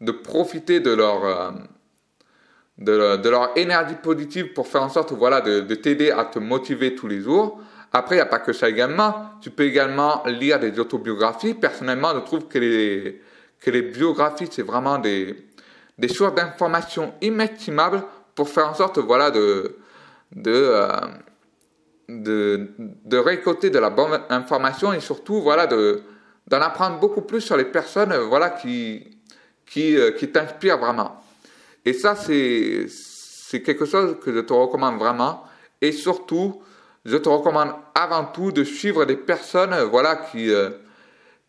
de 0.00 0.12
profiter 0.12 0.80
de 0.80 0.92
leur 0.92 1.52
de, 2.78 3.28
leur 3.28 3.56
énergie 3.56 3.96
positive 3.96 4.52
pour 4.52 4.68
faire 4.68 4.82
en 4.82 4.88
sorte 4.88 5.12
voilà, 5.12 5.40
de, 5.40 5.60
de 5.60 5.74
t'aider 5.74 6.10
à 6.10 6.24
te 6.24 6.38
motiver 6.38 6.94
tous 6.94 7.08
les 7.08 7.20
jours. 7.20 7.60
Après, 7.92 8.16
il 8.16 8.18
n'y 8.18 8.22
a 8.22 8.26
pas 8.26 8.38
que 8.38 8.52
ça 8.52 8.68
également. 8.68 9.30
Tu 9.40 9.50
peux 9.50 9.64
également 9.64 10.22
lire 10.26 10.60
des 10.60 10.78
autobiographies. 10.78 11.54
Personnellement, 11.54 12.12
je 12.14 12.20
trouve 12.20 12.46
que 12.46 12.58
les, 12.58 13.22
que 13.60 13.70
les 13.70 13.82
biographies, 13.82 14.48
c'est 14.50 14.62
vraiment 14.62 14.98
des, 14.98 15.48
des 15.98 16.08
sources 16.08 16.34
d'informations 16.34 17.14
inestimables 17.22 18.02
pour 18.34 18.48
faire 18.48 18.68
en 18.68 18.74
sorte 18.74 18.98
voilà, 18.98 19.30
de, 19.30 19.76
de, 20.32 20.52
euh, 20.52 20.88
de, 22.08 22.70
de 22.78 23.16
récolter 23.16 23.70
de 23.70 23.78
la 23.78 23.90
bonne 23.90 24.20
information 24.28 24.92
et 24.92 25.00
surtout 25.00 25.40
voilà, 25.40 25.66
de, 25.66 26.02
d'en 26.46 26.60
apprendre 26.60 27.00
beaucoup 27.00 27.22
plus 27.22 27.40
sur 27.40 27.56
les 27.56 27.64
personnes 27.64 28.14
voilà, 28.14 28.50
qui, 28.50 29.17
qui, 29.70 29.96
euh, 29.96 30.12
qui 30.12 30.28
t'inspirent 30.28 30.78
vraiment. 30.78 31.22
Et 31.84 31.92
ça, 31.92 32.14
c'est, 32.14 32.86
quelque 33.64 33.86
chose 33.86 34.16
que 34.22 34.32
je 34.32 34.40
te 34.40 34.52
recommande 34.52 34.98
vraiment. 34.98 35.44
Et 35.80 35.92
surtout, 35.92 36.62
je 37.04 37.16
te 37.16 37.28
recommande 37.28 37.70
avant 37.94 38.24
tout 38.24 38.52
de 38.52 38.64
suivre 38.64 39.04
des 39.04 39.16
personnes, 39.16 39.74
voilà, 39.90 40.16
qui, 40.16 40.50
euh, 40.50 40.70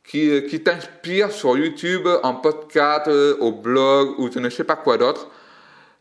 qui, 0.04 0.30
euh, 0.30 0.42
qui 0.42 0.64
t'inspirent 0.64 1.32
sur 1.32 1.58
YouTube, 1.58 2.08
en 2.24 2.36
podcast, 2.36 3.08
euh, 3.08 3.36
au 3.40 3.52
blog, 3.52 4.20
ou 4.20 4.32
je 4.32 4.40
ne 4.40 4.50
sais 4.50 4.64
pas 4.64 4.76
quoi 4.76 4.98
d'autre. 4.98 5.28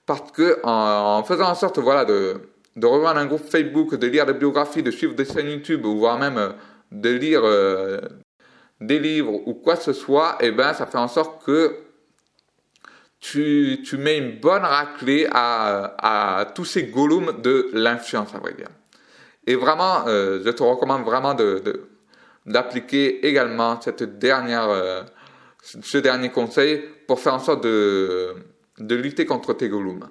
Parce 0.07 0.31
que 0.31 0.61
en, 0.63 1.23
faisant 1.25 1.51
en 1.51 1.55
sorte, 1.55 1.79
voilà, 1.79 2.05
de, 2.05 2.41
de 2.77 2.87
rejoindre 2.87 3.19
un 3.19 3.27
groupe 3.27 3.45
Facebook, 3.45 3.95
de 3.97 4.07
lire 4.07 4.25
des 4.25 4.35
biographies, 4.35 4.83
de 4.83 4.91
suivre 4.91 5.15
des 5.15 5.25
chaînes 5.25 5.51
YouTube, 5.51 5.85
ou 5.85 5.99
voire 5.99 6.19
même 6.19 6.55
de 6.93 7.11
lire 7.11 7.43
des 8.81 8.99
livres 8.99 9.33
ou 9.47 9.55
quoi 9.55 9.77
que 9.77 9.83
ce 9.83 9.93
soit, 9.93 10.39
eh 10.41 10.51
ben, 10.53 10.73
ça 10.73 10.87
fait 10.87 10.99
en 10.99 11.09
sorte 11.09 11.45
que 11.45 11.88
tu, 13.21 13.81
tu 13.85 13.97
mets 13.97 14.19
une 14.19 14.39
bonne 14.39 14.63
raclée 14.63 15.27
à, 15.31 16.41
à 16.41 16.45
tous 16.47 16.65
ces 16.65 16.85
golems 16.85 17.41
de 17.43 17.71
l'influence, 17.73 18.35
à 18.35 18.39
vrai 18.39 18.55
dire. 18.55 18.69
Et 19.47 19.57
vraiment, 19.57 20.07
euh, 20.07 20.41
je 20.45 20.51
te 20.51 20.63
recommande 20.63 21.05
vraiment 21.05 21.35
de, 21.35 21.89
d'appliquer 22.47 23.27
également 23.27 23.81
cette 23.81 24.19
dernière, 24.19 24.69
euh, 24.69 25.03
ce 25.63 25.99
dernier 25.99 26.31
conseil 26.31 26.85
pour 27.07 27.19
faire 27.19 27.35
en 27.35 27.39
sorte 27.39 27.65
de, 27.65 28.35
de 28.79 28.95
lutter 28.95 29.27
contre 29.27 29.55
tes 29.55 29.69
golems. 29.69 30.09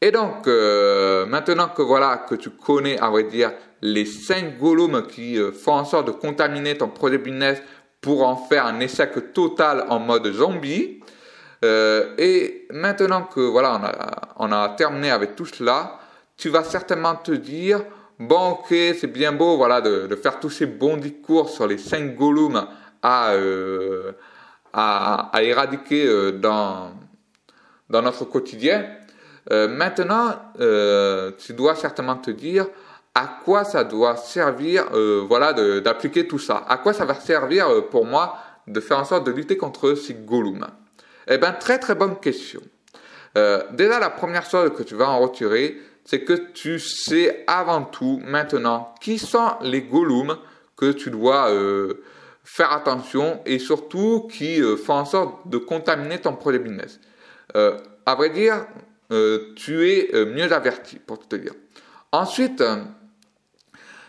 Et 0.00 0.10
donc, 0.10 0.46
euh, 0.46 1.26
maintenant 1.26 1.68
que 1.68 1.82
voilà, 1.82 2.24
que 2.28 2.36
tu 2.36 2.50
connais, 2.50 2.98
à 2.98 3.10
vrai 3.10 3.24
dire, 3.24 3.52
les 3.82 4.06
5 4.06 4.58
golems 4.58 5.06
qui 5.06 5.38
font 5.52 5.74
en 5.74 5.84
sorte 5.84 6.06
de 6.06 6.12
contaminer 6.12 6.78
ton 6.78 6.88
projet 6.88 7.18
business 7.18 7.60
pour 8.00 8.26
en 8.26 8.36
faire 8.36 8.64
un 8.64 8.80
échec 8.80 9.34
total 9.34 9.84
en 9.88 9.98
mode 9.98 10.32
zombie, 10.32 11.00
euh, 11.64 12.14
et 12.18 12.66
maintenant 12.70 13.24
que 13.24 13.40
voilà, 13.40 13.80
on 14.36 14.52
a, 14.52 14.68
terminé 14.70 15.10
avec 15.10 15.34
tout 15.34 15.46
cela, 15.46 15.98
tu 16.36 16.50
vas 16.50 16.62
certainement 16.62 17.16
te 17.16 17.32
dire, 17.32 17.82
bon 18.18 18.50
ok, 18.50 18.68
c'est 18.68 19.12
bien 19.12 19.32
beau 19.32 19.56
voilà, 19.56 19.80
de, 19.80 20.14
faire 20.14 20.38
tous 20.38 20.50
ces 20.50 20.66
bons 20.66 20.96
discours 20.96 21.48
sur 21.48 21.66
les 21.66 21.78
cinq 21.78 22.14
golems 22.14 22.66
à, 23.02 23.32
euh, 23.32 24.12
à, 24.72 25.30
à, 25.36 25.42
éradiquer 25.42 26.06
euh, 26.06 26.32
dans, 26.32 26.92
dans 27.90 28.02
notre 28.02 28.24
quotidien. 28.24 28.86
maintenant, 29.50 30.36
tu 31.38 31.54
dois 31.54 31.74
certainement 31.74 32.16
te 32.18 32.30
dire 32.30 32.66
à 33.14 33.40
quoi 33.44 33.64
ça 33.64 33.82
doit 33.82 34.16
servir, 34.16 34.84
voilà, 35.26 35.52
d'appliquer 35.80 36.28
tout 36.28 36.38
ça? 36.38 36.64
À 36.68 36.76
quoi 36.76 36.92
ça 36.92 37.04
va 37.04 37.14
servir 37.14 37.88
pour 37.90 38.04
moi 38.04 38.36
de 38.66 38.80
faire 38.80 38.98
en 38.98 39.04
sorte 39.04 39.26
de 39.26 39.32
lutter 39.32 39.56
contre 39.56 39.94
ces 39.94 40.14
golems 40.14 40.66
Eh 41.28 41.38
bien, 41.38 41.52
très 41.52 41.78
très 41.78 41.94
bonne 41.94 42.18
question. 42.18 42.60
déjà, 43.34 43.98
la 44.00 44.10
première 44.10 44.48
chose 44.48 44.72
que 44.76 44.82
tu 44.82 44.94
vas 44.94 45.10
en 45.10 45.20
retirer, 45.20 45.78
c'est 46.08 46.24
que 46.24 46.32
tu 46.32 46.78
sais 46.78 47.44
avant 47.46 47.82
tout 47.82 48.18
maintenant 48.24 48.94
qui 48.98 49.18
sont 49.18 49.56
les 49.60 49.82
golems 49.82 50.38
que 50.74 50.92
tu 50.92 51.10
dois 51.10 51.50
euh, 51.50 52.02
faire 52.44 52.72
attention 52.72 53.42
et 53.44 53.58
surtout 53.58 54.26
qui 54.32 54.62
euh, 54.62 54.76
font 54.76 54.94
en 54.94 55.04
sorte 55.04 55.46
de 55.50 55.58
contaminer 55.58 56.18
ton 56.18 56.32
projet 56.32 56.60
business. 56.60 56.98
Euh, 57.56 57.76
à 58.06 58.14
vrai 58.14 58.30
dire, 58.30 58.66
tu 59.10 59.90
es 59.90 60.24
mieux 60.26 60.50
averti 60.50 60.98
pour 60.98 61.18
te 61.18 61.36
dire. 61.36 61.52
Ensuite, 62.12 62.62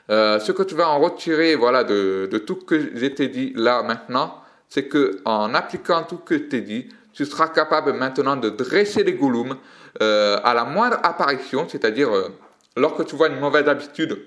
ce 0.09 0.51
que 0.51 0.63
tu 0.63 0.76
vas 0.76 0.89
en 0.89 0.99
retirer 0.99 1.55
voilà, 1.55 1.84
de, 1.84 2.30
de 2.32 2.38
tout 2.38 2.59
ce 2.61 2.65
que 2.65 2.91
j'ai 2.95 3.09
dit 3.09 3.51
là 3.55 3.84
maintenant, 3.84 4.41
c'est 4.70 4.88
que 4.88 5.22
en 5.26 5.53
appliquant 5.53 6.03
tout 6.03 6.20
ce 6.24 6.30
que 6.30 6.38
je 6.38 6.43
t'ai 6.43 6.61
dit, 6.61 6.89
tu 7.20 7.26
seras 7.26 7.49
capable 7.49 7.91
maintenant 7.91 8.38
de 8.38 8.49
dresser 8.49 9.03
les 9.03 9.11
golems 9.11 9.57
euh, 10.01 10.39
à 10.41 10.53
la 10.53 10.63
moindre 10.63 10.99
apparition, 11.03 11.67
c'est-à-dire 11.67 12.15
euh, 12.15 12.30
lorsque 12.78 13.05
tu 13.07 13.17
vois 13.17 13.28
une 13.28 13.41
mauvaise 13.41 13.67
habitude, 13.67 14.17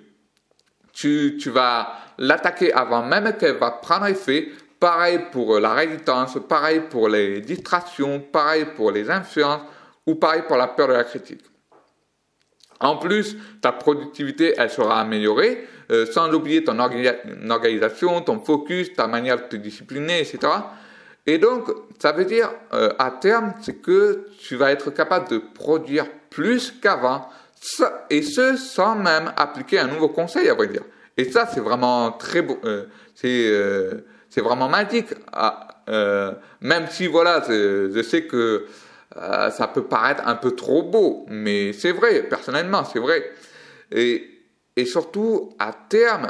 tu, 0.93 1.39
vas 1.47 1.95
l'attaquer 2.19 2.71
avant 2.71 3.03
même 3.03 3.35
qu'elle 3.39 3.57
va 3.57 3.71
prendre 3.71 4.05
effet. 4.09 4.53
Pareil 4.79 5.21
pour 5.33 5.59
la 5.59 5.73
résistance, 5.73 6.37
pareil 6.47 6.83
pour 6.91 7.09
les 7.09 7.41
distractions, 7.41 8.21
pareil 8.21 8.67
pour 8.77 8.91
les 8.91 9.11
influences 9.11 9.63
ou 10.07 10.17
pareil 10.17 10.43
pour 10.47 10.59
la 10.59 10.69
peur 10.69 10.89
de 10.89 10.93
la 10.93 11.05
critique. 11.05 11.45
En 12.79 12.99
plus, 12.99 13.39
ta 13.63 13.73
productivité, 13.73 14.53
elle 14.59 14.69
sera 14.69 15.01
améliorée, 15.01 15.67
euh, 15.91 16.05
sans 16.05 16.31
oublier 16.35 16.63
ton 16.63 16.79
organisation, 16.79 18.21
ton 18.21 18.41
focus, 18.41 18.93
ta 18.93 19.07
manière 19.07 19.39
de 19.39 19.45
te 19.45 19.57
discipliner, 19.57 20.21
etc. 20.21 20.41
Et 21.27 21.39
donc, 21.39 21.71
ça 22.01 22.13
veut 22.13 22.25
dire, 22.25 22.51
euh, 22.73 22.93
à 22.99 23.11
terme, 23.11 23.55
c'est 23.63 23.81
que 23.81 24.27
tu 24.41 24.57
vas 24.57 24.73
être 24.73 24.91
capable 24.91 25.29
de 25.29 25.39
produire 25.39 26.07
plus 26.31 26.73
qu'avant, 26.83 27.29
et 28.11 28.23
ce, 28.23 28.57
sans 28.57 28.97
même 28.97 29.33
appliquer 29.37 29.79
un 29.79 29.87
nouveau 29.87 30.09
conseil, 30.09 30.49
à 30.49 30.55
vrai 30.55 30.67
dire. 30.67 30.83
Et 31.17 31.31
ça, 31.31 31.47
c'est 31.47 31.61
vraiment 31.61 32.11
très 32.13 32.43
beau, 32.43 32.59
euh, 32.65 32.87
c'est, 33.15 33.47
euh, 33.47 34.05
c'est 34.31 34.41
vraiment 34.41 34.69
magique. 34.69 35.15
Ah, 35.33 35.69
même 36.61 36.87
si, 36.91 37.07
voilà, 37.07 37.43
je 37.49 38.03
sais 38.03 38.25
que 38.25 38.67
ça 39.11 39.69
peut 39.73 39.83
paraître 39.83 40.27
un 40.27 40.37
peu 40.37 40.53
trop 40.53 40.85
beau, 40.85 41.27
mais 41.29 41.73
c'est 41.73 41.91
vrai, 41.93 42.23
personnellement, 42.23 42.85
c'est 42.85 43.01
vrai. 43.01 43.31
Et, 43.91 44.31
et 44.77 44.87
surtout, 44.87 45.51
à 45.59 45.73
terme, 45.73 46.29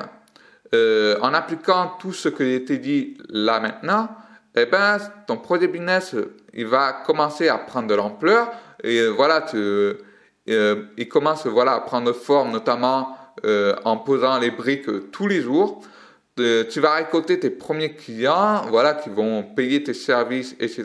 en 0.72 1.34
appliquant 1.34 1.92
tout 2.00 2.14
ce 2.14 2.30
que 2.30 2.44
j'ai 2.44 2.56
été 2.56 2.78
dit 2.78 3.18
là 3.28 3.60
maintenant, 3.60 4.08
eh 4.54 4.66
ben, 4.66 4.98
ton 5.26 5.38
projet 5.38 5.66
business, 5.66 6.14
il 6.52 6.66
va 6.66 6.92
commencer 7.06 7.48
à 7.48 7.58
prendre 7.58 7.88
de 7.88 7.94
l'ampleur 7.94 8.50
et 8.84 8.98
euh, 8.98 9.08
voilà, 9.08 9.40
tu, 9.42 9.56
euh, 9.56 9.94
il 10.96 11.08
commence 11.08 11.46
voilà, 11.46 11.74
à 11.74 11.80
prendre 11.80 12.12
forme, 12.12 12.52
notamment 12.52 13.16
euh, 13.46 13.74
en 13.84 13.96
posant 13.96 14.38
les 14.38 14.50
briques 14.50 15.10
tous 15.10 15.26
les 15.26 15.40
jours. 15.40 15.82
tu 16.36 16.80
vas 16.80 16.94
récolter 16.94 17.40
tes 17.40 17.50
premiers 17.50 17.94
clients, 17.94 18.62
voilà, 18.68 18.94
qui 18.94 19.08
vont 19.08 19.42
payer 19.42 19.82
tes 19.82 19.94
services, 19.94 20.54
etc. 20.60 20.84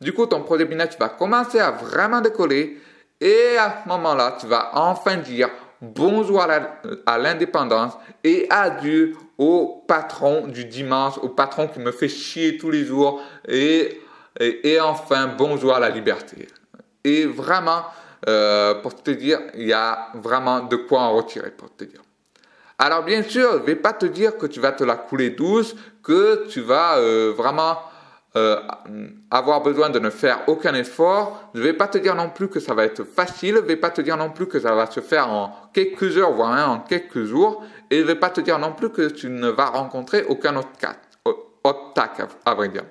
Du 0.00 0.12
coup, 0.12 0.26
ton 0.26 0.42
projet 0.42 0.64
business 0.64 0.96
va 0.98 1.10
commencer 1.10 1.60
à 1.60 1.70
vraiment 1.70 2.20
décoller 2.20 2.80
et 3.20 3.56
à 3.58 3.82
ce 3.84 3.88
moment-là, 3.88 4.36
tu 4.40 4.46
vas 4.46 4.70
enfin 4.74 5.16
dire 5.16 5.50
bonjour 5.82 6.42
à 7.06 7.18
l'indépendance 7.18 7.92
et 8.24 8.46
adieu 8.50 9.14
au 9.40 9.82
patron 9.88 10.46
du 10.48 10.66
dimanche, 10.66 11.16
au 11.22 11.30
patron 11.30 11.66
qui 11.66 11.78
me 11.78 11.92
fait 11.92 12.10
chier 12.10 12.58
tous 12.58 12.70
les 12.70 12.84
jours 12.84 13.22
et, 13.48 14.02
et, 14.38 14.78
enfin 14.78 15.34
bonjour 15.36 15.74
à 15.74 15.80
la 15.80 15.88
liberté. 15.88 16.46
Et 17.04 17.24
vraiment, 17.24 17.86
euh, 18.28 18.74
pour 18.82 19.02
te 19.02 19.10
dire, 19.10 19.40
il 19.54 19.66
y 19.66 19.72
a 19.72 20.08
vraiment 20.12 20.60
de 20.60 20.76
quoi 20.76 21.00
en 21.00 21.16
retirer 21.16 21.50
pour 21.52 21.74
te 21.74 21.84
dire. 21.84 22.02
Alors 22.78 23.02
bien 23.02 23.22
sûr, 23.22 23.52
je 23.52 23.58
ne 23.60 23.62
vais 23.62 23.76
pas 23.76 23.94
te 23.94 24.04
dire 24.04 24.36
que 24.36 24.44
tu 24.44 24.60
vas 24.60 24.72
te 24.72 24.84
la 24.84 24.96
couler 24.96 25.30
douce, 25.30 25.74
que 26.02 26.46
tu 26.48 26.60
vas 26.60 26.98
euh, 26.98 27.32
vraiment 27.34 27.78
euh, 28.36 28.60
avoir 29.30 29.62
besoin 29.62 29.88
de 29.88 29.98
ne 29.98 30.10
faire 30.10 30.40
aucun 30.48 30.74
effort. 30.74 31.50
Je 31.54 31.60
ne 31.60 31.64
vais 31.64 31.72
pas 31.72 31.88
te 31.88 31.96
dire 31.96 32.14
non 32.14 32.28
plus 32.28 32.48
que 32.48 32.60
ça 32.60 32.74
va 32.74 32.84
être 32.84 33.04
facile. 33.04 33.56
Je 33.56 33.60
ne 33.62 33.66
vais 33.66 33.76
pas 33.76 33.90
te 33.90 34.02
dire 34.02 34.18
non 34.18 34.28
plus 34.28 34.46
que 34.46 34.60
ça 34.60 34.74
va 34.74 34.90
se 34.90 35.00
faire 35.00 35.28
en 35.28 35.56
quelques 35.72 36.18
heures, 36.18 36.32
voire 36.32 36.70
en 36.70 36.80
quelques 36.80 37.24
jours. 37.24 37.64
Et 37.90 37.96
je 37.96 38.02
ne 38.02 38.06
vais 38.06 38.14
pas 38.14 38.30
te 38.30 38.40
dire 38.40 38.58
non 38.58 38.72
plus 38.72 38.90
que 38.90 39.08
tu 39.08 39.28
ne 39.28 39.48
vas 39.48 39.66
rencontrer 39.66 40.24
aucun 40.28 40.56
autre 40.56 40.72
cas, 40.78 40.96
obstacle, 41.64 42.26
à 42.44 42.54
vrai 42.54 42.68
dire. 42.68 42.84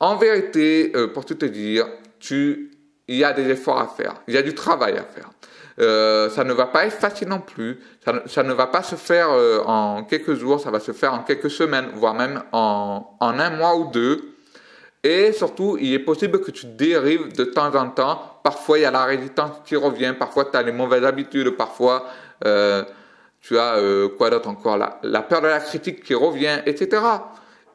En 0.00 0.16
vérité, 0.16 0.92
euh, 0.96 1.08
pour 1.08 1.24
te 1.24 1.32
dire, 1.44 1.86
tu, 2.18 2.72
il 3.08 3.16
y 3.16 3.24
a 3.24 3.32
des 3.32 3.48
efforts 3.48 3.78
à 3.78 3.86
faire. 3.86 4.14
Il 4.26 4.34
y 4.34 4.38
a 4.38 4.42
du 4.42 4.54
travail 4.54 4.98
à 4.98 5.04
faire. 5.04 5.30
Euh, 5.78 6.28
ça 6.28 6.44
ne 6.44 6.52
va 6.52 6.66
pas 6.66 6.86
être 6.86 6.92
facile 6.98 7.28
non 7.28 7.40
plus. 7.40 7.80
Ça, 8.26 8.42
ne 8.42 8.52
va 8.52 8.66
pas 8.66 8.82
se 8.82 8.96
faire 8.96 9.30
en 9.30 10.04
quelques 10.04 10.34
jours, 10.34 10.60
ça 10.60 10.70
va 10.70 10.80
se 10.80 10.92
faire 10.92 11.14
en 11.14 11.20
quelques 11.20 11.50
semaines, 11.50 11.86
voire 11.94 12.14
même 12.14 12.42
en, 12.52 13.16
en 13.20 13.38
un 13.38 13.50
mois 13.50 13.76
ou 13.76 13.90
deux. 13.90 14.32
Et 15.04 15.32
surtout, 15.32 15.76
il 15.80 15.92
est 15.94 15.98
possible 15.98 16.40
que 16.40 16.52
tu 16.52 16.66
dérives 16.66 17.34
de 17.34 17.44
temps 17.44 17.74
en 17.74 17.90
temps. 17.90 18.38
Parfois, 18.44 18.78
il 18.78 18.82
y 18.82 18.84
a 18.84 18.90
la 18.90 19.04
résistance 19.04 19.50
qui 19.64 19.74
revient. 19.74 20.14
Parfois, 20.16 20.44
tu 20.44 20.56
as 20.56 20.62
les 20.62 20.70
mauvaises 20.70 21.04
habitudes. 21.04 21.50
Parfois, 21.50 22.06
euh, 22.44 22.84
tu 23.42 23.58
as 23.58 23.74
euh, 23.74 24.08
quoi 24.08 24.30
d'autre 24.30 24.48
encore 24.48 24.78
la, 24.78 24.98
la 25.02 25.20
peur 25.22 25.42
de 25.42 25.48
la 25.48 25.60
critique 25.60 26.02
qui 26.02 26.14
revient, 26.14 26.60
etc. 26.64 27.02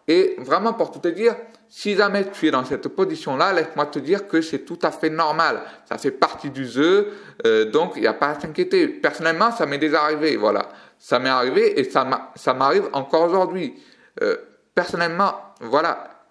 Et 0.08 0.36
vraiment, 0.40 0.74
pour 0.74 0.90
te 0.92 1.08
dire, 1.10 1.36
si 1.70 1.96
jamais 1.96 2.32
tu 2.32 2.48
es 2.48 2.52
dans 2.52 2.64
cette 2.64 2.88
position-là, 2.88 3.52
laisse-moi 3.52 3.88
te 3.88 4.00
dire 4.00 4.28
que 4.28 4.42
c'est 4.42 4.60
tout 4.60 4.80
à 4.82 4.92
fait 4.92 5.10
normal. 5.10 5.62
Ça 5.88 5.98
fait 5.98 6.12
partie 6.12 6.50
du 6.50 6.66
jeu, 6.66 7.12
euh, 7.46 7.66
donc 7.66 7.94
il 7.98 8.02
n'y 8.02 8.08
a 8.08 8.14
pas 8.14 8.30
à 8.30 8.40
s'inquiéter. 8.40 8.88
Personnellement, 8.88 9.52
ça 9.52 9.66
m'est 9.66 9.78
déjà 9.78 10.04
arrivé, 10.04 10.38
voilà. 10.38 10.70
Ça 10.98 11.20
m'est 11.20 11.30
arrivé 11.30 11.80
et 11.80 11.90
ça 11.90 12.54
m'arrive 12.54 12.90
encore 12.94 13.24
aujourd'hui. 13.24 13.76
Euh, 14.22 14.38
personnellement, 14.74 15.34
voilà, 15.60 16.26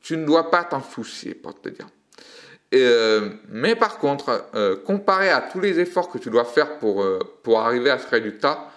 tu 0.00 0.16
ne 0.16 0.24
dois 0.24 0.50
pas 0.50 0.64
t'en 0.64 0.82
soucier, 0.82 1.34
pour 1.34 1.60
te 1.60 1.68
dire. 1.68 1.86
Euh, 2.74 3.30
mais 3.48 3.76
par 3.76 3.98
contre, 3.98 4.48
euh, 4.54 4.76
comparé 4.84 5.30
à 5.30 5.40
tous 5.40 5.60
les 5.60 5.78
efforts 5.78 6.08
que 6.08 6.18
tu 6.18 6.30
dois 6.30 6.44
faire 6.44 6.78
pour, 6.78 7.02
euh, 7.02 7.18
pour 7.42 7.60
arriver 7.60 7.90
à 7.90 7.98
ce 7.98 8.08
résultat, 8.08 8.68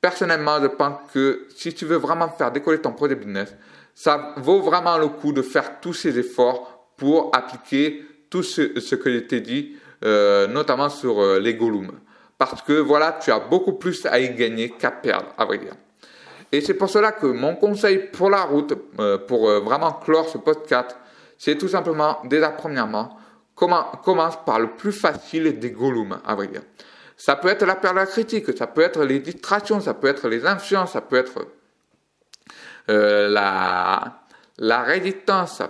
personnellement, 0.00 0.60
je 0.62 0.68
pense 0.68 0.98
que 1.12 1.46
si 1.54 1.74
tu 1.74 1.86
veux 1.86 1.96
vraiment 1.96 2.28
faire 2.28 2.52
décoller 2.52 2.78
ton 2.78 2.92
projet 2.92 3.16
business, 3.16 3.54
ça 3.94 4.34
vaut 4.36 4.60
vraiment 4.60 4.98
le 4.98 5.08
coup 5.08 5.32
de 5.32 5.42
faire 5.42 5.80
tous 5.80 5.94
ces 5.94 6.18
efforts 6.18 6.92
pour 6.96 7.34
appliquer 7.34 8.06
tout 8.30 8.42
ce, 8.42 8.94
que 8.94 9.12
je 9.12 9.18
t'ai 9.20 9.40
dit, 9.40 9.76
notamment 10.02 10.90
sur 10.90 11.38
les 11.38 11.54
Gollum. 11.54 11.92
Parce 12.36 12.60
que 12.62 12.74
voilà, 12.74 13.18
tu 13.20 13.30
as 13.30 13.38
beaucoup 13.38 13.74
plus 13.74 14.04
à 14.06 14.18
y 14.18 14.34
gagner 14.34 14.70
qu'à 14.70 14.90
perdre, 14.90 15.28
à 15.38 15.46
vrai 15.46 15.58
dire. 15.58 15.72
Et 16.52 16.60
c'est 16.60 16.74
pour 16.74 16.90
cela 16.90 17.12
que 17.12 17.26
mon 17.26 17.54
conseil 17.54 18.10
pour 18.12 18.28
la 18.28 18.42
route, 18.42 18.74
pour 19.26 19.48
vraiment 19.60 19.92
clore 19.92 20.28
ce 20.28 20.38
podcast, 20.38 20.96
c'est 21.38 21.56
tout 21.56 21.68
simplement, 21.68 22.18
déjà 22.24 22.50
premièrement, 22.50 23.16
commence 23.54 24.38
par 24.44 24.60
le 24.60 24.70
plus 24.70 24.92
facile 24.92 25.58
des 25.58 25.70
golems, 25.70 26.18
à 26.24 26.34
vrai 26.34 26.48
dire. 26.48 26.62
Ça 27.16 27.36
peut 27.36 27.48
être 27.48 27.64
la 27.64 27.76
perte 27.76 27.94
de 27.94 28.00
la 28.00 28.06
critique, 28.06 28.56
ça 28.56 28.66
peut 28.66 28.82
être 28.82 29.02
les 29.04 29.20
distractions, 29.20 29.80
ça 29.80 29.94
peut 29.94 30.08
être 30.08 30.28
les 30.28 30.44
influences, 30.44 30.92
ça 30.92 31.00
peut 31.00 31.16
être 31.16 31.46
euh, 32.90 33.28
la, 33.28 34.20
la 34.58 34.82
résistance. 34.82 35.62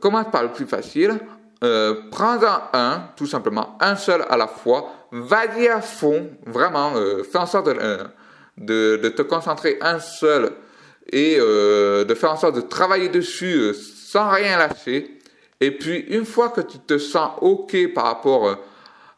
Commence 0.00 0.30
par 0.32 0.42
le 0.42 0.52
plus 0.52 0.66
facile, 0.66 1.18
prends-en 2.10 2.62
un, 2.72 3.10
tout 3.16 3.26
simplement, 3.26 3.76
un 3.80 3.96
seul 3.96 4.24
à 4.28 4.36
la 4.36 4.46
fois, 4.46 5.08
vas-y 5.12 5.68
à 5.68 5.80
fond, 5.80 6.30
vraiment, 6.46 6.94
fais 7.30 7.38
en 7.38 7.46
sorte 7.46 7.68
de 7.68 8.06
de, 8.56 9.00
de 9.02 9.08
te 9.08 9.22
concentrer 9.22 9.78
un 9.80 9.98
seul 9.98 10.52
et 11.10 11.36
euh, 11.38 12.04
de 12.04 12.14
faire 12.14 12.32
en 12.32 12.36
sorte 12.36 12.56
de 12.56 12.60
travailler 12.60 13.08
dessus 13.08 13.54
euh, 13.54 13.72
sans 14.14 14.30
rien 14.30 14.56
lâcher. 14.56 15.18
Et 15.60 15.72
puis, 15.72 15.98
une 15.98 16.24
fois 16.24 16.50
que 16.50 16.60
tu 16.60 16.78
te 16.78 16.98
sens 16.98 17.32
OK 17.40 17.76
par 17.92 18.04
rapport 18.04 18.46
euh, 18.46 18.54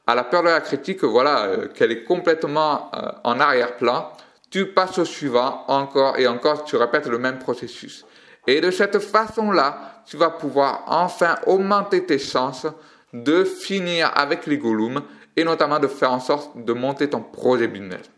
à 0.07 0.15
la 0.15 0.25
peur 0.25 0.43
de 0.43 0.49
la 0.49 0.63
critique, 0.63 1.05
voilà, 1.05 1.45
euh, 1.45 1.69
qu'elle 1.69 1.93
est 1.93 2.05
complètement 2.05 2.91
en 3.23 3.39
arrière-plan, 3.39 4.11
tu 4.51 4.73
passes 4.73 4.99
au 4.99 5.05
suivant 5.05 5.65
encore 5.69 6.19
et 6.19 6.27
encore, 6.27 6.65
tu 6.65 6.77
répètes 6.77 7.09
le 7.09 7.19
même 7.19 7.39
processus. 7.39 8.07
Et 8.47 8.63
de 8.63 8.71
cette 8.71 8.99
façon-là, 9.01 10.03
tu 10.07 10.17
vas 10.17 10.31
pouvoir 10.31 10.85
enfin 10.87 11.35
augmenter 11.47 12.07
tes 12.07 12.19
chances 12.19 12.67
de 13.13 13.45
finir 13.45 14.11
avec 14.15 14.47
les 14.47 14.57
Gollum 14.57 15.03
et 15.37 15.45
notamment 15.45 15.79
de 15.79 15.89
faire 15.89 16.13
en 16.13 16.21
sorte 16.21 16.57
de 16.65 16.73
monter 16.73 17.11
ton 17.11 17.21
projet 17.21 17.69
business. 17.69 18.09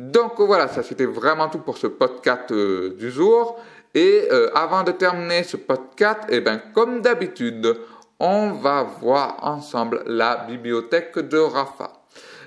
Donc 0.00 0.40
voilà, 0.40 0.68
ça 0.68 0.82
c'était 0.82 1.06
vraiment 1.06 1.48
tout 1.48 1.58
pour 1.58 1.78
ce 1.78 1.86
podcast 1.86 2.50
euh, 2.52 2.96
du 2.98 3.10
jour. 3.10 3.58
Et 3.94 4.28
euh, 4.30 4.50
avant 4.54 4.84
de 4.84 4.92
terminer 4.92 5.42
ce 5.42 5.56
podcast, 5.56 6.20
eh 6.28 6.40
ben, 6.40 6.60
comme 6.74 7.00
d'habitude, 7.00 7.76
on 8.20 8.52
va 8.52 8.82
voir 8.82 9.38
ensemble 9.42 10.02
la 10.06 10.44
bibliothèque 10.48 11.18
de 11.18 11.38
Rafa. 11.38 11.92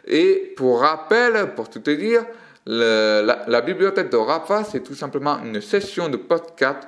Et 0.05 0.53
pour 0.55 0.81
rappel, 0.81 1.53
pour 1.55 1.69
tout 1.69 1.79
te 1.79 1.91
dire, 1.91 2.25
la, 2.65 3.61
bibliothèque 3.61 4.09
de 4.09 4.17
Rafa, 4.17 4.63
c'est 4.63 4.81
tout 4.81 4.95
simplement 4.95 5.39
une 5.43 5.59
session 5.59 6.09
de 6.09 6.17
podcast 6.17 6.79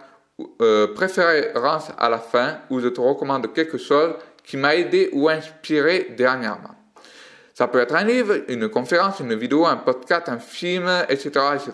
euh, 0.62 0.94
préférence 0.94 1.90
à 1.98 2.10
la 2.10 2.20
fin 2.20 2.60
où 2.70 2.80
je 2.80 2.88
te 2.88 3.02
recommande 3.02 3.52
quelque 3.54 3.78
chose 3.78 4.14
qui 4.44 4.58
m'a 4.58 4.76
aidé 4.76 5.10
ou 5.14 5.28
inspiré 5.28 6.14
dernièrement. 6.16 6.76
Ça 7.54 7.68
peut 7.68 7.80
être 7.80 7.96
un 7.96 8.04
livre, 8.04 8.36
une 8.50 8.70
conférence, 8.70 9.20
une 9.22 9.34
vidéo, 9.34 9.66
un 9.66 9.78
podcast, 9.78 10.28
un 10.28 10.40
film, 10.40 10.90
etc. 11.10 11.30
etc. 11.56 11.72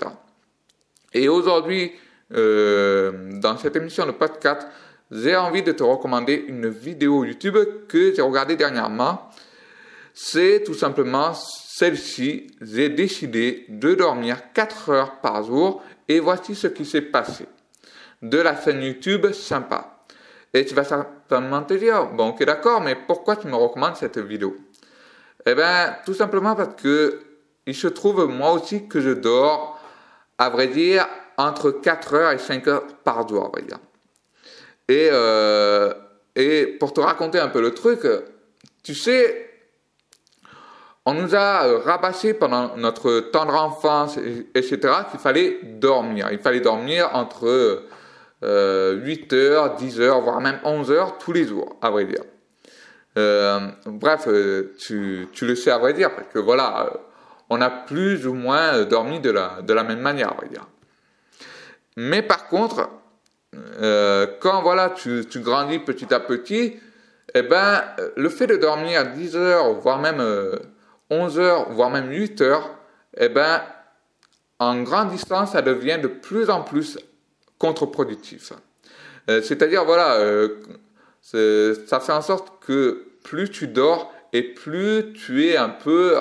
Et 1.14 1.28
aujourd'hui, 1.28 1.92
euh, 2.34 3.12
dans 3.40 3.58
cette 3.58 3.76
émission 3.76 4.06
de 4.06 4.12
podcast, 4.12 4.68
j'ai 5.12 5.36
envie 5.36 5.64
de 5.64 5.72
te 5.72 5.84
recommander 5.84 6.46
une 6.48 6.70
vidéo 6.70 7.26
YouTube 7.26 7.58
que 7.88 8.14
j'ai 8.14 8.22
regardée 8.22 8.56
dernièrement. 8.56 9.30
C'est 10.14 10.64
tout 10.64 10.74
simplement 10.74 11.34
celle-ci. 11.34 12.48
J'ai 12.62 12.90
décidé 12.90 13.66
de 13.70 13.94
dormir 13.94 14.54
4 14.54 14.90
heures 14.90 15.22
par 15.22 15.44
jour 15.44 15.84
et 16.08 16.20
voici 16.20 16.56
ce 16.56 16.68
qui 16.68 16.86
s'est 16.86 17.02
passé. 17.02 17.46
De 18.22 18.38
la 18.38 18.60
chaîne 18.60 18.82
YouTube 18.82 19.32
sympa. 19.32 20.04
Et 20.54 20.66
tu 20.66 20.76
vas 20.76 20.84
certainement 20.84 21.64
te 21.64 21.74
dire, 21.74 22.08
bon 22.08 22.30
ok 22.30 22.44
d'accord, 22.44 22.82
mais 22.82 22.96
pourquoi 22.96 23.36
tu 23.36 23.48
me 23.48 23.56
recommandes 23.56 23.96
cette 23.96 24.18
vidéo? 24.18 24.56
Eh 25.46 25.56
bien, 25.56 25.96
tout 26.06 26.14
simplement 26.14 26.56
parce 26.56 26.76
que 26.82 27.20
il 27.66 27.76
se 27.76 27.88
trouve 27.88 28.28
moi 28.28 28.52
aussi 28.54 28.88
que 28.88 29.00
je 29.00 29.12
dors, 29.12 29.80
à 30.38 30.50
vrai 30.50 30.68
dire, 30.68 31.08
entre 31.48 31.72
4 31.72 32.14
heures 32.14 32.32
et 32.32 32.38
5 32.38 32.68
heures 32.68 32.88
par 33.04 33.28
jour, 33.28 33.46
à 33.46 33.50
vrai 33.50 33.62
dire. 33.64 33.80
Et, 34.88 35.10
euh, 35.12 35.94
et 36.36 36.66
pour 36.66 36.94
te 36.94 37.00
raconter 37.00 37.40
un 37.40 37.48
peu 37.48 37.62
le 37.62 37.74
truc, 37.74 38.02
tu 38.84 38.96
sais, 38.96 39.50
on 41.06 41.14
nous 41.14 41.36
a 41.36 41.80
rabassé 41.80 42.34
pendant 42.34 42.76
notre 42.78 43.20
tendre 43.32 43.56
enfance, 43.56 44.18
etc., 44.54 44.78
qu'il 45.10 45.20
fallait 45.20 45.60
dormir. 45.64 46.30
Il 46.32 46.40
fallait 46.40 46.62
dormir 46.62 47.10
entre 47.14 47.84
8 48.42 48.44
euh, 48.44 49.00
heures, 49.34 49.76
10 49.76 50.02
heures, 50.02 50.22
voire 50.22 50.42
même 50.42 50.60
11 50.64 50.92
heures 50.92 51.18
tous 51.18 51.32
les 51.32 51.46
jours, 51.48 51.78
à 51.82 51.90
vrai 51.90 52.06
dire. 52.06 52.24
Euh, 53.18 53.60
bref, 53.86 54.28
tu, 54.78 55.28
tu, 55.34 55.46
le 55.46 55.56
sais 55.56 55.72
à 55.72 55.78
vrai 55.78 55.94
dire, 55.94 56.14
parce 56.16 56.28
que 56.32 56.40
voilà, 56.40 56.92
on 57.50 57.62
a 57.62 57.70
plus 57.70 58.28
ou 58.28 58.34
moins 58.34 58.84
dormi 58.84 59.20
de 59.20 59.32
la, 59.32 59.62
de 59.62 59.74
la 59.74 59.84
même 59.84 60.00
manière, 60.00 60.32
à 60.32 60.36
vrai 60.36 60.48
dire. 60.48 60.66
Mais 61.98 62.22
par 62.22 62.48
contre, 62.48 62.90
euh, 63.56 64.28
quand 64.40 64.62
voilà, 64.62 64.90
tu, 64.92 65.26
tu, 65.30 65.40
grandis 65.40 65.80
petit 65.80 66.14
à 66.14 66.20
petit, 66.20 66.80
eh 67.34 67.42
ben, 67.42 67.84
le 68.16 68.30
fait 68.30 68.48
de 68.48 68.56
dormir 68.56 69.12
10 69.12 69.36
heures, 69.36 69.74
voire 69.74 70.00
même 70.00 70.22
11 71.10 71.40
euh, 71.40 71.42
heures, 71.42 71.72
voire 71.72 71.90
même 71.90 72.10
8 72.10 72.42
heures, 72.42 72.70
eh 73.18 73.30
ben, 73.30 73.62
en 74.60 74.82
grandissant, 74.84 75.46
ça 75.46 75.62
devient 75.62 76.00
de 76.02 76.08
plus 76.08 76.50
en 76.50 76.62
plus 76.62 76.98
contre-productif. 77.58 78.54
Euh, 79.30 79.42
c'est-à-dire, 79.42 79.86
voilà, 79.86 80.18
ça 81.22 82.00
fait 82.00 82.14
en 82.14 82.22
sorte 82.22 82.64
que 82.66 83.08
plus 83.24 83.50
tu 83.50 83.68
dors 83.68 84.14
et 84.34 84.44
plus 84.44 85.14
tu 85.14 85.46
es 85.46 85.58
un 85.58 85.70
peu, 85.70 86.16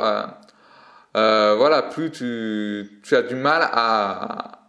voilà, 1.14 1.82
plus 1.82 2.10
tu, 2.10 3.00
tu, 3.02 3.14
as 3.14 3.22
du 3.22 3.36
mal 3.36 3.68
à 3.72 4.59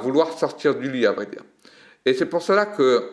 vouloir 0.00 0.32
sortir 0.38 0.74
du 0.74 0.90
lit, 0.90 1.06
à 1.06 1.12
vrai 1.12 1.26
dire. 1.26 1.42
Et 2.04 2.14
c'est 2.14 2.26
pour 2.26 2.42
cela 2.42 2.66
que, 2.66 3.10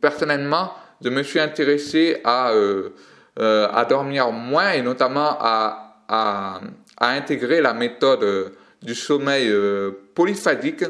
personnellement, 0.00 0.72
je 1.02 1.08
me 1.08 1.22
suis 1.22 1.40
intéressé 1.40 2.20
à, 2.24 2.50
euh, 2.50 2.90
euh, 3.38 3.68
à 3.72 3.84
dormir 3.84 4.32
moins 4.32 4.72
et 4.72 4.82
notamment 4.82 5.36
à, 5.40 6.04
à, 6.08 6.60
à 6.98 7.10
intégrer 7.10 7.60
la 7.60 7.72
méthode 7.72 8.22
euh, 8.22 8.50
du 8.82 8.94
sommeil 8.94 9.48
euh, 9.48 9.90
polyphasique, 10.14 10.84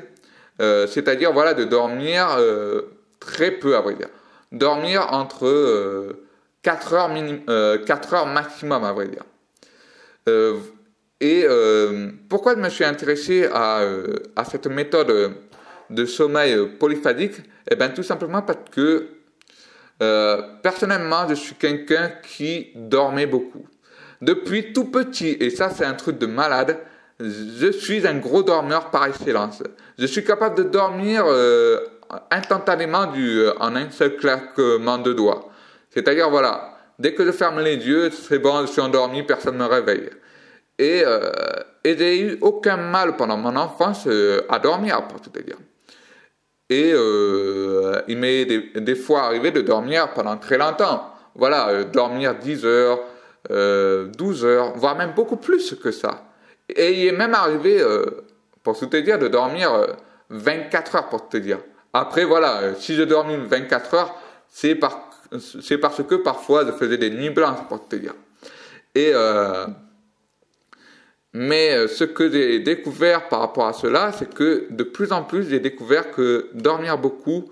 euh, 0.60 0.86
c'est-à-dire 0.86 1.32
voilà 1.32 1.54
de 1.54 1.64
dormir 1.64 2.26
très 3.20 3.52
peu, 3.52 3.76
à 3.76 3.80
vrai 3.80 3.94
dire. 3.94 4.08
Dormir 4.52 5.12
entre 5.12 6.16
4 6.62 6.94
heures, 6.94 7.84
4 7.86 8.14
heures 8.14 8.26
maximum, 8.26 8.84
à 8.84 8.92
vrai 8.92 9.08
dire. 9.08 9.24
Et 11.20 11.44
euh, 11.44 12.10
pourquoi 12.28 12.54
je 12.54 12.60
me 12.60 12.68
suis 12.70 12.84
intéressé 12.84 13.46
à, 13.52 13.80
euh, 13.80 14.16
cette 14.50 14.66
méthode 14.66 15.34
de 15.90 16.04
sommeil 16.06 16.56
polyphasique 16.78 17.34
Eh 17.70 17.76
bien, 17.76 17.90
tout 17.90 18.02
simplement 18.02 18.42
parce 18.42 18.58
que 18.70 19.08
euh, 20.02 20.42
personnellement, 20.62 21.28
je 21.28 21.34
suis 21.34 21.54
quelqu'un 21.56 22.10
qui 22.22 22.68
dormait 22.74 23.26
beaucoup. 23.26 23.66
Depuis 24.22 24.72
tout 24.72 24.86
petit, 24.86 25.36
et 25.40 25.50
ça 25.50 25.70
c'est 25.70 25.84
un 25.84 25.94
truc 25.94 26.18
de 26.18 26.26
malade, 26.26 26.78
je 27.18 27.70
suis 27.70 28.06
un 28.06 28.14
gros 28.18 28.42
dormeur 28.42 28.90
par 28.90 29.06
excellence. 29.06 29.62
Je 29.98 30.06
suis 30.06 30.24
capable 30.24 30.56
de 30.56 30.62
dormir 30.62 31.24
euh, 31.26 31.80
instantanément 32.30 33.12
en 33.60 33.76
un 33.76 33.90
seul 33.90 34.16
claquement 34.16 34.96
de 34.98 35.12
doigts. 35.12 35.50
C'est-à-dire, 35.90 36.30
voilà, 36.30 36.78
dès 36.98 37.14
que 37.14 37.24
je 37.26 37.32
ferme 37.32 37.60
les 37.60 37.76
yeux, 37.76 38.10
c'est 38.10 38.38
bon, 38.38 38.62
je 38.62 38.72
suis 38.72 38.80
endormi, 38.80 39.22
personne 39.22 39.58
ne 39.58 39.64
me 39.64 39.68
réveille. 39.68 40.08
Et, 40.80 41.02
euh, 41.04 41.30
et 41.84 41.94
j'ai 41.98 42.20
eu 42.22 42.38
aucun 42.40 42.78
mal 42.78 43.14
pendant 43.14 43.36
mon 43.36 43.54
enfance 43.54 44.04
euh, 44.06 44.40
à 44.48 44.58
dormir, 44.58 45.06
pour 45.08 45.20
te 45.20 45.38
dire. 45.38 45.58
Et 46.70 46.92
euh, 46.94 48.00
il 48.08 48.16
m'est 48.16 48.46
des, 48.46 48.94
fois 48.94 49.24
arrivé 49.24 49.50
de 49.50 49.60
dormir 49.60 50.14
pendant 50.14 50.38
très 50.38 50.56
longtemps. 50.56 51.12
Voilà, 51.34 51.84
dormir 51.84 52.34
10 52.36 52.64
heures, 52.64 53.00
12 53.50 54.44
heures, 54.46 54.72
voire 54.76 54.96
même 54.96 55.12
beaucoup 55.14 55.36
plus 55.36 55.74
que 55.74 55.90
ça. 55.90 56.24
Et 56.70 56.92
il 57.02 57.06
est 57.08 57.12
même 57.12 57.34
arrivé, 57.34 57.84
pour 58.62 58.78
te 58.78 58.96
dire, 58.96 59.18
de 59.18 59.28
dormir 59.28 59.86
24 60.30 60.96
heures, 60.96 61.08
pour 61.08 61.28
te 61.28 61.36
dire. 61.36 61.58
Après, 61.92 62.24
voilà, 62.24 62.74
si 62.76 62.94
je 62.94 63.02
dormis 63.02 63.36
24 63.36 63.94
heures, 63.94 64.14
c'est 64.48 64.76
par, 64.76 65.10
parce 65.30 66.02
que 66.04 66.14
parfois 66.14 66.64
je 66.64 66.72
faisais 66.72 66.98
des 66.98 67.10
nuits 67.10 67.30
blanches, 67.30 67.66
pour 67.68 67.86
te 67.86 67.96
dire. 67.96 68.14
Et 68.94 69.12
mais 71.32 71.72
euh, 71.72 71.88
ce 71.88 72.04
que 72.04 72.30
j'ai 72.30 72.58
découvert 72.60 73.28
par 73.28 73.40
rapport 73.40 73.66
à 73.66 73.72
cela, 73.72 74.12
c'est 74.12 74.32
que 74.32 74.66
de 74.70 74.82
plus 74.82 75.12
en 75.12 75.22
plus, 75.22 75.48
j'ai 75.48 75.60
découvert 75.60 76.10
que 76.10 76.50
dormir 76.54 76.98
beaucoup, 76.98 77.50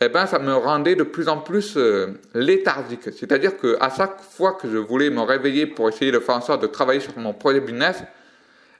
eh 0.00 0.08
ben, 0.08 0.26
ça 0.26 0.38
me 0.38 0.54
rendait 0.54 0.94
de 0.94 1.02
plus 1.02 1.28
en 1.28 1.38
plus 1.38 1.76
euh, 1.76 2.14
léthargique. 2.34 3.12
C'est-à-dire 3.12 3.56
que 3.56 3.76
à 3.80 3.90
chaque 3.90 4.20
fois 4.20 4.52
que 4.52 4.70
je 4.70 4.76
voulais 4.76 5.10
me 5.10 5.22
réveiller 5.22 5.66
pour 5.66 5.88
essayer 5.88 6.12
de 6.12 6.20
faire 6.20 6.36
en 6.36 6.40
sorte 6.40 6.62
de 6.62 6.68
travailler 6.68 7.00
sur 7.00 7.18
mon 7.18 7.34
projet 7.34 7.60
business, 7.60 8.04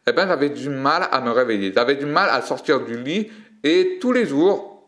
eh 0.07 0.13
ben, 0.13 0.29
j'avais 0.29 0.51
du 0.51 0.69
mal 0.69 1.09
à 1.11 1.21
me 1.21 1.31
réveiller. 1.31 1.73
J'avais 1.75 1.97
du 1.97 2.07
mal 2.07 2.31
à 2.31 2.41
sortir 2.43 2.81
du 2.81 2.97
lit 2.97 3.31
et 3.65 3.99
tous 4.01 4.13
les 4.13 4.27
jours, 4.27 4.79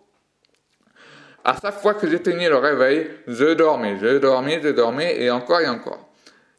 à 1.45 1.57
chaque 1.61 1.81
fois 1.81 1.95
que 1.95 2.09
j'éteignais 2.09 2.49
le 2.49 2.57
réveil, 2.57 3.11
je 3.27 3.55
dormais, 3.55 3.99
je 4.01 4.19
dormais, 4.19 4.61
je 4.63 4.69
dormais 4.69 5.21
et 5.21 5.31
encore 5.31 5.61
et 5.61 5.69
encore. 5.69 6.09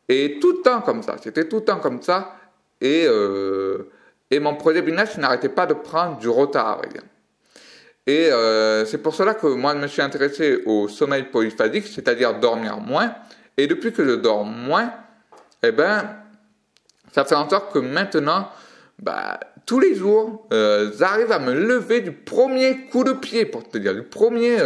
Et 0.10 0.40
tout 0.42 0.58
le 0.58 0.62
temps 0.62 0.82
comme 0.82 1.02
ça. 1.02 1.16
C'était 1.24 1.48
tout 1.48 1.58
le 1.58 1.64
temps 1.64 1.80
comme 1.80 2.02
ça. 2.02 2.36
Et, 2.82 3.06
euh, 3.06 3.90
et 4.32 4.40
mon 4.40 4.56
projet 4.56 4.82
business 4.82 5.18
n'arrêtait 5.18 5.50
pas 5.50 5.68
de 5.68 5.76
prendre 5.76 6.18
du 6.18 6.28
retard. 6.28 6.82
Et 8.08 8.32
euh, 8.32 8.86
c'est 8.86 8.98
pour 8.98 9.14
cela 9.14 9.36
que 9.36 9.48
moi, 9.48 9.74
je 9.76 9.80
me 9.80 9.88
suis 9.88 10.02
intéressé 10.02 10.64
au 10.66 10.88
sommeil 10.88 11.24
polyphasique, 11.24 11.86
c'est-à-dire 11.86 12.40
dormir 12.40 12.78
moins. 12.78 13.14
Et 13.56 13.68
depuis 13.68 13.94
que 13.94 14.04
je 14.04 14.16
dors 14.16 14.44
moins, 14.44 14.92
eh 15.62 15.72
ben, 15.72 16.10
ça 17.12 17.24
fait 17.24 17.36
en 17.36 17.48
sorte 17.48 17.72
que 17.72 17.80
maintenant, 17.80 18.50
bah, 18.98 19.40
tous 19.68 19.80
les 19.80 19.94
jours, 19.94 20.48
euh, 20.52 20.92
j'arrive 20.98 21.32
à 21.32 21.38
me 21.38 21.54
lever 21.54 22.02
du 22.02 22.12
premier 22.12 22.88
coup 22.88 23.04
de 23.04 23.14
pied, 23.14 23.46
pour 23.46 23.70
te 23.70 23.78
dire, 23.78 23.94
du 23.94 24.04
premier 24.04 24.58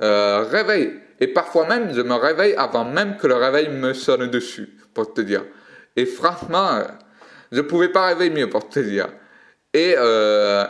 réveil. 0.00 0.94
Et 1.20 1.28
parfois 1.28 1.68
même, 1.68 1.94
je 1.94 2.00
me 2.00 2.14
réveille 2.14 2.54
avant 2.56 2.84
même 2.84 3.16
que 3.16 3.28
le 3.28 3.36
réveil 3.36 3.68
me 3.68 3.92
sonne 3.92 4.26
dessus, 4.26 4.76
pour 4.92 5.14
te 5.14 5.20
dire. 5.20 5.44
Et 5.94 6.06
franchement, 6.06 6.80
je 7.54 7.60
ne 7.60 7.66
pouvais 7.66 7.88
pas 7.88 8.06
rêver 8.06 8.30
mieux 8.30 8.50
pour 8.50 8.68
te 8.68 8.80
dire. 8.80 9.08
Et, 9.72 9.94
euh, 9.96 10.64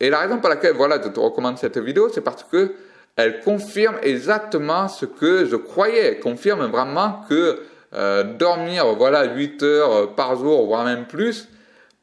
et 0.00 0.10
la 0.10 0.18
raison 0.20 0.38
pour 0.38 0.48
laquelle 0.48 0.74
voilà, 0.74 1.00
je 1.02 1.08
te 1.08 1.20
recommande 1.20 1.58
cette 1.58 1.78
vidéo, 1.78 2.08
c'est 2.12 2.20
parce 2.20 2.44
que 2.44 2.74
elle 3.16 3.40
confirme 3.40 3.96
exactement 4.02 4.88
ce 4.88 5.06
que 5.06 5.46
je 5.46 5.56
croyais. 5.56 6.06
Elle 6.06 6.20
confirme 6.20 6.66
vraiment 6.66 7.24
que 7.28 7.60
euh, 7.94 8.24
dormir 8.24 8.86
voilà 8.96 9.24
8 9.24 9.62
heures 9.62 10.14
par 10.14 10.36
jour, 10.36 10.66
voire 10.66 10.84
même 10.84 11.06
plus, 11.06 11.48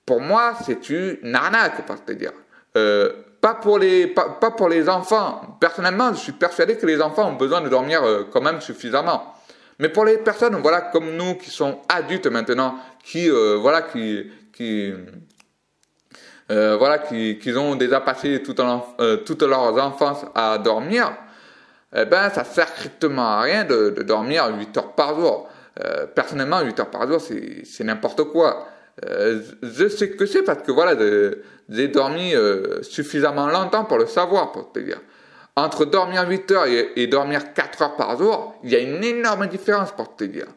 pour 0.05 0.21
moi, 0.21 0.53
c'est 0.65 0.89
une 0.89 1.35
arnaque, 1.35 1.85
pour 1.85 2.03
te 2.03 2.11
dire. 2.13 2.31
Euh, 2.77 3.11
pas 3.41 3.55
pour 3.55 3.79
les 3.79 4.07
pas, 4.07 4.51
pour 4.51 4.69
les 4.69 4.87
enfants. 4.87 5.57
Personnellement, 5.59 6.13
je 6.13 6.19
suis 6.19 6.31
persuadé 6.31 6.77
que 6.77 6.85
les 6.85 7.01
enfants 7.01 7.29
ont 7.29 7.35
besoin 7.35 7.61
de 7.61 7.69
dormir 7.69 8.03
euh, 8.03 8.27
quand 8.31 8.41
même 8.41 8.61
suffisamment. 8.61 9.33
Mais 9.79 9.89
pour 9.89 10.05
les 10.05 10.17
personnes, 10.17 10.55
voilà, 10.57 10.81
comme 10.81 11.15
nous 11.15 11.35
qui 11.35 11.49
sont 11.49 11.79
adultes 11.89 12.27
maintenant, 12.27 12.75
qui, 13.03 13.29
euh, 13.29 13.57
voilà, 13.59 13.81
qui, 13.83 14.31
qui, 14.53 14.93
euh, 16.51 16.75
voilà, 16.77 16.99
qui, 16.99 17.39
qui, 17.39 17.51
ont 17.53 17.75
déjà 17.75 18.01
passé 18.01 18.41
toute, 18.43 18.59
euh, 18.59 19.17
toute 19.17 19.43
leur 19.43 19.75
enfance 19.83 20.25
à 20.35 20.57
dormir, 20.57 21.13
eh 21.95 22.05
ben, 22.05 22.29
ça 22.29 22.43
sert 22.43 22.69
strictement 22.69 23.37
à 23.37 23.41
rien 23.41 23.65
de, 23.65 23.89
dormir 24.03 24.49
8 24.57 24.77
heures 24.77 24.93
par 24.93 25.15
jour. 25.19 25.49
Euh, 25.83 26.05
personnellement, 26.07 26.61
8 26.61 26.79
heures 26.79 26.89
par 26.89 27.07
jour, 27.07 27.19
c'est 27.19 27.83
n'importe 27.83 28.23
quoi. 28.25 28.67
Euh, 29.05 29.41
je 29.61 29.87
sais 29.87 30.11
que 30.11 30.25
c'est 30.25 30.43
parce 30.43 30.61
que 30.61 30.71
voilà, 30.71 30.95
j'ai 31.69 31.87
dormi 31.87 32.33
euh, 32.33 32.81
suffisamment 32.83 33.47
longtemps 33.47 33.85
pour 33.85 33.97
le 33.97 34.05
savoir, 34.05 34.51
pour 34.51 34.71
te 34.71 34.79
dire. 34.79 35.01
Entre 35.55 35.85
dormir 35.85 36.27
8 36.27 36.51
heures 36.51 36.65
et, 36.67 37.07
dormir 37.07 37.53
4 37.53 37.81
heures 37.81 37.95
par 37.95 38.17
jour, 38.17 38.55
il 38.63 38.69
y 38.69 38.75
a 38.75 38.79
une 38.79 39.03
énorme 39.03 39.47
différence 39.47 39.91
pour 39.91 40.15
te 40.15 40.23
dire. 40.23 40.47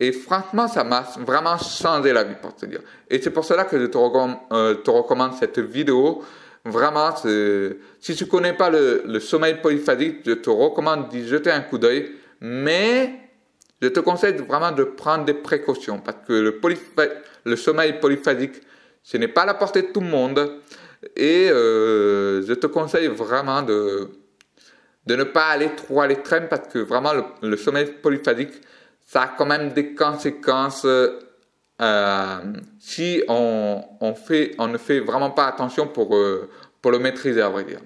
Et 0.00 0.12
franchement, 0.12 0.66
ça 0.66 0.82
m'a 0.82 1.06
vraiment 1.18 1.58
changé 1.58 2.12
la 2.12 2.24
vie 2.24 2.34
pour 2.40 2.56
te 2.56 2.66
dire. 2.66 2.80
Et 3.08 3.20
c'est 3.20 3.30
pour 3.30 3.44
cela 3.44 3.64
que 3.64 3.78
je 3.78 3.86
te, 3.86 4.72
te 4.74 4.90
recommande 4.90 5.34
cette 5.38 5.58
vidéo 5.58 6.22
Vraiment, 6.64 7.14
si 7.16 8.14
tu 8.14 8.26
connais 8.26 8.52
pas 8.52 8.68
le, 8.68 9.18
sommeil 9.18 9.60
polyphasique, 9.62 10.18
je 10.26 10.32
te 10.32 10.50
recommande 10.50 11.08
d'y 11.08 11.26
jeter 11.26 11.50
un 11.50 11.62
coup 11.62 11.78
d'œil. 11.78 12.10
Mais 12.42 13.14
je 13.80 13.88
te 13.88 14.00
conseille 14.00 14.34
vraiment 14.34 14.72
de 14.72 14.84
prendre 14.84 15.24
des 15.24 15.34
précautions 15.34 16.00
parce 16.00 16.18
que 16.26 16.32
le, 16.34 16.60
le 17.44 17.56
sommeil 17.56 17.94
polyphasique, 17.98 18.60
ce 19.02 19.16
n'est 19.16 19.28
pas 19.28 19.42
à 19.42 19.46
la 19.46 19.54
portée 19.54 19.82
de 19.82 19.86
tout 19.88 20.00
le 20.00 20.08
monde. 20.08 20.60
Et 21.16 21.48
euh, 21.50 22.44
je 22.46 22.52
te 22.52 22.66
conseille 22.66 23.06
vraiment 23.08 23.62
de, 23.62 24.10
de 25.06 25.16
ne 25.16 25.24
pas 25.24 25.46
aller 25.46 25.70
trop 25.74 26.02
à 26.02 26.06
l'extrême 26.06 26.48
parce 26.48 26.68
que 26.68 26.78
vraiment 26.78 27.12
le, 27.40 27.56
sommeil 27.56 27.86
polyphasique, 28.02 28.52
ça 29.10 29.22
a 29.22 29.26
quand 29.36 29.46
même 29.46 29.72
des 29.72 29.92
conséquences 29.92 30.86
euh, 30.86 32.38
si 32.78 33.24
on, 33.26 33.82
on, 34.00 34.14
fait, 34.14 34.54
on 34.56 34.68
ne 34.68 34.78
fait 34.78 35.00
vraiment 35.00 35.32
pas 35.32 35.46
attention 35.46 35.88
pour, 35.88 36.14
euh, 36.14 36.48
pour 36.80 36.92
le 36.92 37.00
maîtriser, 37.00 37.42
à 37.42 37.48
vrai 37.48 37.64
dire. 37.64 37.80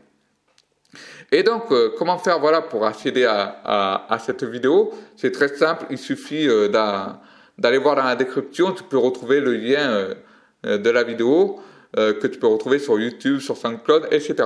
Et 1.33 1.43
donc, 1.43 1.73
euh, 1.73 1.95
comment 1.97 2.19
faire 2.19 2.41
voilà, 2.41 2.61
pour 2.61 2.85
accéder 2.85 3.25
à, 3.25 3.59
à, 3.65 4.13
à 4.13 4.19
cette 4.19 4.45
vidéo? 4.45 4.93
C'est 5.17 5.31
très 5.31 5.49
simple, 5.49 5.87
il 5.89 5.97
suffit 5.97 6.47
d'aller 6.47 7.79
voir 7.79 7.97
dans 7.97 8.05
la 8.05 8.17
description, 8.17 8.73
tu 8.73 8.83
peux 8.83 8.99
retrouver 8.99 9.41
le 9.41 9.55
lien 9.55 10.15
de 10.63 10.91
la 10.91 11.05
vidéo 11.05 11.59
que 11.97 12.27
tu 12.27 12.39
peux 12.39 12.49
retrouver 12.49 12.79
sur 12.79 13.01
YouTube, 13.01 13.39
sur 13.39 13.57
SoundCloud, 13.57 14.09
etc. 14.11 14.45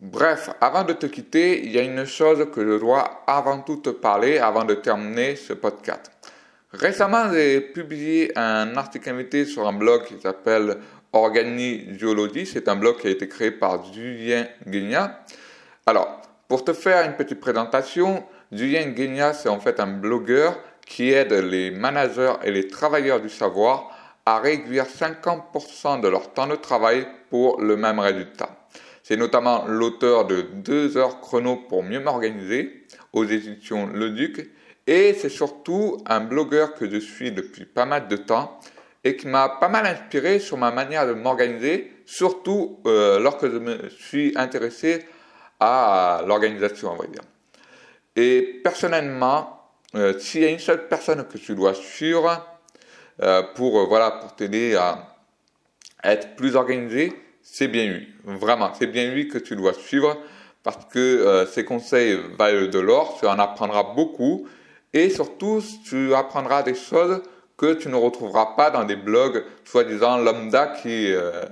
Bref, 0.00 0.50
avant 0.60 0.84
de 0.84 0.92
te 0.92 1.06
quitter, 1.06 1.64
il 1.64 1.72
y 1.72 1.78
a 1.78 1.82
une 1.82 2.04
chose 2.04 2.46
que 2.52 2.64
je 2.64 2.78
dois 2.78 3.24
avant 3.26 3.62
tout 3.62 3.78
te 3.78 3.90
parler 3.90 4.38
avant 4.38 4.64
de 4.64 4.74
terminer 4.74 5.34
ce 5.34 5.54
podcast. 5.54 6.12
Récemment, 6.72 7.32
j'ai 7.32 7.60
publié 7.60 8.30
un 8.38 8.76
article 8.76 9.10
invité 9.10 9.44
sur 9.44 9.66
un 9.66 9.72
blog 9.72 10.04
qui 10.04 10.20
s'appelle 10.20 10.78
Organi 11.12 11.98
C'est 12.46 12.68
un 12.68 12.76
blog 12.76 12.98
qui 13.00 13.08
a 13.08 13.10
été 13.10 13.26
créé 13.26 13.50
par 13.50 13.92
Julien 13.92 14.46
Guigna. 14.68 15.18
Alors, 15.84 16.22
pour 16.46 16.64
te 16.64 16.74
faire 16.74 17.04
une 17.04 17.16
petite 17.16 17.40
présentation, 17.40 18.22
Julien 18.52 18.86
Guigna, 18.90 19.32
c'est 19.32 19.48
en 19.48 19.58
fait 19.58 19.80
un 19.80 19.88
blogueur 19.88 20.56
qui 20.86 21.10
aide 21.10 21.32
les 21.32 21.72
managers 21.72 22.34
et 22.44 22.52
les 22.52 22.68
travailleurs 22.68 23.20
du 23.20 23.30
savoir 23.30 23.90
à 24.24 24.38
réduire 24.38 24.84
50% 24.84 26.00
de 26.00 26.06
leur 26.06 26.32
temps 26.32 26.46
de 26.46 26.54
travail 26.54 27.08
pour 27.30 27.60
le 27.60 27.76
même 27.76 27.98
résultat. 27.98 28.57
C'est 29.08 29.16
notamment 29.16 29.64
l'auteur 29.66 30.26
de 30.26 30.42
2 30.42 30.98
heures 30.98 31.22
chrono 31.22 31.56
pour 31.56 31.82
mieux 31.82 31.98
m'organiser 31.98 32.84
aux 33.14 33.24
éditions 33.24 33.86
Le 33.86 34.10
Duc 34.10 34.50
et 34.86 35.14
c'est 35.14 35.30
surtout 35.30 35.96
un 36.04 36.20
blogueur 36.20 36.74
que 36.74 36.90
je 36.90 36.98
suis 36.98 37.32
depuis 37.32 37.64
pas 37.64 37.86
mal 37.86 38.08
de 38.08 38.16
temps 38.16 38.60
et 39.04 39.16
qui 39.16 39.26
m'a 39.26 39.48
pas 39.48 39.70
mal 39.70 39.86
inspiré 39.86 40.38
sur 40.38 40.58
ma 40.58 40.72
manière 40.72 41.06
de 41.06 41.14
m'organiser, 41.14 41.90
surtout 42.04 42.80
euh, 42.84 43.18
lorsque 43.18 43.50
je 43.50 43.56
me 43.56 43.88
suis 43.88 44.34
intéressé 44.36 45.06
à 45.58 46.22
l'organisation, 46.26 46.92
on 46.92 46.96
va 46.96 47.06
dire. 47.06 47.22
Et 48.14 48.60
personnellement, 48.62 49.70
euh, 49.94 50.18
s'il 50.18 50.42
y 50.42 50.44
a 50.44 50.50
une 50.50 50.58
seule 50.58 50.86
personne 50.86 51.26
que 51.26 51.38
tu 51.38 51.54
dois 51.54 51.72
suivre 51.72 52.46
euh, 53.22 53.42
pour 53.54 53.88
voilà 53.88 54.10
pour 54.10 54.36
t'aider 54.36 54.74
à 54.74 55.16
être 56.04 56.36
plus 56.36 56.56
organisé, 56.56 57.10
c'est 57.50 57.68
bien 57.68 57.86
lui. 57.86 58.08
Vraiment, 58.24 58.72
c'est 58.78 58.86
bien 58.86 59.10
lui 59.10 59.28
que 59.28 59.38
tu 59.38 59.56
dois 59.56 59.74
suivre 59.74 60.16
parce 60.62 60.84
que 60.92 61.46
ses 61.50 61.64
conseils 61.64 62.18
valent 62.38 62.66
de 62.66 62.78
l'or, 62.78 63.16
tu 63.18 63.26
en 63.26 63.38
apprendras 63.38 63.94
beaucoup 63.94 64.46
et 64.92 65.10
surtout, 65.10 65.62
tu 65.84 66.14
apprendras 66.14 66.62
des 66.62 66.74
choses 66.74 67.22
que 67.56 67.74
tu 67.74 67.88
ne 67.88 67.96
retrouveras 67.96 68.54
pas 68.56 68.70
dans 68.70 68.84
des 68.84 68.96
blogs, 68.96 69.44
soi-disant 69.64 70.18
lambda, 70.18 70.68
qui, 70.68 71.12
euh, 71.12 71.44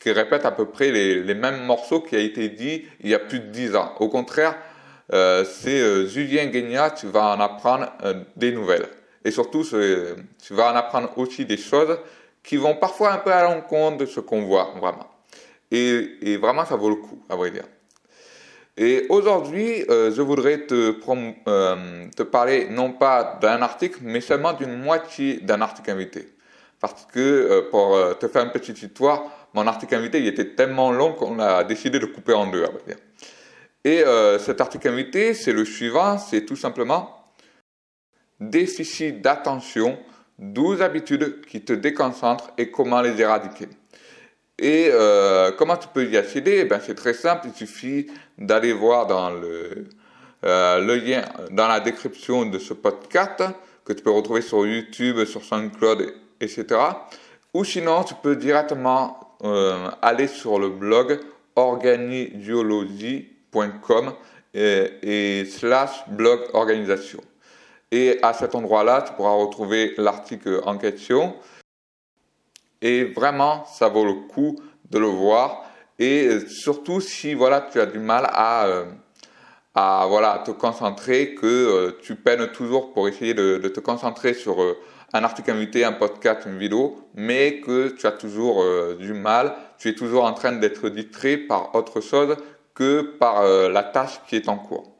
qui 0.00 0.10
répètent 0.10 0.46
à 0.46 0.50
peu 0.50 0.66
près 0.66 0.90
les, 0.90 1.34
mêmes 1.34 1.64
morceaux 1.64 2.00
qui 2.00 2.16
a 2.16 2.18
été 2.18 2.48
dit 2.48 2.84
il 3.00 3.10
y 3.10 3.14
a 3.14 3.18
plus 3.18 3.40
de 3.40 3.46
dix 3.46 3.76
ans. 3.76 3.92
Au 4.00 4.08
contraire, 4.08 4.56
euh, 5.12 5.44
c'est 5.44 5.80
euh, 5.80 6.06
Julien 6.06 6.46
Guignat, 6.46 6.92
tu 6.92 7.06
vas 7.06 7.36
en 7.36 7.40
apprendre 7.40 7.92
euh, 8.04 8.14
des 8.36 8.52
nouvelles. 8.52 8.88
Et 9.24 9.30
surtout, 9.30 9.64
tu 9.64 10.54
vas 10.54 10.72
en 10.72 10.76
apprendre 10.76 11.10
aussi 11.18 11.44
des 11.44 11.58
choses 11.58 11.98
qui 12.42 12.56
vont 12.56 12.74
parfois 12.74 13.12
un 13.12 13.18
peu 13.18 13.30
à 13.30 13.42
l'encontre 13.42 13.98
de 13.98 14.06
ce 14.06 14.18
qu'on 14.18 14.42
voit, 14.46 14.72
vraiment. 14.80 15.09
Et, 15.70 16.18
et 16.22 16.36
vraiment, 16.36 16.64
ça 16.64 16.76
vaut 16.76 16.90
le 16.90 16.96
coup, 16.96 17.22
à 17.28 17.36
vrai 17.36 17.50
dire. 17.50 17.64
Et 18.76 19.06
aujourd'hui, 19.10 19.84
euh, 19.90 20.10
je 20.10 20.22
voudrais 20.22 20.66
te, 20.66 20.94
euh, 21.48 22.06
te, 22.16 22.22
parler 22.22 22.68
non 22.70 22.92
pas 22.92 23.38
d'un 23.40 23.60
article, 23.60 23.98
mais 24.02 24.22
seulement 24.22 24.52
d'une 24.54 24.80
moitié 24.80 25.36
d'un 25.40 25.60
article 25.60 25.90
invité. 25.90 26.28
Parce 26.80 27.06
que, 27.12 27.20
euh, 27.20 27.70
pour 27.70 27.98
te 28.18 28.26
faire 28.26 28.42
une 28.42 28.52
petite 28.52 28.80
histoire, 28.82 29.24
mon 29.52 29.66
article 29.66 29.96
invité, 29.96 30.20
il 30.20 30.26
était 30.28 30.54
tellement 30.54 30.92
long 30.92 31.12
qu'on 31.12 31.38
a 31.40 31.62
décidé 31.64 31.98
de 31.98 32.06
couper 32.06 32.32
en 32.32 32.46
deux, 32.46 32.64
à 32.64 32.70
vrai 32.70 32.80
dire. 32.86 32.96
Et 33.84 34.04
cet 34.38 34.60
article 34.60 34.88
invité, 34.88 35.32
c'est 35.32 35.52
le 35.52 35.64
suivant, 35.64 36.18
c'est 36.18 36.44
tout 36.44 36.56
simplement 36.56 37.16
déficit 38.40 39.20
d'attention, 39.20 39.98
12 40.38 40.82
habitudes 40.82 41.44
qui 41.46 41.62
te 41.62 41.72
déconcentrent 41.72 42.50
et 42.56 42.70
comment 42.70 43.00
les 43.02 43.20
éradiquer. 43.20 43.68
Et 44.62 44.90
euh, 44.92 45.52
comment 45.56 45.78
tu 45.78 45.88
peux 45.88 46.04
y 46.04 46.18
accéder? 46.18 46.58
Eh 46.60 46.66
ben, 46.66 46.78
C'est 46.84 46.94
très 46.94 47.14
simple, 47.14 47.48
il 47.48 47.54
suffit 47.54 48.08
d'aller 48.36 48.74
voir 48.74 49.06
dans 49.06 49.30
le, 49.30 49.86
euh, 50.44 50.80
le 50.80 50.96
lien 50.96 51.22
dans 51.50 51.66
la 51.66 51.80
description 51.80 52.44
de 52.44 52.58
ce 52.58 52.74
podcast 52.74 53.42
que 53.86 53.94
tu 53.94 54.02
peux 54.02 54.10
retrouver 54.10 54.42
sur 54.42 54.66
YouTube, 54.66 55.24
sur 55.24 55.42
SoundCloud, 55.42 56.12
etc. 56.42 56.66
Ou 57.54 57.64
sinon, 57.64 58.04
tu 58.04 58.12
peux 58.22 58.36
directement 58.36 59.38
euh, 59.44 59.88
aller 60.02 60.26
sur 60.26 60.58
le 60.58 60.68
blog 60.68 61.20
organidiologie.com 61.56 64.12
et, 64.52 64.90
et 65.02 65.46
slash 65.46 66.04
blog 66.08 66.40
organisation. 66.52 67.22
Et 67.90 68.18
à 68.20 68.34
cet 68.34 68.54
endroit-là, 68.54 69.00
tu 69.06 69.14
pourras 69.14 69.32
retrouver 69.32 69.94
l'article 69.96 70.60
en 70.66 70.76
question 70.76 71.34
et 72.82 73.04
vraiment, 73.04 73.64
ça 73.66 73.88
vaut 73.88 74.04
le 74.04 74.14
coup 74.14 74.56
de 74.90 74.98
le 74.98 75.06
voir. 75.06 75.64
Et 75.98 76.40
surtout 76.48 77.00
si 77.00 77.34
voilà, 77.34 77.60
tu 77.60 77.80
as 77.80 77.86
du 77.86 77.98
mal 77.98 78.26
à, 78.32 78.66
euh, 78.66 78.84
à 79.74 80.06
voilà, 80.08 80.42
te 80.44 80.50
concentrer, 80.50 81.34
que 81.34 81.46
euh, 81.46 81.98
tu 82.02 82.16
peines 82.16 82.46
toujours 82.48 82.92
pour 82.92 83.06
essayer 83.06 83.34
de, 83.34 83.58
te 83.58 83.80
concentrer 83.80 84.32
sur 84.32 84.62
euh, 84.62 84.78
un 85.12 85.24
article 85.24 85.50
invité, 85.50 85.84
un 85.84 85.92
podcast, 85.92 86.46
une 86.46 86.58
vidéo, 86.58 86.96
mais 87.14 87.60
que 87.60 87.88
tu 87.88 88.06
as 88.06 88.12
toujours 88.12 88.64
du 88.96 89.12
mal, 89.12 89.54
tu 89.76 89.88
es 89.88 89.94
toujours 89.94 90.24
en 90.24 90.32
train 90.32 90.52
d'être 90.52 90.88
distrait 90.88 91.36
par 91.36 91.74
autre 91.74 92.00
chose 92.00 92.36
que 92.74 93.02
par 93.18 93.42
la 93.42 93.82
tâche 93.82 94.20
qui 94.28 94.36
est 94.36 94.48
en 94.48 94.56
cours. 94.56 94.99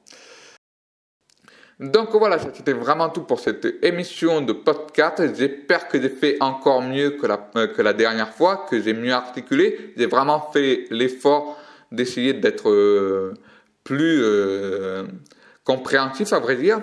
Donc 1.80 2.14
voilà, 2.14 2.38
c'était 2.38 2.74
vraiment 2.74 3.08
tout 3.08 3.22
pour 3.22 3.40
cette 3.40 3.66
émission 3.82 4.42
de 4.42 4.52
podcast. 4.52 5.22
J'espère 5.34 5.88
que 5.88 5.98
j'ai 5.98 6.10
fait 6.10 6.36
encore 6.40 6.82
mieux 6.82 7.12
que 7.12 7.26
la, 7.26 7.48
euh, 7.56 7.92
dernière 7.94 8.34
fois, 8.34 8.66
que 8.68 8.82
j'ai 8.82 8.92
mieux 8.92 9.14
articulé. 9.14 9.94
J'ai 9.96 10.04
vraiment 10.04 10.50
fait 10.52 10.84
l'effort 10.90 11.58
d'essayer 11.90 12.34
d'être 12.34 12.68
euh, 12.68 13.32
plus 13.82 14.20
euh, 14.22 15.04
compréhensif, 15.64 16.34
à 16.34 16.38
vrai 16.38 16.56
dire. 16.56 16.80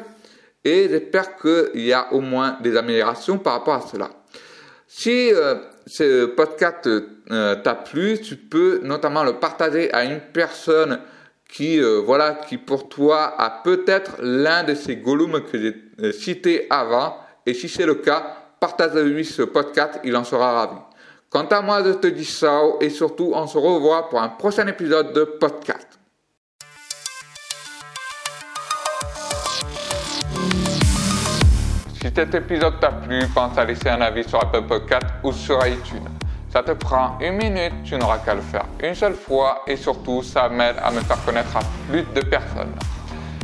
Et 0.66 0.90
j'espère 0.90 1.38
qu'il 1.38 1.86
y 1.86 1.94
a 1.94 2.12
au 2.12 2.20
moins 2.20 2.58
des 2.64 2.76
améliorations 2.76 3.38
par 3.38 3.54
rapport 3.54 3.76
à 3.76 3.82
cela. 3.82 4.10
Si 4.88 5.30
ce 5.86 6.26
podcast 6.26 6.90
t'a 7.30 7.76
plu, 7.76 8.20
tu 8.20 8.36
peux 8.36 8.80
notamment 8.84 9.24
le 9.24 9.34
partager 9.34 9.94
à 9.94 10.06
une 10.06 10.20
personne 10.34 11.00
qui, 11.50 11.80
euh, 11.80 12.02
voilà, 12.06 12.36
qui 12.36 12.58
pour 12.58 12.90
toi 12.90 13.34
a 13.38 13.62
peut-être 13.64 14.18
l'un 14.20 14.64
de 14.64 14.76
ces 14.76 14.98
Gollum 14.98 15.42
que 15.42 15.58
j'ai 15.58 15.76
euh, 16.02 16.12
cité 16.12 16.68
avant. 16.70 17.18
Et 17.46 17.54
si 17.54 17.70
c'est 17.70 17.86
le 17.86 17.96
cas, 17.96 18.38
partage-lui 18.60 19.24
ce 19.26 19.44
podcast, 19.44 20.00
il 20.04 20.16
en 20.16 20.24
sera 20.24 20.52
ravi. 20.54 20.78
Quant 21.30 21.46
à 21.46 21.62
moi, 21.62 21.84
je 21.84 21.92
te 21.92 22.08
dis 22.08 22.26
ça 22.26 22.62
et 22.82 22.90
surtout, 22.90 23.32
on 23.34 23.48
se 23.48 23.58
revoit 23.58 24.10
pour 24.10 24.22
un 24.22 24.30
prochain 24.30 24.66
épisode 24.68 25.14
de 25.14 25.24
podcast. 25.24 25.88
Si 32.02 32.10
cet 32.16 32.34
épisode 32.34 32.80
t'a 32.80 32.92
plu, 32.92 33.20
pense 33.34 33.58
à 33.58 33.66
laisser 33.66 33.90
un 33.90 34.02
avis 34.02 34.28
sur 34.28 34.42
Apple 34.42 34.64
Podcast 34.68 35.06
ou 35.24 35.32
sur 35.34 35.60
iTunes. 35.68 36.17
Ça 36.58 36.64
te 36.64 36.72
prend 36.72 37.20
une 37.20 37.36
minute, 37.36 37.84
tu 37.84 37.96
n'auras 37.98 38.18
qu'à 38.18 38.34
le 38.34 38.42
faire 38.42 38.66
une 38.82 38.96
seule 38.96 39.14
fois 39.14 39.62
et 39.68 39.76
surtout 39.76 40.24
ça 40.24 40.50
m'aide 40.50 40.78
à 40.84 40.90
me 40.90 41.02
faire 41.02 41.24
connaître 41.24 41.56
à 41.56 41.60
plus 41.88 42.02
de 42.02 42.22
personnes. 42.22 42.74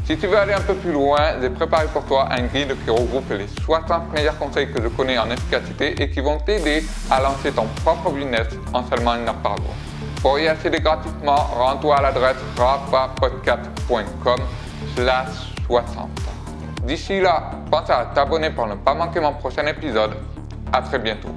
Si 0.06 0.18
tu 0.18 0.26
veux 0.26 0.36
aller 0.36 0.54
un 0.54 0.62
peu 0.62 0.74
plus 0.74 0.92
loin, 0.92 1.40
j'ai 1.40 1.52
préparé 1.52 1.86
pour 1.94 2.04
toi 2.06 2.28
un 2.32 2.42
guide 2.48 2.76
qui 2.84 2.90
regroupe 2.90 3.30
les 3.30 3.46
60 3.66 4.12
meilleurs 4.14 4.40
conseils 4.40 4.74
que 4.74 4.82
je 4.82 4.88
connais 4.88 5.20
en 5.20 5.30
efficacité 5.30 5.94
et 6.02 6.10
qui 6.10 6.22
vont 6.22 6.40
t'aider 6.40 6.84
à 7.12 7.22
lancer 7.22 7.52
ton 7.52 7.68
propre 7.86 8.10
business 8.10 8.48
en 8.74 8.84
seulement 8.90 9.14
une 9.14 9.28
heure 9.28 9.36
par 9.44 9.58
jour. 9.58 9.76
Pour 10.24 10.40
y 10.40 10.48
accéder 10.48 10.80
gratuitement, 10.80 11.36
rends-toi 11.36 11.98
à 11.98 12.02
l'adresse 12.02 12.38
rapapodcast.com 12.58 14.40
slash 14.96 15.54
60. 15.68 16.10
D'ici 16.82 17.22
là, 17.22 17.52
pense 17.70 17.92
à 17.92 18.10
t'abonner 18.16 18.50
pour 18.50 18.66
ne 18.66 18.74
pas 18.74 18.96
manquer 18.96 19.20
mon 19.20 19.34
prochain 19.34 19.68
épisode. 19.68 20.14
À 20.72 20.82
très 20.82 20.98
bientôt. 20.98 21.30